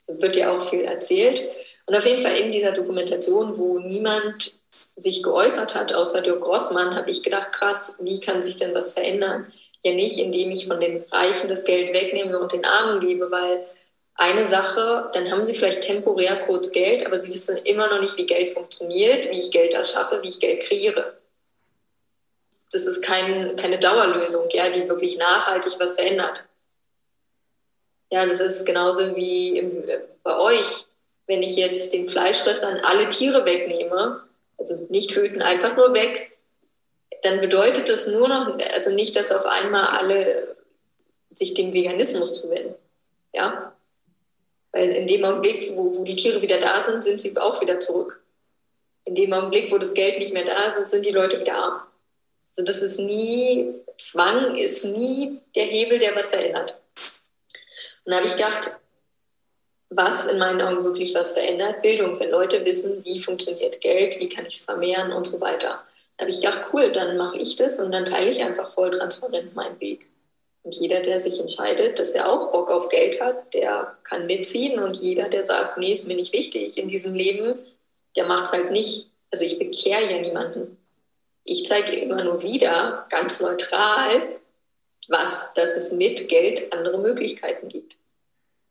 Es 0.06 0.20
wird 0.20 0.36
ja 0.36 0.56
auch 0.56 0.68
viel 0.68 0.82
erzählt. 0.82 1.44
Und 1.86 1.96
auf 1.96 2.06
jeden 2.06 2.22
Fall 2.22 2.36
in 2.36 2.52
dieser 2.52 2.72
Dokumentation, 2.72 3.58
wo 3.58 3.78
niemand 3.78 4.52
sich 4.96 5.22
geäußert 5.22 5.74
hat, 5.74 5.92
außer 5.92 6.20
Dirk 6.20 6.42
Grossmann, 6.42 6.94
habe 6.94 7.10
ich 7.10 7.22
gedacht, 7.22 7.52
krass, 7.52 7.96
wie 8.00 8.20
kann 8.20 8.42
sich 8.42 8.56
denn 8.56 8.74
was 8.74 8.92
verändern? 8.92 9.50
Ja 9.82 9.94
nicht, 9.94 10.18
indem 10.18 10.50
ich 10.50 10.66
von 10.66 10.78
den 10.78 11.04
Reichen 11.10 11.48
das 11.48 11.64
Geld 11.64 11.92
wegnehme 11.92 12.38
und 12.38 12.52
den 12.52 12.64
Armen 12.64 13.00
gebe, 13.00 13.30
weil 13.30 13.64
eine 14.20 14.46
Sache, 14.46 15.10
dann 15.14 15.30
haben 15.30 15.44
sie 15.44 15.54
vielleicht 15.54 15.80
temporär 15.80 16.44
kurz 16.46 16.72
Geld, 16.72 17.06
aber 17.06 17.18
sie 17.18 17.32
wissen 17.32 17.56
immer 17.64 17.88
noch 17.88 18.02
nicht, 18.02 18.18
wie 18.18 18.26
Geld 18.26 18.50
funktioniert, 18.50 19.24
wie 19.30 19.38
ich 19.38 19.50
Geld 19.50 19.72
erschaffe, 19.72 20.22
wie 20.22 20.28
ich 20.28 20.38
Geld 20.38 20.60
kreiere. 20.60 21.16
Das 22.70 22.82
ist 22.82 23.00
kein, 23.00 23.56
keine 23.56 23.78
Dauerlösung, 23.78 24.46
ja, 24.50 24.68
die 24.68 24.86
wirklich 24.86 25.16
nachhaltig 25.16 25.72
was 25.78 25.94
verändert. 25.94 26.44
Ja, 28.10 28.26
das 28.26 28.40
ist 28.40 28.66
genauso 28.66 29.16
wie 29.16 29.56
im, 29.58 29.84
bei 30.22 30.38
euch. 30.38 30.84
Wenn 31.26 31.42
ich 31.42 31.56
jetzt 31.56 31.94
den 31.94 32.06
Fleischfressern 32.06 32.80
alle 32.82 33.08
Tiere 33.08 33.46
wegnehme, 33.46 34.22
also 34.58 34.86
nicht 34.90 35.12
töten, 35.12 35.40
einfach 35.40 35.76
nur 35.76 35.94
weg, 35.94 36.38
dann 37.22 37.40
bedeutet 37.40 37.88
das 37.88 38.06
nur 38.06 38.28
noch, 38.28 38.58
also 38.74 38.90
nicht, 38.90 39.16
dass 39.16 39.32
auf 39.32 39.46
einmal 39.46 39.84
alle 39.98 40.56
sich 41.30 41.54
dem 41.54 41.72
Veganismus 41.72 42.42
zuwenden. 42.42 42.74
Ja, 43.32 43.72
weil 44.72 44.90
in 44.90 45.06
dem 45.06 45.24
Augenblick, 45.24 45.72
wo, 45.74 45.96
wo 45.96 46.04
die 46.04 46.14
Tiere 46.14 46.40
wieder 46.40 46.60
da 46.60 46.84
sind, 46.84 47.02
sind 47.04 47.20
sie 47.20 47.36
auch 47.36 47.60
wieder 47.60 47.80
zurück. 47.80 48.22
In 49.04 49.14
dem 49.14 49.32
Augenblick, 49.32 49.72
wo 49.72 49.78
das 49.78 49.94
Geld 49.94 50.18
nicht 50.18 50.32
mehr 50.32 50.44
da 50.44 50.66
ist, 50.66 50.90
sind 50.90 51.04
die 51.04 51.10
Leute 51.10 51.40
wieder 51.40 51.54
arm. 51.54 51.80
Also 52.50 52.64
das 52.64 52.82
ist 52.82 52.98
nie, 52.98 53.74
Zwang 53.98 54.56
ist 54.56 54.84
nie 54.84 55.40
der 55.54 55.64
Hebel, 55.64 55.98
der 55.98 56.14
was 56.14 56.28
verändert. 56.28 56.74
Und 58.04 58.12
da 58.12 58.16
habe 58.16 58.26
ich 58.26 58.36
gedacht, 58.36 58.72
was 59.90 60.26
in 60.26 60.38
meinen 60.38 60.60
Augen 60.60 60.84
wirklich 60.84 61.14
was 61.14 61.32
verändert? 61.32 61.82
Bildung, 61.82 62.18
wenn 62.20 62.30
Leute 62.30 62.64
wissen, 62.64 63.04
wie 63.04 63.20
funktioniert 63.20 63.80
Geld, 63.80 64.18
wie 64.20 64.28
kann 64.28 64.46
ich 64.46 64.56
es 64.56 64.64
vermehren 64.64 65.12
und 65.12 65.26
so 65.26 65.40
weiter. 65.40 65.82
Da 66.16 66.24
habe 66.24 66.30
ich 66.30 66.40
gedacht, 66.40 66.66
cool, 66.72 66.92
dann 66.92 67.16
mache 67.16 67.38
ich 67.38 67.56
das 67.56 67.78
und 67.78 67.92
dann 67.92 68.04
teile 68.04 68.30
ich 68.30 68.42
einfach 68.42 68.72
voll 68.72 68.90
transparent 68.90 69.54
meinen 69.54 69.80
Weg. 69.80 70.06
Und 70.62 70.74
jeder, 70.74 71.00
der 71.00 71.18
sich 71.18 71.40
entscheidet, 71.40 71.98
dass 71.98 72.12
er 72.12 72.30
auch 72.30 72.52
Bock 72.52 72.70
auf 72.70 72.88
Geld 72.88 73.20
hat, 73.20 73.54
der 73.54 73.96
kann 74.04 74.26
mitziehen. 74.26 74.78
Und 74.78 74.96
jeder, 74.96 75.28
der 75.28 75.42
sagt, 75.42 75.78
nee, 75.78 75.92
ist 75.92 76.06
mir 76.06 76.16
nicht 76.16 76.32
wichtig 76.32 76.76
in 76.76 76.88
diesem 76.88 77.14
Leben, 77.14 77.58
der 78.16 78.26
macht 78.26 78.46
es 78.46 78.52
halt 78.52 78.70
nicht. 78.70 79.06
Also 79.30 79.44
ich 79.44 79.58
bekehre 79.58 80.10
ja 80.10 80.20
niemanden. 80.20 80.76
Ich 81.44 81.64
zeige 81.66 81.96
immer 81.96 82.22
nur 82.24 82.42
wieder, 82.42 83.06
ganz 83.10 83.40
neutral, 83.40 84.22
was, 85.08 85.52
dass 85.54 85.74
es 85.74 85.92
mit 85.92 86.28
Geld 86.28 86.72
andere 86.72 86.98
Möglichkeiten 86.98 87.68
gibt. 87.68 87.96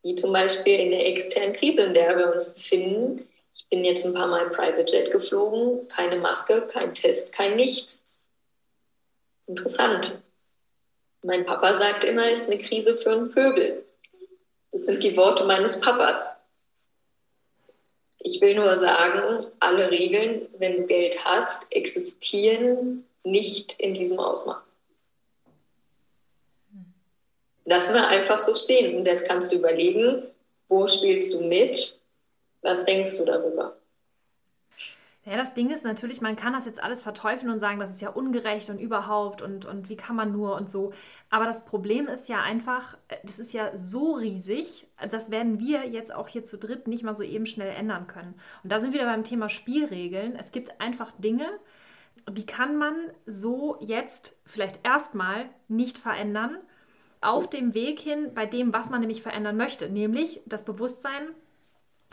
Wie 0.03 0.15
zum 0.15 0.31
Beispiel 0.31 0.79
in 0.79 0.91
der 0.91 1.05
externen 1.07 1.53
Krise, 1.53 1.83
in 1.83 1.93
der 1.93 2.17
wir 2.17 2.33
uns 2.33 2.53
befinden. 2.53 3.27
Ich 3.55 3.67
bin 3.67 3.83
jetzt 3.83 4.05
ein 4.05 4.13
paar 4.13 4.27
Mal 4.27 4.49
Private 4.49 4.95
Jet 4.95 5.11
geflogen, 5.11 5.87
keine 5.89 6.17
Maske, 6.17 6.61
kein 6.71 6.93
Test, 6.93 7.33
kein 7.33 7.55
Nichts. 7.55 8.05
Interessant. 9.47 10.21
Mein 11.23 11.45
Papa 11.45 11.73
sagt 11.73 12.03
immer, 12.05 12.29
es 12.29 12.39
ist 12.39 12.49
eine 12.49 12.59
Krise 12.59 12.95
für 12.95 13.11
einen 13.11 13.31
Pöbel. 13.31 13.85
Das 14.71 14.85
sind 14.85 15.03
die 15.03 15.17
Worte 15.17 15.45
meines 15.45 15.79
Papas. 15.79 16.27
Ich 18.21 18.39
will 18.41 18.55
nur 18.55 18.77
sagen, 18.77 19.47
alle 19.59 19.91
Regeln, 19.91 20.47
wenn 20.57 20.77
du 20.77 20.85
Geld 20.85 21.23
hast, 21.25 21.63
existieren 21.71 23.05
nicht 23.23 23.79
in 23.79 23.93
diesem 23.93 24.19
Ausmaß. 24.19 24.79
lassen 27.69 27.93
wir 27.93 28.07
einfach 28.07 28.39
so 28.39 28.55
stehen. 28.55 28.97
Und 28.97 29.05
jetzt 29.05 29.27
kannst 29.27 29.51
du 29.51 29.57
überlegen, 29.57 30.23
wo 30.67 30.87
spielst 30.87 31.33
du 31.35 31.41
mit? 31.41 31.99
Was 32.61 32.83
denkst 32.85 33.17
du 33.17 33.25
darüber? 33.25 33.75
Ja, 35.29 35.37
das 35.37 35.53
Ding 35.53 35.69
ist 35.69 35.85
natürlich, 35.85 36.21
man 36.21 36.35
kann 36.35 36.53
das 36.53 36.65
jetzt 36.65 36.81
alles 36.81 37.03
verteufeln 37.03 37.51
und 37.51 37.59
sagen, 37.59 37.79
das 37.79 37.91
ist 37.91 38.01
ja 38.01 38.09
ungerecht 38.09 38.71
und 38.71 38.79
überhaupt 38.79 39.43
und, 39.43 39.63
und 39.63 39.87
wie 39.87 39.95
kann 39.95 40.15
man 40.15 40.31
nur 40.31 40.55
und 40.55 40.71
so. 40.71 40.91
Aber 41.29 41.45
das 41.45 41.65
Problem 41.65 42.07
ist 42.07 42.29
ja 42.29 42.41
einfach, 42.41 42.97
das 43.23 43.37
ist 43.37 43.53
ja 43.53 43.77
so 43.77 44.13
riesig, 44.13 44.87
das 45.07 45.29
werden 45.29 45.59
wir 45.59 45.85
jetzt 45.85 46.11
auch 46.11 46.27
hier 46.27 46.45
zu 46.45 46.57
dritt 46.57 46.87
nicht 46.87 47.03
mal 47.03 47.13
so 47.13 47.21
eben 47.21 47.45
schnell 47.45 47.71
ändern 47.75 48.07
können. 48.07 48.33
Und 48.63 48.71
da 48.71 48.79
sind 48.79 48.91
wir 48.91 49.01
wieder 49.01 49.11
beim 49.11 49.23
Thema 49.23 49.49
Spielregeln. 49.49 50.35
Es 50.35 50.51
gibt 50.51 50.81
einfach 50.81 51.11
Dinge, 51.11 51.47
die 52.31 52.47
kann 52.47 52.75
man 52.77 52.95
so 53.27 53.77
jetzt 53.81 54.35
vielleicht 54.45 54.83
erstmal 54.83 55.45
nicht 55.67 55.99
verändern, 55.99 56.57
auf 57.21 57.47
dem 57.47 57.75
Weg 57.75 57.99
hin 57.99 58.31
bei 58.33 58.47
dem, 58.47 58.73
was 58.73 58.89
man 58.89 59.01
nämlich 59.01 59.21
verändern 59.21 59.57
möchte, 59.57 59.89
nämlich 59.91 60.41
das 60.47 60.65
Bewusstsein 60.65 61.35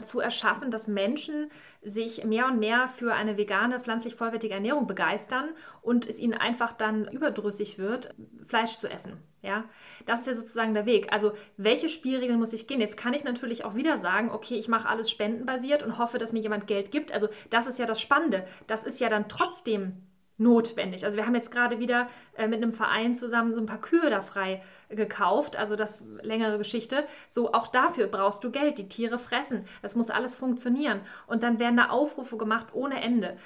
zu 0.02 0.20
erschaffen, 0.20 0.70
dass 0.70 0.88
Menschen 0.88 1.50
sich 1.82 2.24
mehr 2.24 2.46
und 2.46 2.58
mehr 2.58 2.88
für 2.88 3.14
eine 3.14 3.38
vegane, 3.38 3.80
pflanzlich 3.80 4.14
vollwertige 4.14 4.54
Ernährung 4.54 4.86
begeistern 4.86 5.48
und 5.80 6.06
es 6.06 6.18
ihnen 6.18 6.34
einfach 6.34 6.72
dann 6.72 7.08
überdrüssig 7.08 7.78
wird, 7.78 8.14
Fleisch 8.44 8.76
zu 8.76 8.90
essen. 8.90 9.16
Ja, 9.42 9.64
das 10.04 10.20
ist 10.20 10.26
ja 10.26 10.34
sozusagen 10.34 10.74
der 10.74 10.86
Weg. 10.86 11.12
Also, 11.12 11.32
welche 11.56 11.88
Spielregeln 11.88 12.38
muss 12.38 12.52
ich 12.52 12.66
gehen? 12.66 12.80
Jetzt 12.80 12.96
kann 12.96 13.14
ich 13.14 13.24
natürlich 13.24 13.64
auch 13.64 13.76
wieder 13.76 13.96
sagen, 13.96 14.30
okay, 14.30 14.56
ich 14.56 14.68
mache 14.68 14.88
alles 14.88 15.10
spendenbasiert 15.10 15.82
und 15.82 15.98
hoffe, 15.98 16.18
dass 16.18 16.32
mir 16.32 16.40
jemand 16.40 16.66
Geld 16.66 16.90
gibt. 16.90 17.12
Also, 17.12 17.28
das 17.48 17.66
ist 17.66 17.78
ja 17.78 17.86
das 17.86 18.00
Spannende. 18.00 18.44
Das 18.66 18.82
ist 18.82 19.00
ja 19.00 19.08
dann 19.08 19.28
trotzdem 19.28 20.02
notwendig. 20.38 21.04
Also 21.04 21.16
wir 21.16 21.26
haben 21.26 21.34
jetzt 21.34 21.50
gerade 21.50 21.78
wieder 21.78 22.08
äh, 22.36 22.46
mit 22.46 22.62
einem 22.62 22.72
Verein 22.72 23.14
zusammen 23.14 23.54
so 23.54 23.60
ein 23.60 23.66
paar 23.66 23.80
Kühe 23.80 24.10
da 24.10 24.20
frei 24.20 24.62
gekauft, 24.88 25.56
also 25.56 25.76
das 25.76 26.02
längere 26.22 26.58
Geschichte. 26.58 27.06
So 27.28 27.52
auch 27.52 27.68
dafür 27.68 28.06
brauchst 28.06 28.44
du 28.44 28.50
Geld, 28.50 28.78
die 28.78 28.88
Tiere 28.88 29.18
fressen, 29.18 29.64
das 29.82 29.94
muss 29.94 30.10
alles 30.10 30.36
funktionieren 30.36 31.00
und 31.26 31.42
dann 31.42 31.58
werden 31.58 31.76
da 31.76 31.88
Aufrufe 31.88 32.36
gemacht 32.36 32.68
ohne 32.74 33.00
Ende. 33.02 33.36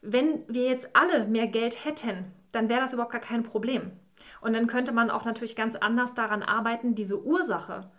Wenn 0.00 0.44
wir 0.48 0.64
jetzt 0.64 0.94
alle 0.94 1.26
mehr 1.26 1.46
Geld 1.46 1.84
hätten, 1.84 2.32
dann 2.52 2.68
wäre 2.68 2.80
das 2.80 2.92
überhaupt 2.92 3.12
gar 3.12 3.20
kein 3.20 3.42
Problem. 3.42 3.92
Und 4.40 4.52
dann 4.52 4.66
könnte 4.66 4.92
man 4.92 5.10
auch 5.10 5.24
natürlich 5.24 5.56
ganz 5.56 5.76
anders 5.76 6.14
daran 6.14 6.42
arbeiten, 6.42 6.94
diese 6.94 7.22
Ursache 7.24 7.90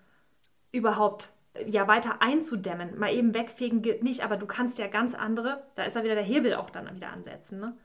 überhaupt 0.72 1.30
ja 1.66 1.88
weiter 1.88 2.22
einzudämmen. 2.22 3.00
Mal 3.00 3.14
eben 3.14 3.34
wegfegen 3.34 3.82
gilt 3.82 4.04
nicht, 4.04 4.24
aber 4.24 4.38
du 4.38 4.46
kannst 4.46 4.78
ja 4.78 4.88
ganz 4.88 5.14
andere, 5.16 5.64
da 5.76 5.84
ist 5.84 5.96
ja 5.96 6.04
wieder 6.04 6.16
der 6.16 6.24
Hebel 6.24 6.54
auch 6.56 6.70
dann 6.70 6.94
wieder 6.96 7.12
ansetzen. 7.12 7.60
Ne? 7.60 7.76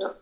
Ja. 0.00 0.14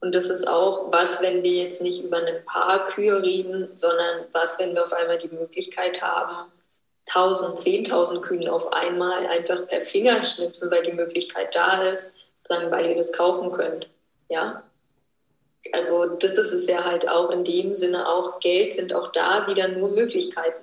Und 0.00 0.14
das 0.14 0.24
ist 0.24 0.46
auch, 0.46 0.92
was, 0.92 1.22
wenn 1.22 1.42
wir 1.42 1.52
jetzt 1.52 1.80
nicht 1.80 2.02
über 2.02 2.18
ein 2.18 2.44
paar 2.44 2.88
Kühe 2.88 3.22
reden, 3.22 3.70
sondern 3.74 4.26
was, 4.32 4.58
wenn 4.58 4.74
wir 4.74 4.84
auf 4.84 4.92
einmal 4.92 5.18
die 5.18 5.34
Möglichkeit 5.34 6.02
haben, 6.02 6.52
1000, 7.06 7.58
10.000 7.58 8.20
Kühen 8.20 8.48
auf 8.48 8.72
einmal 8.72 9.26
einfach 9.26 9.66
per 9.66 9.80
Finger 9.80 10.22
schnipsen, 10.24 10.70
weil 10.70 10.82
die 10.84 10.92
Möglichkeit 10.92 11.54
da 11.54 11.82
ist, 11.84 12.10
sagen, 12.42 12.70
weil 12.70 12.86
ihr 12.86 12.96
das 12.96 13.12
kaufen 13.12 13.52
könnt. 13.52 13.88
Ja. 14.28 14.62
Also 15.72 16.04
das 16.04 16.36
ist 16.36 16.52
es 16.52 16.66
ja 16.66 16.84
halt 16.84 17.08
auch 17.08 17.30
in 17.30 17.44
dem 17.44 17.74
Sinne 17.74 18.06
auch, 18.06 18.40
Geld 18.40 18.74
sind 18.74 18.94
auch 18.94 19.12
da 19.12 19.46
wieder 19.46 19.68
nur 19.68 19.90
Möglichkeiten. 19.90 20.62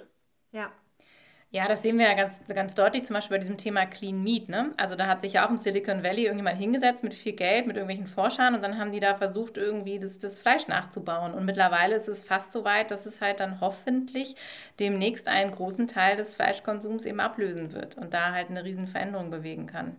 Ja. 1.54 1.68
Das 1.68 1.82
sehen 1.82 1.98
wir 2.00 2.06
ja 2.06 2.14
ganz, 2.14 2.40
ganz 2.48 2.76
deutlich 2.76 3.06
zum 3.06 3.16
Beispiel 3.16 3.36
bei 3.36 3.42
diesem 3.42 3.58
Thema 3.58 3.86
Clean 3.86 4.24
Meat. 4.24 4.48
Ne? 4.48 4.74
Also 4.78 4.96
da 4.96 5.08
hat 5.08 5.22
sich 5.22 5.34
ja 5.34 5.46
auch 5.46 5.50
im 5.50 5.58
Silicon 5.58 6.02
Valley 6.02 6.24
irgendjemand 6.24 6.58
hingesetzt 6.58 7.04
mit 7.04 7.14
viel 7.14 7.34
Geld, 7.34 7.68
mit 7.68 7.76
irgendwelchen 7.76 8.08
Forschern 8.08 8.56
und 8.56 8.62
dann 8.62 8.80
haben 8.80 8.94
die 8.94 9.02
da 9.02 9.16
versucht, 9.16 9.58
irgendwie 9.58 10.00
das, 10.00 10.18
das 10.18 10.40
Fleisch 10.40 10.68
nachzubauen. 10.70 11.34
Und 11.34 11.44
mittlerweile 11.46 11.98
ist 11.98 12.08
es 12.08 12.24
fast 12.24 12.54
so 12.54 12.64
weit, 12.64 12.90
dass 12.90 13.06
es 13.06 13.20
halt 13.20 13.42
dann 13.42 13.60
hoffentlich 13.60 14.36
demnächst 14.80 15.28
einen 15.28 15.52
großen 15.52 15.88
Teil 15.88 16.16
des 16.16 16.36
Fleischkonsums 16.36 17.04
eben 17.06 17.20
ablösen 17.20 17.74
wird 17.74 17.98
und 17.98 18.14
da 18.14 18.32
halt 18.32 18.50
eine 18.50 18.64
riesen 18.64 18.88
Veränderung 18.88 19.30
bewegen 19.30 19.68
kann. 19.68 19.98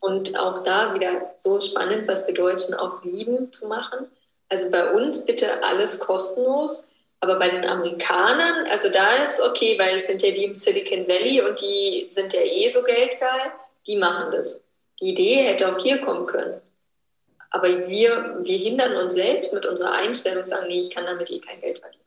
Und 0.00 0.36
auch 0.36 0.62
da 0.64 0.94
wieder 0.94 1.32
so 1.36 1.60
spannend, 1.60 2.08
was 2.08 2.26
wir 2.26 2.34
Deutschen 2.34 2.74
auch 2.74 3.04
lieben 3.04 3.52
zu 3.52 3.68
machen. 3.68 4.08
Also 4.48 4.70
bei 4.70 4.92
uns 4.92 5.24
bitte 5.24 5.62
alles 5.64 6.00
kostenlos 6.00 6.92
aber 7.20 7.38
bei 7.38 7.48
den 7.48 7.64
Amerikanern, 7.64 8.66
also 8.70 8.90
da 8.90 9.08
ist 9.24 9.40
okay, 9.40 9.78
weil 9.78 9.96
es 9.96 10.06
sind 10.06 10.22
ja 10.22 10.30
die 10.30 10.44
im 10.44 10.54
Silicon 10.54 11.08
Valley 11.08 11.40
und 11.40 11.60
die 11.60 12.06
sind 12.08 12.32
ja 12.34 12.40
eh 12.42 12.68
so 12.68 12.82
geldgeil, 12.82 13.52
die 13.86 13.96
machen 13.96 14.30
das. 14.32 14.68
Die 15.00 15.10
Idee 15.10 15.42
hätte 15.42 15.74
auch 15.74 15.82
hier 15.82 16.00
kommen 16.02 16.26
können. 16.26 16.60
Aber 17.50 17.68
wir, 17.68 18.40
wir 18.42 18.58
hindern 18.58 18.96
uns 18.96 19.14
selbst 19.14 19.52
mit 19.52 19.64
unserer 19.64 19.92
Einstellung 19.92 20.42
und 20.42 20.48
sagen, 20.48 20.66
nee, 20.68 20.80
ich 20.80 20.90
kann 20.90 21.06
damit 21.06 21.30
eh 21.30 21.38
kein 21.38 21.60
Geld 21.60 21.78
verdienen. 21.78 22.02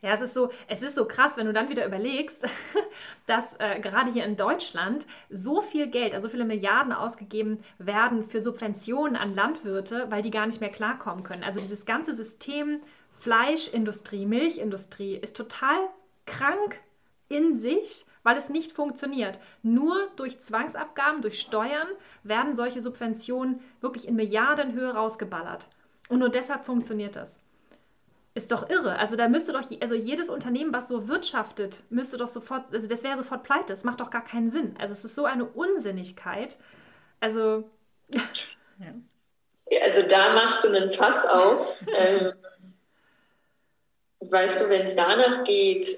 Ja, 0.00 0.12
es 0.12 0.20
ist 0.20 0.34
so, 0.34 0.50
es 0.68 0.82
ist 0.82 0.96
so 0.96 1.06
krass, 1.06 1.38
wenn 1.38 1.46
du 1.46 1.54
dann 1.54 1.70
wieder 1.70 1.86
überlegst, 1.86 2.46
dass 3.26 3.54
äh, 3.58 3.80
gerade 3.80 4.12
hier 4.12 4.24
in 4.24 4.36
Deutschland 4.36 5.06
so 5.30 5.62
viel 5.62 5.88
Geld, 5.88 6.12
also 6.12 6.28
so 6.28 6.32
viele 6.32 6.44
Milliarden 6.44 6.92
ausgegeben 6.92 7.64
werden 7.78 8.22
für 8.22 8.40
Subventionen 8.40 9.16
an 9.16 9.34
Landwirte, 9.34 10.06
weil 10.10 10.20
die 10.20 10.30
gar 10.30 10.44
nicht 10.44 10.60
mehr 10.60 10.70
klarkommen 10.70 11.24
können. 11.24 11.42
Also 11.42 11.58
dieses 11.58 11.86
ganze 11.86 12.12
System 12.12 12.82
Fleischindustrie, 13.24 14.26
Milchindustrie 14.26 15.16
ist 15.16 15.34
total 15.34 15.78
krank 16.26 16.78
in 17.30 17.54
sich, 17.54 18.04
weil 18.22 18.36
es 18.36 18.50
nicht 18.50 18.70
funktioniert. 18.70 19.38
Nur 19.62 19.96
durch 20.16 20.40
Zwangsabgaben, 20.40 21.22
durch 21.22 21.40
Steuern 21.40 21.88
werden 22.22 22.54
solche 22.54 22.82
Subventionen 22.82 23.62
wirklich 23.80 24.06
in 24.06 24.14
Milliardenhöhe 24.14 24.92
rausgeballert. 24.92 25.68
Und 26.10 26.18
nur 26.18 26.28
deshalb 26.28 26.66
funktioniert 26.66 27.16
das. 27.16 27.40
Ist 28.34 28.52
doch 28.52 28.68
irre. 28.68 28.98
Also 28.98 29.16
da 29.16 29.26
müsste 29.26 29.52
doch, 29.54 29.62
also 29.80 29.94
jedes 29.94 30.28
Unternehmen, 30.28 30.74
was 30.74 30.88
so 30.88 31.08
wirtschaftet, 31.08 31.82
müsste 31.88 32.18
doch 32.18 32.28
sofort, 32.28 32.74
also 32.74 32.88
das 32.88 33.04
wäre 33.04 33.16
sofort 33.16 33.42
pleite. 33.42 33.68
Das 33.68 33.84
macht 33.84 34.02
doch 34.02 34.10
gar 34.10 34.24
keinen 34.24 34.50
Sinn. 34.50 34.74
Also 34.78 34.92
es 34.92 35.02
ist 35.02 35.14
so 35.14 35.24
eine 35.24 35.46
Unsinnigkeit. 35.46 36.58
Also. 37.20 37.64
Ja. 38.80 38.92
Also 39.84 40.08
da 40.08 40.34
machst 40.34 40.64
du 40.64 40.68
einen 40.68 40.90
Fass 40.90 41.24
auf. 41.26 41.86
ähm, 41.94 42.32
weißt 44.30 44.62
du, 44.62 44.68
wenn 44.68 44.82
es 44.82 44.94
danach 44.94 45.44
geht, 45.44 45.88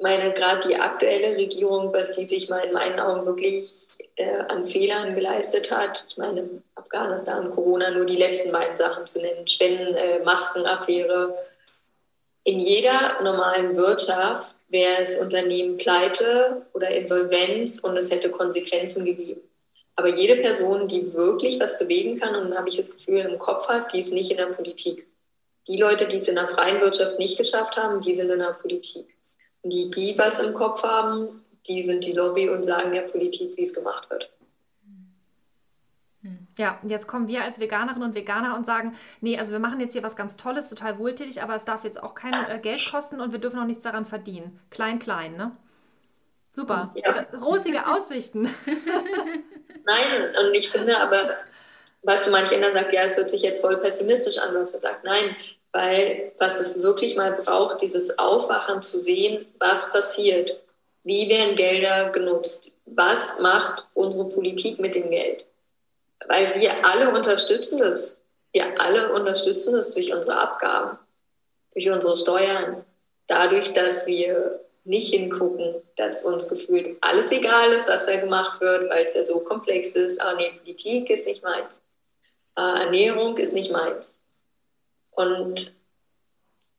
meine, 0.00 0.32
gerade 0.32 0.68
die 0.68 0.76
aktuelle 0.76 1.36
Regierung, 1.36 1.92
was 1.92 2.14
sie 2.14 2.26
sich 2.26 2.48
mal 2.48 2.60
in 2.60 2.72
meinen 2.72 3.00
Augen 3.00 3.26
wirklich 3.26 3.88
äh, 4.16 4.38
an 4.48 4.66
Fehlern 4.66 5.14
geleistet 5.14 5.70
hat, 5.70 6.04
ich 6.08 6.16
meine, 6.16 6.48
Afghanistan, 6.76 7.50
Corona, 7.50 7.90
nur 7.90 8.06
die 8.06 8.16
letzten 8.16 8.52
beiden 8.52 8.76
Sachen 8.76 9.06
zu 9.06 9.20
nennen, 9.20 9.46
Spenden, 9.46 9.94
äh, 9.94 10.20
Maskenaffäre. 10.20 11.36
In 12.44 12.60
jeder 12.60 13.20
normalen 13.22 13.76
Wirtschaft 13.76 14.54
wäre 14.68 15.02
es 15.02 15.18
Unternehmen 15.18 15.76
pleite 15.76 16.66
oder 16.74 16.90
Insolvenz 16.90 17.80
und 17.80 17.96
es 17.96 18.10
hätte 18.10 18.30
Konsequenzen 18.30 19.04
gegeben. 19.04 19.40
Aber 19.96 20.08
jede 20.08 20.36
Person, 20.36 20.86
die 20.86 21.12
wirklich 21.12 21.58
was 21.58 21.78
bewegen 21.78 22.20
kann 22.20 22.36
und 22.36 22.56
habe 22.56 22.68
ich 22.68 22.76
das 22.76 22.92
Gefühl 22.92 23.20
im 23.20 23.38
Kopf 23.38 23.66
hat, 23.66 23.92
die 23.92 23.98
ist 23.98 24.12
nicht 24.12 24.30
in 24.30 24.36
der 24.36 24.46
Politik 24.46 25.08
die 25.68 25.76
Leute, 25.76 26.08
die 26.08 26.16
es 26.16 26.28
in 26.28 26.34
der 26.34 26.48
freien 26.48 26.80
Wirtschaft 26.80 27.18
nicht 27.18 27.36
geschafft 27.36 27.76
haben, 27.76 28.00
die 28.00 28.14
sind 28.14 28.30
in 28.30 28.38
der 28.38 28.54
Politik. 28.54 29.06
Und 29.62 29.70
die, 29.70 29.90
die 29.90 30.18
was 30.18 30.40
im 30.40 30.54
Kopf 30.54 30.82
haben, 30.82 31.44
die 31.66 31.82
sind 31.82 32.04
die 32.04 32.12
Lobby 32.12 32.48
und 32.48 32.64
sagen 32.64 32.92
der 32.92 33.02
Politik, 33.02 33.56
wie 33.56 33.62
es 33.62 33.74
gemacht 33.74 34.08
wird. 34.10 34.30
Ja, 36.58 36.80
und 36.82 36.90
jetzt 36.90 37.06
kommen 37.06 37.28
wir 37.28 37.44
als 37.44 37.60
Veganerinnen 37.60 38.02
und 38.02 38.14
Veganer 38.14 38.56
und 38.56 38.66
sagen, 38.66 38.96
nee, 39.20 39.38
also 39.38 39.52
wir 39.52 39.60
machen 39.60 39.78
jetzt 39.78 39.92
hier 39.92 40.02
was 40.02 40.16
ganz 40.16 40.36
Tolles, 40.36 40.68
total 40.68 40.98
wohltätig, 40.98 41.40
aber 41.40 41.54
es 41.54 41.64
darf 41.64 41.84
jetzt 41.84 42.02
auch 42.02 42.14
kein 42.16 42.34
äh, 42.50 42.58
Geld 42.58 42.84
kosten 42.90 43.20
und 43.20 43.30
wir 43.32 43.38
dürfen 43.38 43.60
auch 43.60 43.64
nichts 43.64 43.84
daran 43.84 44.04
verdienen. 44.04 44.60
Klein, 44.70 44.98
klein, 44.98 45.36
ne? 45.36 45.56
Super. 46.50 46.92
Ja. 46.96 47.26
Rosige 47.38 47.86
Aussichten. 47.86 48.42
Nein, 48.66 50.34
und 50.40 50.56
ich 50.56 50.68
finde 50.68 50.98
aber, 50.98 51.36
was 52.02 52.24
du 52.24 52.32
manch 52.32 52.52
einer 52.52 52.72
sagt, 52.72 52.92
ja, 52.92 53.02
es 53.02 53.16
hört 53.16 53.30
sich 53.30 53.42
jetzt 53.42 53.60
voll 53.60 53.76
pessimistisch 53.78 54.38
an, 54.38 54.54
was 54.54 54.74
er 54.74 54.80
sagt. 54.80 55.04
Nein, 55.04 55.36
weil 55.72 56.32
was 56.38 56.60
es 56.60 56.82
wirklich 56.82 57.16
mal 57.16 57.32
braucht, 57.44 57.82
dieses 57.82 58.18
Aufwachen 58.18 58.82
zu 58.82 58.98
sehen, 58.98 59.46
was 59.58 59.92
passiert, 59.92 60.56
wie 61.04 61.28
werden 61.28 61.56
Gelder 61.56 62.10
genutzt, 62.10 62.78
was 62.86 63.38
macht 63.40 63.86
unsere 63.94 64.28
Politik 64.28 64.78
mit 64.78 64.94
dem 64.94 65.10
Geld. 65.10 65.44
Weil 66.26 66.60
wir 66.60 66.72
alle 66.86 67.10
unterstützen 67.10 67.78
das. 67.78 68.16
Wir 68.52 68.64
alle 68.80 69.12
unterstützen 69.12 69.74
das 69.74 69.90
durch 69.90 70.12
unsere 70.12 70.40
Abgaben, 70.40 70.98
durch 71.74 71.88
unsere 71.90 72.16
Steuern, 72.16 72.84
dadurch, 73.26 73.72
dass 73.72 74.06
wir 74.06 74.60
nicht 74.84 75.12
hingucken, 75.12 75.74
dass 75.96 76.24
uns 76.24 76.48
gefühlt 76.48 76.96
alles 77.02 77.30
egal 77.30 77.70
ist, 77.72 77.88
was 77.88 78.06
da 78.06 78.16
gemacht 78.16 78.60
wird, 78.60 78.90
weil 78.90 79.04
es 79.04 79.14
ja 79.14 79.22
so 79.22 79.40
komplex 79.40 79.88
ist. 79.88 80.20
Aber 80.20 80.36
nee, 80.36 80.50
Politik 80.64 81.10
ist 81.10 81.26
nicht 81.26 81.42
meins. 81.42 81.82
Äh, 82.56 82.84
Ernährung 82.84 83.36
ist 83.36 83.52
nicht 83.52 83.70
meins. 83.70 84.20
Und 85.18 85.72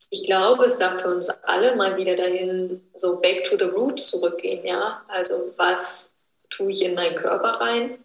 ich 0.08 0.24
glaube, 0.24 0.64
es 0.64 0.78
darf 0.78 1.02
für 1.02 1.14
uns 1.14 1.28
alle 1.28 1.76
mal 1.76 1.98
wieder 1.98 2.16
dahin 2.16 2.80
so 2.94 3.20
back 3.20 3.44
to 3.44 3.58
the 3.58 3.66
roots 3.66 4.10
zurückgehen, 4.10 4.64
ja. 4.64 5.02
Also 5.08 5.34
was 5.58 6.14
tue 6.48 6.70
ich 6.70 6.82
in 6.82 6.94
meinen 6.94 7.16
Körper 7.16 7.60
rein? 7.60 7.98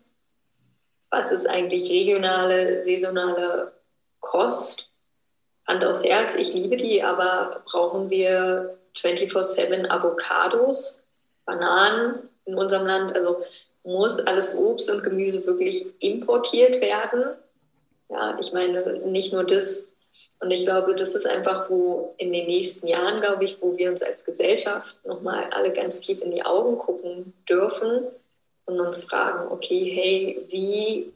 Was 1.10 1.32
ist 1.32 1.48
eigentlich 1.48 1.90
regionale, 1.90 2.84
saisonale 2.84 3.72
Kost? 4.20 4.90
Hand 5.68 5.86
aufs 5.86 6.04
Herz, 6.04 6.36
ich 6.36 6.54
liebe 6.54 6.76
die, 6.76 7.02
aber 7.02 7.64
brauchen 7.66 8.10
wir 8.10 8.78
24-7 8.98 9.90
Avocados, 9.90 11.10
Bananen 11.46 12.30
in 12.44 12.56
unserem 12.56 12.86
Land? 12.86 13.16
Also 13.16 13.42
muss 13.86 14.20
alles 14.20 14.58
Obst 14.58 14.92
und 14.92 15.02
Gemüse 15.02 15.46
wirklich 15.46 15.86
importiert 16.04 16.82
werden? 16.82 17.38
Ja, 18.10 18.38
ich 18.38 18.52
meine, 18.52 19.00
nicht 19.06 19.32
nur 19.32 19.46
das. 19.46 19.88
Und 20.40 20.52
ich 20.52 20.64
glaube, 20.64 20.96
das 20.96 21.16
ist 21.16 21.28
einfach, 21.28 21.70
wo 21.70 22.14
in 22.18 22.32
den 22.32 22.46
nächsten 22.46 22.88
Jahren, 22.88 23.22
glaube 23.22 23.46
ich, 23.46 23.62
wo 23.62 23.78
wir 23.78 23.90
uns 23.90 24.02
als 24.02 24.24
Gesellschaft 24.24 24.96
nochmal 25.06 25.46
alle 25.52 25.74
ganz 25.74 26.00
tief 26.00 26.22
in 26.22 26.32
die 26.32 26.46
Augen 26.46 26.78
gucken 26.78 27.34
dürfen 27.48 28.06
und 28.66 28.80
uns 28.80 29.04
fragen, 29.04 29.52
okay, 29.52 29.92
hey, 29.94 30.46
wie, 30.50 31.14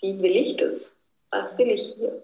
wie 0.00 0.22
will 0.22 0.36
ich 0.36 0.56
das? 0.56 0.96
Was 1.30 1.56
will 1.58 1.70
ich 1.70 1.94
hier? 1.94 2.22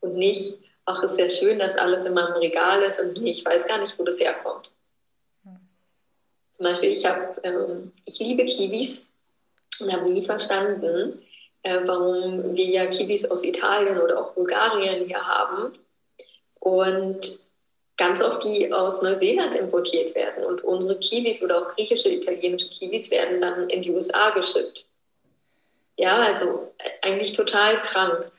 Und 0.00 0.16
nicht, 0.16 0.58
ach, 0.84 1.02
ist 1.02 1.18
ja 1.18 1.28
schön, 1.28 1.58
dass 1.58 1.76
alles 1.76 2.04
in 2.04 2.14
meinem 2.14 2.34
Regal 2.34 2.82
ist 2.82 3.00
und 3.00 3.16
ich 3.24 3.44
weiß 3.44 3.66
gar 3.66 3.78
nicht, 3.78 3.98
wo 3.98 4.04
das 4.04 4.20
herkommt. 4.20 4.70
Zum 6.52 6.64
Beispiel, 6.64 6.90
ich, 6.90 7.04
hab, 7.04 7.44
ähm, 7.44 7.92
ich 8.04 8.18
liebe 8.20 8.44
Kiwis 8.44 9.08
und 9.80 9.92
habe 9.92 10.10
nie 10.12 10.22
verstanden, 10.22 11.20
äh, 11.64 11.80
warum 11.86 12.54
wir 12.54 12.66
ja 12.66 12.86
Kiwis 12.86 13.30
aus 13.30 13.42
Italien 13.42 13.98
oder 13.98 14.20
auch 14.20 14.32
Bulgarien 14.32 15.06
hier 15.06 15.26
haben 15.26 15.72
und 16.60 17.20
ganz 17.96 18.22
oft 18.22 18.44
die 18.44 18.72
aus 18.72 19.02
Neuseeland 19.02 19.54
importiert 19.54 20.14
werden. 20.14 20.44
Und 20.44 20.62
unsere 20.62 20.98
Kiwis 20.98 21.42
oder 21.42 21.62
auch 21.62 21.74
griechische, 21.74 22.10
italienische 22.10 22.68
Kiwis 22.68 23.10
werden 23.10 23.40
dann 23.40 23.68
in 23.70 23.82
die 23.82 23.90
USA 23.90 24.30
geschippt. 24.30 24.84
Ja, 25.96 26.16
also 26.16 26.72
äh, 26.78 27.08
eigentlich 27.08 27.32
total 27.32 27.80
krank. 27.82 28.30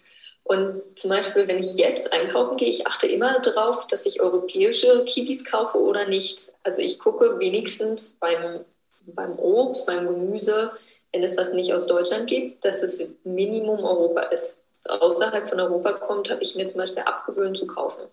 Und 0.43 0.83
zum 0.95 1.09
Beispiel, 1.09 1.47
wenn 1.47 1.59
ich 1.59 1.73
jetzt 1.73 2.13
einkaufen 2.13 2.57
gehe, 2.57 2.69
ich 2.69 2.85
achte 2.85 3.07
immer 3.07 3.39
darauf, 3.39 3.87
dass 3.87 4.05
ich 4.05 4.21
europäische 4.21 5.03
Kiwis 5.05 5.43
kaufe 5.43 5.79
oder 5.79 6.05
nichts. 6.05 6.53
Also 6.63 6.81
ich 6.81 6.99
gucke 6.99 7.39
wenigstens 7.39 8.17
beim, 8.19 8.63
beim 9.07 9.39
Obst, 9.39 9.87
beim 9.87 10.05
Gemüse, 10.05 10.71
wenn 11.11 11.23
es 11.23 11.37
was 11.37 11.53
nicht 11.53 11.73
aus 11.73 11.87
Deutschland 11.87 12.27
gibt, 12.27 12.65
dass 12.65 12.81
es 12.81 13.01
Minimum 13.23 13.83
Europa 13.83 14.21
ist. 14.23 14.65
Was 14.83 15.01
außerhalb 15.01 15.47
von 15.47 15.59
Europa 15.59 15.93
kommt, 15.93 16.29
habe 16.29 16.43
ich 16.43 16.55
mir 16.55 16.67
zum 16.67 16.81
Beispiel 16.81 17.03
abgewöhnt 17.03 17.57
zu 17.57 17.67
kaufen. 17.67 18.03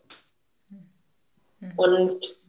Mhm. 1.60 1.72
Und 1.76 2.42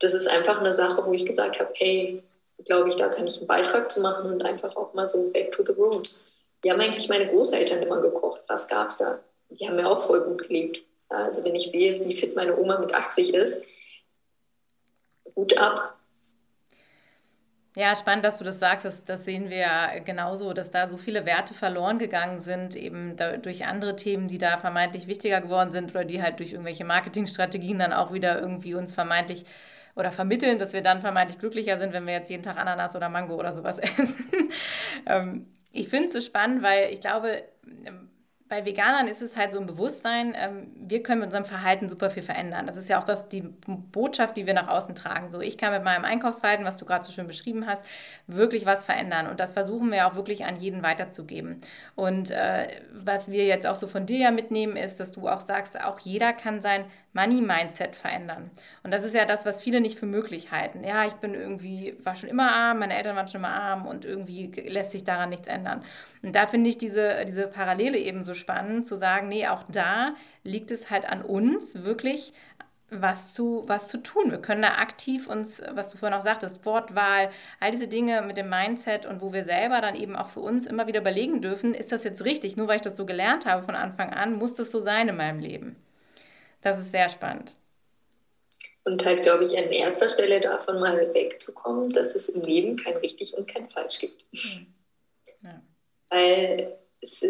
das 0.00 0.14
ist 0.14 0.28
einfach 0.28 0.60
eine 0.60 0.74
Sache, 0.74 1.04
wo 1.04 1.12
ich 1.12 1.26
gesagt 1.26 1.58
habe, 1.60 1.70
hey, 1.74 2.22
glaube 2.64 2.88
ich, 2.88 2.96
da 2.96 3.08
kann 3.08 3.26
ich 3.26 3.38
einen 3.38 3.46
Beitrag 3.46 3.90
zu 3.90 4.00
machen 4.00 4.32
und 4.32 4.42
einfach 4.42 4.74
auch 4.76 4.94
mal 4.94 5.06
so 5.06 5.30
back 5.30 5.52
to 5.52 5.64
the 5.64 5.72
roots. 5.72 6.36
Die 6.62 6.70
haben 6.70 6.80
eigentlich 6.80 7.08
meine 7.08 7.28
Großeltern 7.28 7.82
immer 7.82 8.00
gekocht. 8.00 8.40
Was 8.46 8.68
gab 8.68 8.88
es 8.88 8.98
da? 8.98 9.20
Die 9.50 9.66
haben 9.66 9.76
mir 9.76 9.88
auch 9.88 10.04
voll 10.04 10.22
gut 10.22 10.48
gelebt. 10.48 10.80
Also 11.08 11.44
wenn 11.44 11.54
ich 11.54 11.70
sehe, 11.70 12.04
wie 12.04 12.14
fit 12.14 12.34
meine 12.34 12.56
Oma 12.56 12.78
mit 12.78 12.94
80 12.94 13.34
ist, 13.34 13.64
gut 15.34 15.56
ab. 15.56 15.96
Ja, 17.76 17.96
spannend, 17.96 18.24
dass 18.24 18.38
du 18.38 18.44
das 18.44 18.60
sagst. 18.60 18.84
Das, 18.84 19.04
das, 19.04 19.24
sehen 19.24 19.50
wir 19.50 19.56
ja 19.56 19.98
genauso, 19.98 20.52
dass 20.52 20.70
da 20.70 20.88
so 20.88 20.96
viele 20.96 21.26
Werte 21.26 21.54
verloren 21.54 21.98
gegangen 21.98 22.40
sind, 22.40 22.76
eben 22.76 23.16
da, 23.16 23.36
durch 23.36 23.66
andere 23.66 23.96
Themen, 23.96 24.28
die 24.28 24.38
da 24.38 24.58
vermeintlich 24.58 25.08
wichtiger 25.08 25.40
geworden 25.40 25.72
sind 25.72 25.90
oder 25.90 26.04
die 26.04 26.22
halt 26.22 26.38
durch 26.38 26.52
irgendwelche 26.52 26.84
Marketingstrategien 26.84 27.80
dann 27.80 27.92
auch 27.92 28.12
wieder 28.12 28.38
irgendwie 28.40 28.74
uns 28.74 28.92
vermeintlich 28.92 29.44
oder 29.96 30.12
vermitteln, 30.12 30.58
dass 30.58 30.72
wir 30.72 30.82
dann 30.82 31.00
vermeintlich 31.00 31.38
glücklicher 31.40 31.78
sind, 31.78 31.92
wenn 31.92 32.06
wir 32.06 32.14
jetzt 32.14 32.30
jeden 32.30 32.44
Tag 32.44 32.58
Ananas 32.58 32.94
oder 32.94 33.08
Mango 33.08 33.34
oder 33.34 33.52
sowas 33.52 33.78
essen. 33.80 34.50
ähm, 35.06 35.46
ich 35.72 35.88
finde 35.88 36.08
es 36.08 36.12
so 36.12 36.20
spannend, 36.20 36.62
weil 36.62 36.92
ich 36.92 37.00
glaube, 37.00 37.42
bei 38.54 38.64
Veganern 38.64 39.08
ist 39.08 39.20
es 39.20 39.36
halt 39.36 39.50
so 39.50 39.58
ein 39.58 39.66
Bewusstsein, 39.66 40.32
ähm, 40.36 40.68
wir 40.76 41.02
können 41.02 41.18
mit 41.18 41.26
unserem 41.26 41.44
Verhalten 41.44 41.88
super 41.88 42.08
viel 42.08 42.22
verändern. 42.22 42.68
Das 42.68 42.76
ist 42.76 42.88
ja 42.88 43.00
auch 43.00 43.04
das, 43.04 43.28
die 43.28 43.40
Botschaft, 43.40 44.36
die 44.36 44.46
wir 44.46 44.54
nach 44.54 44.68
außen 44.68 44.94
tragen. 44.94 45.28
So, 45.28 45.40
ich 45.40 45.58
kann 45.58 45.72
mit 45.72 45.82
meinem 45.82 46.04
Einkaufsverhalten, 46.04 46.64
was 46.64 46.76
du 46.76 46.84
gerade 46.84 47.04
so 47.04 47.10
schön 47.10 47.26
beschrieben 47.26 47.66
hast, 47.66 47.84
wirklich 48.28 48.64
was 48.64 48.84
verändern. 48.84 49.26
Und 49.26 49.40
das 49.40 49.54
versuchen 49.54 49.90
wir 49.90 50.06
auch 50.06 50.14
wirklich 50.14 50.44
an 50.44 50.60
jeden 50.60 50.84
weiterzugeben. 50.84 51.60
Und 51.96 52.30
äh, 52.30 52.68
was 52.92 53.28
wir 53.28 53.44
jetzt 53.44 53.66
auch 53.66 53.74
so 53.74 53.88
von 53.88 54.06
dir 54.06 54.18
ja 54.18 54.30
mitnehmen, 54.30 54.76
ist, 54.76 55.00
dass 55.00 55.10
du 55.10 55.28
auch 55.28 55.40
sagst, 55.40 55.80
auch 55.80 55.98
jeder 55.98 56.32
kann 56.32 56.60
sein 56.60 56.84
Money-Mindset 57.14 57.96
verändern. 57.96 58.50
Und 58.82 58.90
das 58.90 59.04
ist 59.04 59.14
ja 59.14 59.24
das, 59.24 59.46
was 59.46 59.62
viele 59.62 59.80
nicht 59.80 59.98
für 59.98 60.06
möglich 60.06 60.50
halten. 60.50 60.84
Ja, 60.84 61.06
ich 61.06 61.14
bin 61.14 61.34
irgendwie, 61.34 61.96
war 62.02 62.16
schon 62.16 62.28
immer 62.28 62.50
arm, 62.50 62.80
meine 62.80 62.96
Eltern 62.96 63.16
waren 63.16 63.28
schon 63.28 63.40
immer 63.40 63.54
arm 63.54 63.86
und 63.86 64.04
irgendwie 64.04 64.52
lässt 64.66 64.92
sich 64.92 65.04
daran 65.04 65.30
nichts 65.30 65.48
ändern. 65.48 65.82
Und 66.22 66.34
da 66.34 66.46
finde 66.46 66.70
ich 66.70 66.76
diese, 66.76 67.24
diese 67.26 67.46
Parallele 67.46 67.98
eben 67.98 68.22
so 68.22 68.34
spannend, 68.34 68.86
zu 68.86 68.96
sagen, 68.96 69.28
nee, 69.28 69.46
auch 69.46 69.64
da 69.68 70.14
liegt 70.42 70.70
es 70.70 70.90
halt 70.90 71.08
an 71.08 71.22
uns, 71.22 71.84
wirklich 71.84 72.32
was 72.90 73.34
zu, 73.34 73.64
was 73.66 73.88
zu 73.88 73.98
tun. 73.98 74.30
Wir 74.30 74.40
können 74.40 74.62
da 74.62 74.74
aktiv 74.76 75.28
uns, 75.28 75.62
was 75.72 75.90
du 75.90 75.98
vorhin 75.98 76.18
auch 76.18 76.22
sagtest, 76.22 76.64
Wortwahl, 76.66 77.30
all 77.60 77.70
diese 77.70 77.88
Dinge 77.88 78.22
mit 78.22 78.36
dem 78.36 78.48
Mindset 78.50 79.06
und 79.06 79.20
wo 79.20 79.32
wir 79.32 79.44
selber 79.44 79.80
dann 79.80 79.94
eben 79.94 80.16
auch 80.16 80.28
für 80.28 80.40
uns 80.40 80.66
immer 80.66 80.86
wieder 80.86 81.00
überlegen 81.00 81.40
dürfen, 81.40 81.74
ist 81.74 81.92
das 81.92 82.04
jetzt 82.04 82.24
richtig? 82.24 82.56
Nur 82.56 82.68
weil 82.68 82.76
ich 82.76 82.82
das 82.82 82.96
so 82.96 83.06
gelernt 83.06 83.46
habe 83.46 83.62
von 83.62 83.74
Anfang 83.74 84.12
an, 84.12 84.34
muss 84.34 84.54
das 84.54 84.70
so 84.70 84.80
sein 84.80 85.08
in 85.08 85.16
meinem 85.16 85.40
Leben. 85.40 85.76
Das 86.64 86.78
ist 86.78 86.90
sehr 86.90 87.08
spannend. 87.10 87.52
Und 88.84 89.04
halt, 89.04 89.22
glaube 89.22 89.44
ich, 89.44 89.56
an 89.56 89.70
erster 89.70 90.08
Stelle 90.08 90.40
davon 90.40 90.80
mal 90.80 91.14
wegzukommen, 91.14 91.92
dass 91.92 92.14
es 92.14 92.30
im 92.30 92.42
Leben 92.42 92.76
kein 92.76 92.96
richtig 92.96 93.34
und 93.36 93.46
kein 93.46 93.68
falsch 93.70 94.00
gibt. 94.00 94.24
Hm. 94.32 94.66
Ja. 95.42 95.62
Weil 96.10 96.78
es 97.00 97.22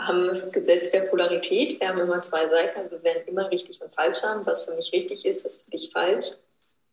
haben 0.00 0.26
das 0.26 0.50
Gesetz 0.52 0.90
der 0.90 1.02
Polarität, 1.02 1.80
wir 1.80 1.88
haben 1.88 2.00
immer 2.00 2.22
zwei 2.22 2.48
Seiten, 2.48 2.78
also 2.78 2.96
wir 2.96 3.02
werden 3.02 3.26
immer 3.26 3.50
richtig 3.50 3.80
und 3.82 3.92
falsch 3.92 4.22
haben. 4.22 4.46
Was 4.46 4.62
für 4.62 4.74
mich 4.74 4.92
richtig 4.92 5.26
ist, 5.26 5.44
ist 5.44 5.64
für 5.64 5.70
dich 5.72 5.90
falsch. 5.92 6.34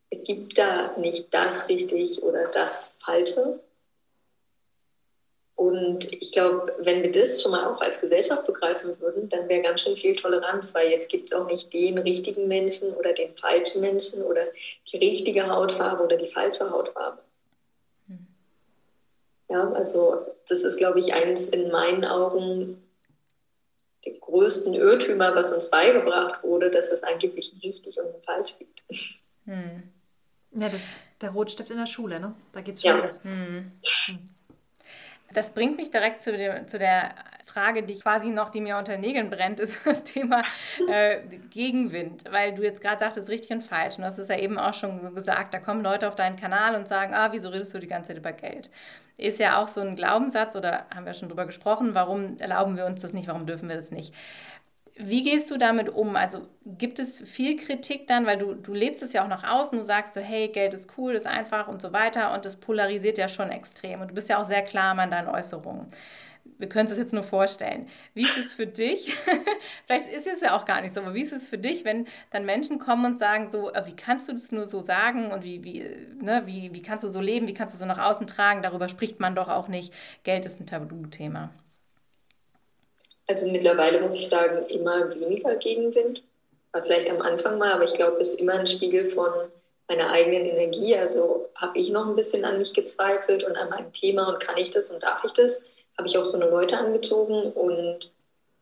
Es 0.10 0.24
gibt 0.24 0.58
da 0.58 0.96
nicht 0.98 1.34
das 1.34 1.68
richtig 1.70 2.22
oder 2.24 2.48
das 2.48 2.96
Falsche, 3.00 3.60
und 5.56 6.12
ich 6.12 6.34
glaube, 6.34 6.74
wenn 6.80 7.02
wir 7.02 7.12
das 7.14 7.42
schon 7.42 7.52
mal 7.52 7.66
auch 7.66 7.80
als 7.80 8.02
Gesellschaft 8.02 8.46
begreifen 8.46 9.00
würden, 9.00 9.30
dann 9.30 9.48
wäre 9.48 9.62
ganz 9.62 9.82
schön 9.82 9.96
viel 9.96 10.14
Toleranz, 10.16 10.76
weil 10.76 10.90
jetzt 10.90 11.10
gibt 11.10 11.26
es 11.26 11.34
auch 11.34 11.50
nicht 11.50 11.74
den 11.74 11.98
richtigen 11.98 12.50
Menschen 12.50 12.94
oder 12.94 13.14
den 13.14 13.34
falschen 13.36 13.82
Menschen 13.82 14.22
oder 14.24 14.44
die 14.92 14.98
richtige 14.98 15.50
Hautfarbe 15.50 16.04
oder 16.04 16.18
die 16.18 16.28
falsche 16.28 16.70
Hautfarbe. 16.70 17.20
Hm. 18.08 18.28
Ja, 19.50 19.72
also 19.72 20.26
das 20.50 20.60
ist, 20.64 20.76
glaube 20.76 21.00
ich, 21.00 21.14
eines 21.14 21.48
in 21.48 21.72
meinen 21.72 22.04
Augen 22.04 22.84
der 24.06 24.14
größten 24.14 24.74
Irrtümer, 24.74 25.36
was 25.36 25.54
uns 25.54 25.70
beigebracht 25.70 26.44
wurde, 26.44 26.70
dass 26.70 26.92
es 26.92 27.02
angeblich 27.02 27.54
ein 27.54 27.60
richtig 27.60 27.98
und 27.98 28.08
ein 28.08 28.22
falsch 28.26 28.58
gibt. 28.60 28.84
Hm. 29.46 29.84
Ja, 30.52 30.68
das, 30.68 30.82
der 31.22 31.30
Rotstift 31.30 31.72
in 31.72 31.78
der 31.78 31.86
Schule, 31.86 32.20
ne? 32.20 32.36
Da 32.52 32.60
es 32.60 32.82
schon 32.82 32.98
ja. 32.98 33.06
los. 33.06 33.20
Hm. 33.24 33.72
hm. 33.82 34.35
Das 35.36 35.52
bringt 35.52 35.78
mich 35.78 35.92
direkt 35.92 36.22
zu, 36.22 36.36
dem, 36.36 36.68
zu 36.68 36.80
der 36.80 37.14
Frage, 37.46 37.84
die 37.84 38.00
quasi 38.00 38.30
noch, 38.30 38.50
die 38.50 38.62
mir 38.62 38.78
unter 38.78 38.94
den 38.94 39.02
Nägeln 39.02 39.30
brennt, 39.30 39.60
ist 39.62 39.86
das 39.86 40.04
Thema 40.04 40.42
äh, 40.90 41.20
Gegenwind. 41.50 42.24
Weil 42.32 42.54
du 42.54 42.64
jetzt 42.64 42.82
gerade 42.82 43.00
sagtest, 43.00 43.30
richtig 43.30 43.52
und 43.52 43.62
falsch. 43.62 43.98
Und 43.98 44.04
das 44.04 44.18
ist 44.18 44.30
ja 44.30 44.38
eben 44.38 44.58
auch 44.58 44.74
schon 44.74 45.02
so 45.02 45.12
gesagt, 45.12 45.54
da 45.54 45.60
kommen 45.60 45.84
Leute 45.84 46.08
auf 46.08 46.16
deinen 46.16 46.38
Kanal 46.38 46.76
und 46.76 46.88
sagen, 46.88 47.14
ah, 47.14 47.32
wieso 47.32 47.50
redest 47.50 47.74
du 47.74 47.80
die 47.80 47.88
ganze 47.88 48.10
Zeit 48.10 48.18
über 48.18 48.32
Geld? 48.32 48.70
Ist 49.18 49.40
ja 49.40 49.62
auch 49.62 49.68
so 49.68 49.82
ein 49.82 49.96
Glaubenssatz, 49.96 50.56
oder 50.56 50.86
haben 50.94 51.06
wir 51.06 51.14
schon 51.14 51.30
drüber 51.30 51.46
gesprochen, 51.46 51.96
warum 51.96 52.38
erlauben 52.40 52.76
wir 52.76 52.86
uns 52.86 53.02
das 53.02 53.14
nicht, 53.14 53.28
warum 53.28 53.46
dürfen 53.46 53.70
wir 53.70 53.78
das 53.78 53.92
nicht? 53.92 54.14
Wie 54.98 55.24
gehst 55.24 55.52
du 55.52 55.58
damit 55.58 55.90
um? 55.90 56.16
Also 56.16 56.48
gibt 56.66 57.00
es 57.00 57.20
viel 57.20 57.58
Kritik 57.58 58.08
dann, 58.08 58.26
weil 58.26 58.38
du, 58.38 58.54
du 58.54 58.74
lebst 58.74 59.04
es 59.04 59.12
ja 59.12 59.24
auch 59.26 59.28
nach 59.28 59.44
außen, 59.44 59.78
du 59.78 59.84
sagst 59.84 60.14
so, 60.14 60.22
hey, 60.22 60.48
Geld 60.48 60.74
ist 60.74 60.98
cool, 60.98 61.14
ist 61.14 61.28
einfach 61.28 61.68
und 61.68 61.82
so 61.82 61.92
weiter 61.92 62.34
und 62.34 62.46
das 62.46 62.56
polarisiert 62.56 63.18
ja 63.18 63.28
schon 63.28 63.52
extrem 63.52 64.00
und 64.02 64.12
du 64.12 64.16
bist 64.16 64.30
ja 64.30 64.42
auch 64.42 64.48
sehr 64.48 64.62
klar 64.62 64.98
an 64.98 65.12
deinen 65.12 65.28
Äußerungen. 65.28 65.88
Wir 66.58 66.70
können 66.70 66.86
es 66.86 66.92
uns 66.92 67.00
jetzt 67.00 67.14
nur 67.14 67.24
vorstellen. 67.24 67.88
Wie 68.14 68.22
ist 68.22 68.38
es 68.38 68.54
für 68.54 68.68
dich? 68.68 69.18
Vielleicht 69.86 70.08
ist 70.08 70.28
es 70.28 70.40
ja 70.40 70.56
auch 70.56 70.64
gar 70.64 70.80
nicht 70.80 70.94
so, 70.96 71.02
aber 71.02 71.14
wie 71.14 71.24
ist 71.24 71.34
es 71.34 71.50
für 71.50 71.58
dich, 71.58 71.84
wenn 71.84 72.08
dann 72.30 72.46
Menschen 72.46 72.80
kommen 72.80 73.06
und 73.06 73.20
sagen 73.20 73.50
so, 73.52 73.74
äh, 73.74 73.86
wie 73.86 73.96
kannst 73.96 74.30
du 74.30 74.32
das 74.32 74.54
nur 74.54 74.66
so 74.66 74.82
sagen 74.82 75.32
und 75.32 75.44
wie, 75.44 75.64
wie, 75.66 75.84
ne, 76.22 76.44
wie, 76.46 76.74
wie 76.74 76.82
kannst 76.82 77.04
du 77.04 77.10
so 77.10 77.20
leben, 77.20 77.48
wie 77.48 77.54
kannst 77.54 77.76
du 77.76 77.80
so 77.80 77.86
nach 77.86 78.00
außen 78.00 78.28
tragen? 78.28 78.62
Darüber 78.62 78.88
spricht 78.88 79.20
man 79.20 79.36
doch 79.36 79.50
auch 79.50 79.68
nicht. 79.68 79.94
Geld 80.24 80.46
ist 80.46 80.62
ein 80.62 80.68
Tabuthema. 80.68 81.50
Also 83.28 83.50
mittlerweile 83.50 84.02
muss 84.02 84.20
ich 84.20 84.30
sagen, 84.30 84.66
immer 84.68 85.14
weniger 85.14 85.56
Gegenwind. 85.56 86.24
War 86.72 86.84
vielleicht 86.84 87.10
am 87.10 87.22
Anfang 87.22 87.58
mal, 87.58 87.72
aber 87.72 87.86
ich 87.86 87.94
glaube, 87.94 88.18
es 88.20 88.34
ist 88.34 88.42
immer 88.42 88.54
ein 88.54 88.68
Spiegel 88.68 89.08
von 89.08 89.32
meiner 89.88 90.12
eigenen 90.12 90.46
Energie. 90.46 90.96
Also 90.96 91.50
habe 91.56 91.80
ich 91.80 91.90
noch 91.90 92.08
ein 92.08 92.16
bisschen 92.16 92.46
an 92.46 92.58
mich 92.58 92.74
gezweifelt 92.74 93.44
und 93.44 93.56
an 93.56 93.70
meinem 93.70 93.94
Thema 93.94 94.28
und 94.28 94.40
kann 94.40 94.58
ich 94.58 94.72
das 94.72 94.92
und 94.92 95.02
darf 95.02 95.24
ich 95.24 95.32
das? 95.32 95.66
Habe 95.98 96.08
ich 96.08 96.18
auch 96.18 96.26
so 96.26 96.36
eine 96.36 96.50
Leute 96.50 96.78
angezogen 96.78 97.52
und 97.54 98.12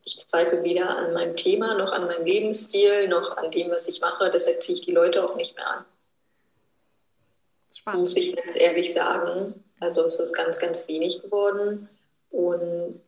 ich 0.06 0.18
zweifle 0.18 0.64
weder 0.64 0.98
an 0.98 1.14
meinem 1.14 1.36
Thema 1.36 1.76
noch 1.76 1.92
an 1.92 2.06
meinem 2.06 2.26
Lebensstil 2.26 3.08
noch 3.08 3.38
an 3.38 3.52
dem, 3.52 3.72
was 3.72 3.88
ich 3.88 4.02
mache. 4.02 4.30
Deshalb 4.32 4.62
ziehe 4.62 4.78
ich 4.78 4.86
die 4.86 4.92
Leute 4.92 5.28
auch 5.28 5.36
nicht 5.36 5.56
mehr 5.56 5.68
an. 5.68 5.86
Spannend. 7.74 8.02
Muss 8.02 8.18
ich 8.18 8.36
ganz 8.36 8.56
ehrlich 8.56 8.94
sagen. 8.94 9.64
Also 9.80 10.04
es 10.04 10.20
ist 10.20 10.34
ganz, 10.34 10.60
ganz 10.60 10.88
wenig 10.88 11.22
geworden. 11.22 11.90
Und 12.32 13.02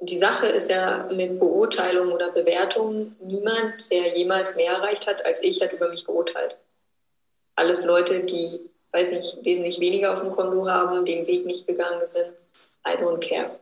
die 0.00 0.16
Sache 0.16 0.46
ist 0.46 0.70
ja 0.70 1.08
mit 1.12 1.38
Beurteilung 1.38 2.12
oder 2.12 2.30
Bewertung, 2.30 3.16
niemand, 3.20 3.90
der 3.90 4.16
jemals 4.16 4.56
mehr 4.56 4.72
erreicht 4.72 5.06
hat 5.06 5.24
als 5.24 5.42
ich, 5.42 5.62
hat 5.62 5.72
über 5.72 5.88
mich 5.88 6.04
geurteilt. 6.04 6.56
Alles 7.54 7.84
Leute, 7.84 8.20
die, 8.20 8.70
weiß 8.92 9.12
nicht, 9.12 9.44
wesentlich 9.44 9.80
weniger 9.80 10.12
auf 10.12 10.20
dem 10.20 10.32
Konto 10.32 10.68
haben, 10.68 11.04
den 11.06 11.26
Weg 11.26 11.46
nicht 11.46 11.66
gegangen 11.66 12.06
sind. 12.06 12.32
I 12.86 13.02
don't 13.02 13.26
care. 13.26 13.58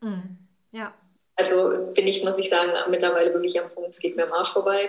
Mm, 0.00 0.38
ja. 0.72 0.94
Also 1.36 1.92
bin 1.94 2.06
ich, 2.06 2.24
muss 2.24 2.38
ich 2.38 2.48
sagen, 2.48 2.72
mittlerweile 2.90 3.32
wirklich 3.32 3.60
am 3.60 3.70
Punkt, 3.70 3.90
es 3.90 4.00
geht 4.00 4.16
mir 4.16 4.24
am 4.24 4.32
Arsch 4.32 4.52
vorbei. 4.52 4.88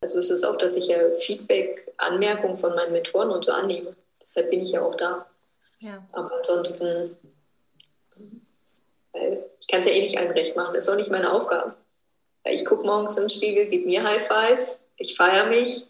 Also 0.00 0.18
es 0.18 0.30
ist 0.30 0.44
auch, 0.44 0.56
dass 0.56 0.76
ich 0.76 0.86
ja 0.86 0.98
Feedback, 1.18 1.92
Anmerkungen 1.96 2.58
von 2.58 2.74
meinen 2.74 2.92
Mentoren 2.92 3.30
und 3.30 3.46
so 3.46 3.52
annehme. 3.52 3.96
Deshalb 4.20 4.50
bin 4.50 4.60
ich 4.60 4.72
ja 4.72 4.82
auch 4.82 4.94
da. 4.94 5.26
Ja. 5.80 6.06
Aber 6.12 6.30
ansonsten 6.36 7.16
weil 9.18 9.44
ich 9.60 9.68
kann 9.68 9.80
es 9.80 9.86
ja 9.86 9.92
eh 9.92 10.02
nicht 10.02 10.18
allen 10.18 10.30
recht 10.30 10.56
machen. 10.56 10.74
Das 10.74 10.84
ist 10.84 10.90
auch 10.90 10.96
nicht 10.96 11.10
meine 11.10 11.32
Aufgabe. 11.32 11.74
Ich 12.44 12.64
gucke 12.64 12.86
morgens 12.86 13.18
im 13.18 13.28
Spiegel, 13.28 13.66
gebe 13.66 13.86
mir 13.86 14.02
High 14.04 14.26
Five, 14.26 14.58
ich 14.96 15.16
feiere 15.16 15.48
mich, 15.48 15.86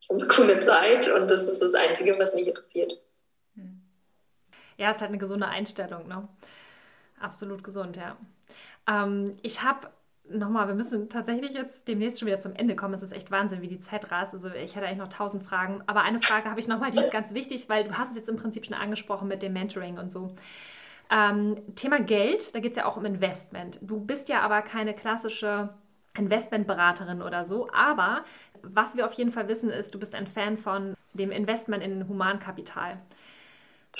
ich 0.00 0.10
habe 0.10 0.20
eine 0.20 0.28
coole 0.28 0.60
Zeit 0.60 1.08
und 1.08 1.28
das 1.28 1.46
ist 1.46 1.60
das 1.60 1.74
Einzige, 1.74 2.18
was 2.18 2.34
mich 2.34 2.46
interessiert. 2.46 2.98
Hm. 3.54 3.80
Ja, 4.76 4.90
es 4.90 4.96
ist 4.96 5.00
halt 5.02 5.10
eine 5.10 5.18
gesunde 5.18 5.46
Einstellung, 5.46 6.08
ne? 6.08 6.26
Absolut 7.20 7.62
gesund, 7.62 7.96
ja. 7.96 8.16
Ähm, 8.88 9.38
ich 9.42 9.62
habe 9.62 9.88
nochmal, 10.28 10.68
wir 10.68 10.74
müssen 10.74 11.08
tatsächlich 11.08 11.52
jetzt 11.52 11.86
demnächst 11.86 12.18
schon 12.18 12.26
wieder 12.26 12.38
zum 12.38 12.54
Ende 12.54 12.76
kommen. 12.76 12.94
Es 12.94 13.02
ist 13.02 13.12
echt 13.12 13.30
Wahnsinn, 13.30 13.62
wie 13.62 13.68
die 13.68 13.80
Zeit 13.80 14.10
rast. 14.10 14.32
Also 14.32 14.48
ich 14.48 14.74
hätte 14.74 14.86
eigentlich 14.86 14.98
noch 14.98 15.08
tausend 15.08 15.42
Fragen. 15.44 15.82
Aber 15.86 16.02
eine 16.02 16.20
Frage 16.20 16.50
habe 16.50 16.60
ich 16.60 16.68
nochmal, 16.68 16.90
die 16.90 16.98
ist 16.98 17.12
ganz 17.12 17.34
wichtig, 17.34 17.68
weil 17.68 17.84
du 17.84 17.96
hast 17.96 18.10
es 18.10 18.16
jetzt 18.16 18.28
im 18.28 18.36
Prinzip 18.36 18.64
schon 18.66 18.74
angesprochen 18.74 19.28
mit 19.28 19.42
dem 19.42 19.52
Mentoring 19.52 19.98
und 19.98 20.10
so. 20.10 20.34
Ähm, 21.10 21.56
Thema 21.74 22.00
Geld, 22.00 22.54
da 22.54 22.60
geht 22.60 22.72
es 22.72 22.76
ja 22.76 22.86
auch 22.86 22.96
um 22.96 23.04
Investment. 23.04 23.78
Du 23.82 24.00
bist 24.00 24.28
ja 24.28 24.40
aber 24.40 24.62
keine 24.62 24.94
klassische 24.94 25.70
Investmentberaterin 26.16 27.22
oder 27.22 27.44
so, 27.44 27.68
aber 27.72 28.24
was 28.62 28.96
wir 28.96 29.04
auf 29.04 29.12
jeden 29.14 29.32
Fall 29.32 29.48
wissen 29.48 29.70
ist, 29.70 29.94
du 29.94 29.98
bist 29.98 30.14
ein 30.14 30.26
Fan 30.26 30.56
von 30.56 30.94
dem 31.12 31.30
Investment 31.30 31.82
in 31.82 32.08
Humankapital. 32.08 32.98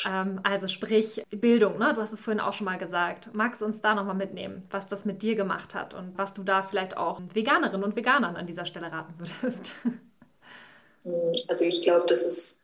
Ähm, 0.06 0.40
also 0.42 0.66
sprich 0.66 1.22
Bildung, 1.30 1.78
ne? 1.78 1.92
du 1.94 2.00
hast 2.00 2.12
es 2.12 2.20
vorhin 2.20 2.40
auch 2.40 2.52
schon 2.52 2.64
mal 2.64 2.78
gesagt. 2.78 3.30
Magst 3.32 3.60
du 3.60 3.64
uns 3.64 3.80
da 3.80 3.94
nochmal 3.94 4.16
mitnehmen, 4.16 4.66
was 4.70 4.88
das 4.88 5.04
mit 5.04 5.22
dir 5.22 5.34
gemacht 5.34 5.74
hat 5.74 5.94
und 5.94 6.16
was 6.18 6.34
du 6.34 6.42
da 6.42 6.62
vielleicht 6.62 6.96
auch 6.96 7.20
Veganerinnen 7.32 7.84
und 7.84 7.96
Veganern 7.96 8.36
an 8.36 8.46
dieser 8.46 8.66
Stelle 8.66 8.90
raten 8.90 9.14
würdest? 9.18 9.74
Also 11.48 11.66
ich 11.66 11.82
glaube, 11.82 12.06
das 12.08 12.24
ist 12.24 12.63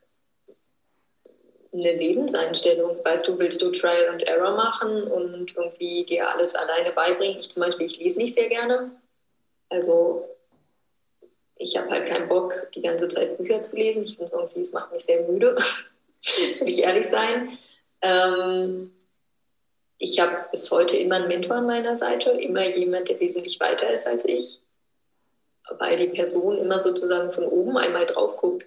eine 1.73 1.93
Lebenseinstellung. 1.93 2.97
Weißt 3.03 3.27
du, 3.27 3.39
willst 3.39 3.61
du 3.61 3.71
Trial 3.71 4.09
and 4.09 4.23
Error 4.23 4.55
machen 4.55 5.03
und 5.03 5.55
irgendwie 5.55 6.05
dir 6.05 6.29
alles 6.29 6.55
alleine 6.55 6.91
beibringen? 6.91 7.39
Ich 7.39 7.49
zum 7.49 7.63
Beispiel, 7.63 7.85
ich 7.85 7.99
lese 7.99 8.17
nicht 8.17 8.33
sehr 8.33 8.49
gerne. 8.49 8.91
Also 9.69 10.27
ich 11.55 11.77
habe 11.77 11.89
halt 11.89 12.07
keinen 12.07 12.27
Bock, 12.27 12.53
die 12.75 12.81
ganze 12.81 13.07
Zeit 13.07 13.37
Bücher 13.37 13.63
zu 13.63 13.77
lesen. 13.77 14.03
Ich 14.03 14.17
finde 14.17 14.33
irgendwie, 14.33 14.59
es 14.59 14.73
macht 14.73 14.91
mich 14.91 15.05
sehr 15.05 15.21
müde, 15.27 15.55
will 16.59 16.67
ich 16.67 16.83
ehrlich 16.83 17.07
sein. 17.07 17.57
Ähm, 18.01 18.91
ich 19.97 20.19
habe 20.19 20.45
bis 20.51 20.69
heute 20.71 20.97
immer 20.97 21.17
einen 21.17 21.27
Mentor 21.27 21.57
an 21.57 21.67
meiner 21.67 21.95
Seite, 21.95 22.31
immer 22.31 22.67
jemand, 22.67 23.07
der 23.07 23.19
wesentlich 23.19 23.59
weiter 23.59 23.93
ist 23.93 24.07
als 24.07 24.25
ich, 24.25 24.59
weil 25.77 25.95
die 25.95 26.07
Person 26.07 26.57
immer 26.57 26.81
sozusagen 26.81 27.31
von 27.31 27.45
oben 27.45 27.77
einmal 27.77 28.07
drauf 28.07 28.37
guckt. 28.37 28.65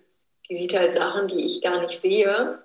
Die 0.48 0.54
sieht 0.54 0.74
halt 0.74 0.94
Sachen, 0.94 1.26
die 1.26 1.44
ich 1.44 1.60
gar 1.60 1.80
nicht 1.80 1.98
sehe 1.98 2.62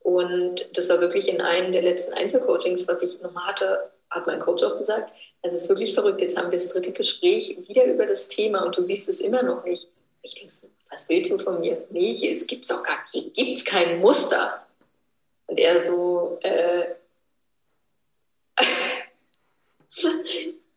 und 0.00 0.68
das 0.76 0.88
war 0.88 1.00
wirklich 1.00 1.28
in 1.28 1.40
einem 1.40 1.72
der 1.72 1.82
letzten 1.82 2.14
Einzelcoachings, 2.14 2.86
was 2.88 3.02
ich 3.02 3.20
nochmal 3.20 3.46
hatte, 3.46 3.90
hat 4.10 4.26
mein 4.26 4.40
Coach 4.40 4.62
auch 4.62 4.78
gesagt, 4.78 5.12
es 5.42 5.54
ist 5.54 5.68
wirklich 5.68 5.94
verrückt, 5.94 6.20
jetzt 6.20 6.36
haben 6.36 6.50
wir 6.50 6.58
das 6.58 6.68
dritte 6.68 6.92
Gespräch 6.92 7.56
wieder 7.68 7.84
über 7.84 8.06
das 8.06 8.28
Thema 8.28 8.64
und 8.64 8.76
du 8.76 8.82
siehst 8.82 9.08
es 9.08 9.20
immer 9.20 9.42
noch 9.42 9.64
nicht. 9.64 9.88
Ich 10.22 10.34
denke, 10.34 10.52
was 10.90 11.08
willst 11.08 11.30
du 11.30 11.38
von 11.38 11.60
mir? 11.60 11.76
Nee, 11.90 12.18
es 12.30 12.46
gibt 12.46 12.68
doch 12.70 12.82
gar 12.82 12.98
hier 13.10 13.30
gibt's 13.30 13.64
kein 13.64 14.00
Muster. 14.00 14.66
Und 15.46 15.58
er 15.58 15.80
so, 15.80 16.38
äh, 16.42 16.84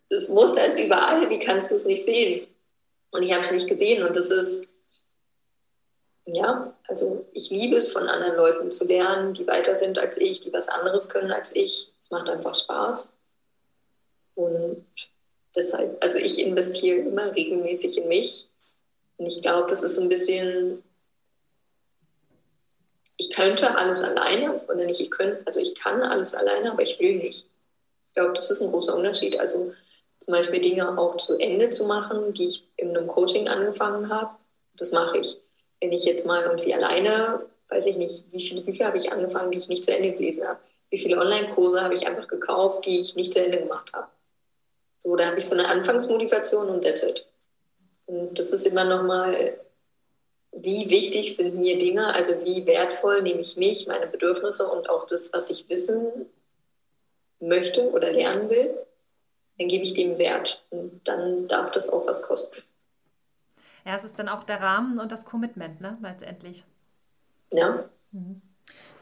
das 0.09 0.27
Muster 0.29 0.65
ist 0.67 0.79
überall, 0.79 1.29
wie 1.29 1.39
kannst 1.39 1.71
du 1.71 1.75
es 1.75 1.85
nicht 1.85 2.05
sehen? 2.05 2.47
Und 3.11 3.23
ich 3.23 3.33
habe 3.33 3.41
es 3.41 3.51
nicht 3.51 3.67
gesehen 3.67 4.05
und 4.05 4.15
das 4.15 4.29
ist 4.31 4.69
ja, 6.25 6.73
also 6.87 7.25
ich 7.33 7.49
liebe 7.49 7.77
es, 7.77 7.91
von 7.91 8.07
anderen 8.07 8.35
Leuten 8.35 8.71
zu 8.71 8.87
lernen, 8.87 9.33
die 9.33 9.47
weiter 9.47 9.75
sind 9.75 9.97
als 9.97 10.17
ich, 10.17 10.41
die 10.41 10.53
was 10.53 10.69
anderes 10.69 11.09
können 11.09 11.31
als 11.31 11.55
ich. 11.55 11.91
Es 11.99 12.11
macht 12.11 12.29
einfach 12.29 12.55
Spaß. 12.55 13.11
Und 14.35 14.85
deshalb, 15.55 16.01
also 16.03 16.17
ich 16.17 16.45
investiere 16.45 16.99
immer 16.99 17.35
regelmäßig 17.35 17.97
in 17.97 18.07
mich. 18.07 18.47
Und 19.17 19.27
ich 19.27 19.41
glaube, 19.41 19.69
das 19.69 19.83
ist 19.83 19.97
ein 19.97 20.09
bisschen, 20.09 20.83
ich 23.17 23.31
könnte 23.31 23.77
alles 23.77 24.01
alleine 24.01 24.61
oder 24.67 24.85
nicht, 24.85 25.01
ich 25.01 25.11
könnte, 25.11 25.41
also 25.45 25.59
ich 25.59 25.75
kann 25.75 26.01
alles 26.01 26.33
alleine, 26.33 26.71
aber 26.71 26.83
ich 26.83 26.99
will 26.99 27.15
nicht. 27.15 27.45
Ich 28.07 28.13
glaube, 28.13 28.33
das 28.33 28.51
ist 28.51 28.61
ein 28.61 28.71
großer 28.71 28.95
Unterschied. 28.95 29.39
Also 29.39 29.73
zum 30.19 30.33
Beispiel 30.33 30.61
Dinge 30.61 30.97
auch 30.97 31.17
zu 31.17 31.37
Ende 31.39 31.71
zu 31.71 31.85
machen, 31.85 32.31
die 32.33 32.47
ich 32.47 32.67
in 32.77 32.95
einem 32.95 33.07
Coaching 33.07 33.47
angefangen 33.47 34.09
habe, 34.09 34.35
das 34.75 34.91
mache 34.91 35.17
ich 35.17 35.37
wenn 35.81 35.91
ich 35.91 36.05
jetzt 36.05 36.25
mal 36.25 36.43
irgendwie 36.43 36.73
alleine, 36.73 37.45
weiß 37.69 37.85
ich 37.87 37.97
nicht, 37.97 38.31
wie 38.31 38.41
viele 38.41 38.61
Bücher 38.61 38.85
habe 38.85 38.97
ich 38.97 39.11
angefangen, 39.11 39.51
die 39.51 39.57
ich 39.57 39.67
nicht 39.67 39.83
zu 39.83 39.95
Ende 39.95 40.11
gelesen 40.11 40.47
habe? 40.47 40.59
Wie 40.91 40.97
viele 40.97 41.17
Online-Kurse 41.17 41.81
habe 41.81 41.95
ich 41.95 42.07
einfach 42.07 42.27
gekauft, 42.27 42.85
die 42.85 42.99
ich 42.99 43.15
nicht 43.15 43.33
zu 43.33 43.43
Ende 43.43 43.59
gemacht 43.59 43.91
habe? 43.93 44.07
So, 44.99 45.15
da 45.15 45.25
habe 45.25 45.39
ich 45.39 45.45
so 45.45 45.55
eine 45.55 45.67
Anfangsmotivation 45.67 46.69
und 46.69 46.83
that's 46.83 47.01
it. 47.01 47.25
Und 48.05 48.37
das 48.37 48.51
ist 48.51 48.67
immer 48.67 48.83
nochmal, 48.83 49.59
wie 50.51 50.89
wichtig 50.89 51.35
sind 51.35 51.55
mir 51.55 51.79
Dinge, 51.79 52.13
also 52.13 52.33
wie 52.43 52.65
wertvoll 52.65 53.21
nehme 53.21 53.39
ich 53.39 53.57
mich, 53.57 53.87
meine 53.87 54.07
Bedürfnisse 54.07 54.67
und 54.67 54.89
auch 54.89 55.07
das, 55.07 55.33
was 55.33 55.49
ich 55.49 55.69
wissen 55.69 56.27
möchte 57.39 57.89
oder 57.89 58.11
lernen 58.11 58.49
will, 58.49 58.77
dann 59.57 59.67
gebe 59.69 59.83
ich 59.83 59.93
dem 59.93 60.17
Wert. 60.17 60.61
Und 60.69 61.01
dann 61.05 61.47
darf 61.47 61.71
das 61.71 61.89
auch 61.89 62.05
was 62.05 62.21
kosten. 62.21 62.61
Ja, 63.85 63.95
es 63.95 64.03
ist 64.03 64.19
dann 64.19 64.29
auch 64.29 64.43
der 64.43 64.61
Rahmen 64.61 64.99
und 64.99 65.11
das 65.11 65.25
Commitment, 65.25 65.81
ne, 65.81 65.97
letztendlich. 66.01 66.65
Ja. 67.53 67.85
Mhm. 68.11 68.41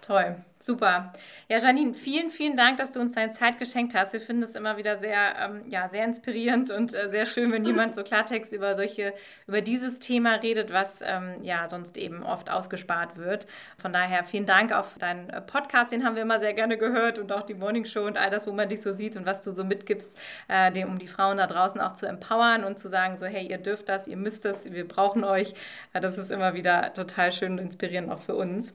Toll, 0.09 0.37
super. 0.57 1.13
Ja, 1.49 1.59
Janine, 1.59 1.93
vielen, 1.93 2.31
vielen 2.31 2.57
Dank, 2.57 2.77
dass 2.77 2.89
du 2.89 2.99
uns 2.99 3.11
deine 3.11 3.31
Zeit 3.33 3.59
geschenkt 3.59 3.93
hast. 3.93 4.11
Wir 4.11 4.19
finden 4.19 4.41
es 4.41 4.55
immer 4.55 4.75
wieder 4.75 4.97
sehr, 4.97 5.35
ähm, 5.39 5.61
ja, 5.69 5.87
sehr 5.87 6.03
inspirierend 6.03 6.71
und 6.71 6.95
äh, 6.95 7.09
sehr 7.11 7.27
schön, 7.27 7.51
wenn 7.51 7.63
jemand 7.73 7.93
so 7.93 8.03
Klartext 8.03 8.51
über 8.51 8.75
solche, 8.75 9.13
über 9.45 9.61
dieses 9.61 9.99
Thema 9.99 10.33
redet, 10.33 10.73
was 10.73 11.03
ähm, 11.03 11.43
ja 11.43 11.69
sonst 11.69 11.95
eben 11.95 12.23
oft 12.23 12.49
ausgespart 12.49 13.17
wird. 13.17 13.45
Von 13.77 13.93
daher 13.93 14.23
vielen 14.23 14.47
Dank 14.47 14.71
auf 14.71 14.97
deinen 14.97 15.29
äh, 15.29 15.41
Podcast, 15.41 15.91
den 15.91 16.03
haben 16.03 16.15
wir 16.15 16.23
immer 16.23 16.39
sehr 16.39 16.55
gerne 16.55 16.79
gehört 16.79 17.19
und 17.19 17.31
auch 17.31 17.43
die 17.43 17.53
Morning 17.53 17.85
Show 17.85 18.07
und 18.07 18.17
all 18.17 18.31
das, 18.31 18.47
wo 18.47 18.51
man 18.51 18.67
dich 18.67 18.81
so 18.81 18.91
sieht 18.91 19.15
und 19.15 19.27
was 19.27 19.41
du 19.41 19.51
so 19.51 19.63
mitgibst, 19.63 20.17
äh, 20.47 20.71
dem, 20.71 20.89
um 20.89 20.97
die 20.97 21.07
Frauen 21.07 21.37
da 21.37 21.45
draußen 21.45 21.79
auch 21.79 21.93
zu 21.93 22.07
empowern 22.07 22.63
und 22.63 22.79
zu 22.79 22.89
sagen, 22.89 23.15
so, 23.19 23.27
hey, 23.27 23.45
ihr 23.45 23.59
dürft 23.59 23.87
das, 23.87 24.07
ihr 24.07 24.17
müsst 24.17 24.43
das, 24.43 24.71
wir 24.71 24.87
brauchen 24.87 25.23
euch. 25.23 25.53
Äh, 25.93 26.01
das 26.01 26.17
ist 26.17 26.31
immer 26.31 26.55
wieder 26.55 26.93
total 26.93 27.31
schön 27.31 27.51
und 27.51 27.59
inspirierend 27.59 28.11
auch 28.11 28.21
für 28.21 28.33
uns. 28.33 28.73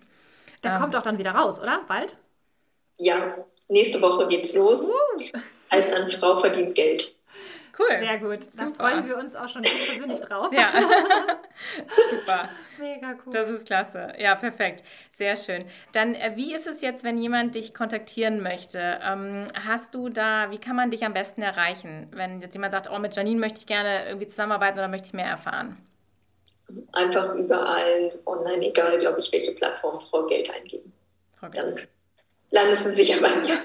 Der 0.65 0.73
ähm, 0.73 0.81
kommt 0.81 0.97
auch 0.97 1.03
dann 1.03 1.19
wieder 1.19 1.33
raus, 1.33 1.61
oder? 1.61 1.83
Bald? 1.87 2.17
Ja, 2.97 3.37
nächste 3.69 4.01
Woche 4.01 4.29
geht's 4.29 4.55
los. 4.55 4.91
Uh. 4.91 5.39
Heißt 5.73 5.93
dann 5.93 6.09
Frau 6.09 6.37
verdient 6.39 6.75
Geld. 6.75 7.15
Cool. 7.77 7.99
Sehr 7.99 8.19
gut. 8.19 8.39
Da 8.57 8.69
freuen 8.69 9.07
wir 9.09 9.17
uns 9.17 9.35
auch 9.35 9.49
schon 9.49 9.63
ganz 9.63 9.87
persönlich 9.89 10.21
drauf. 10.21 10.53
Ja. 10.53 10.69
Super. 12.11 12.49
Mega 12.79 13.15
cool. 13.27 13.33
Das 13.33 13.51
ist 13.51 13.67
klasse. 13.67 14.13
Ja, 14.19 14.37
perfekt. 14.37 14.85
Sehr 15.13 15.37
schön. 15.37 15.65
Dann, 15.93 16.15
äh, 16.15 16.33
wie 16.37 16.55
ist 16.55 16.67
es 16.67 16.83
jetzt, 16.83 17.03
wenn 17.03 17.19
jemand 17.19 17.55
dich 17.57 17.75
kontaktieren 17.75 18.43
möchte? 18.43 19.01
Ähm, 19.05 19.47
hast 19.67 19.95
du 19.95 20.09
da, 20.09 20.51
wie 20.51 20.59
kann 20.59 20.77
man 20.77 20.91
dich 20.91 21.05
am 21.05 21.15
besten 21.15 21.43
erreichen? 21.43 22.09
Wenn 22.13 22.41
jetzt 22.41 22.55
jemand 22.55 22.73
sagt, 22.73 22.89
oh, 22.91 22.99
mit 22.99 23.17
Janine 23.17 23.41
möchte 23.41 23.59
ich 23.59 23.67
gerne 23.67 24.07
irgendwie 24.07 24.29
zusammenarbeiten 24.29 24.79
oder 24.79 24.89
möchte 24.89 25.09
ich 25.09 25.15
mehr 25.15 25.27
erfahren? 25.27 25.77
Einfach 26.93 27.35
überall 27.35 28.13
online, 28.27 28.67
egal, 28.67 28.99
glaube 28.99 29.21
ich, 29.21 29.33
welche 29.33 29.53
Plattform 29.53 30.01
Frau 30.01 30.27
Geld 30.27 30.51
eingeben. 30.51 30.93
Frau 31.39 31.49
Dann 31.49 31.77
landest 32.51 32.87
du 32.87 32.91
sicher 32.91 33.21
bei 33.21 33.35
mir. 33.37 33.59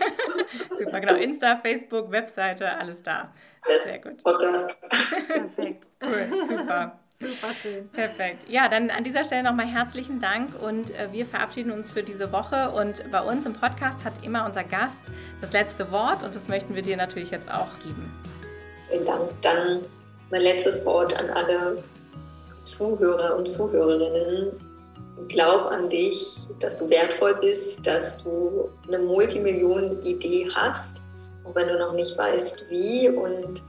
Super, 0.77 0.99
genau. 0.99 1.15
Insta, 1.15 1.57
Facebook, 1.57 2.11
Webseite, 2.11 2.69
alles 2.77 3.01
da. 3.03 3.33
Alles 3.65 3.83
Sehr 3.85 3.99
gut. 3.99 4.23
Podcast. 4.23 4.77
Perfekt. 5.27 5.87
Cool, 6.01 6.47
super. 6.47 6.97
Super 7.19 7.53
schön. 7.53 7.89
Perfekt. 7.89 8.49
Ja, 8.49 8.69
dann 8.69 8.89
an 8.89 9.03
dieser 9.03 9.25
Stelle 9.25 9.43
nochmal 9.43 9.67
herzlichen 9.67 10.21
Dank 10.21 10.49
und 10.61 10.91
äh, 10.91 11.11
wir 11.11 11.25
verabschieden 11.25 11.71
uns 11.71 11.91
für 11.91 12.01
diese 12.01 12.31
Woche. 12.31 12.69
Und 12.69 13.03
bei 13.11 13.21
uns 13.21 13.45
im 13.45 13.51
Podcast 13.51 14.05
hat 14.05 14.13
immer 14.23 14.45
unser 14.45 14.63
Gast 14.63 14.95
das 15.41 15.51
letzte 15.51 15.91
Wort 15.91 16.23
und 16.23 16.33
das 16.33 16.47
möchten 16.47 16.75
wir 16.75 16.81
dir 16.81 16.95
natürlich 16.95 17.31
jetzt 17.31 17.51
auch 17.51 17.67
geben. 17.83 18.09
Vielen 18.89 19.03
Dank. 19.03 19.29
Dann 19.41 19.81
mein 20.31 20.41
letztes 20.41 20.85
Wort 20.85 21.13
an 21.19 21.29
alle 21.29 21.83
Zuhörer 22.77 23.35
und 23.37 23.47
Zuhörerinnen, 23.47 24.51
glaub 25.27 25.71
an 25.71 25.89
dich, 25.89 26.37
dass 26.59 26.77
du 26.77 26.89
wertvoll 26.89 27.35
bist, 27.41 27.85
dass 27.85 28.23
du 28.23 28.69
eine 28.87 28.99
Multimillionen-Idee 28.99 30.49
hast 30.53 30.99
auch 31.49 31.55
wenn 31.55 31.67
du 31.67 31.79
noch 31.79 31.93
nicht 31.93 32.17
weißt, 32.17 32.65
wie 32.69 33.09
und 33.09 33.63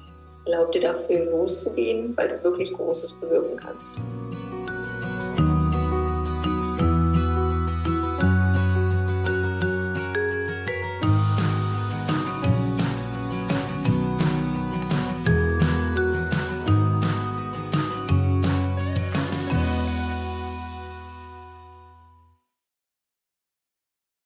erlaub 0.45 0.73
dir 0.73 0.83
dafür 0.83 1.25
loszugehen, 1.27 2.15
weil 2.17 2.29
du 2.29 2.45
wirklich 2.45 2.73
Großes 2.73 3.21
bewirken 3.21 3.57
kannst. 3.57 3.95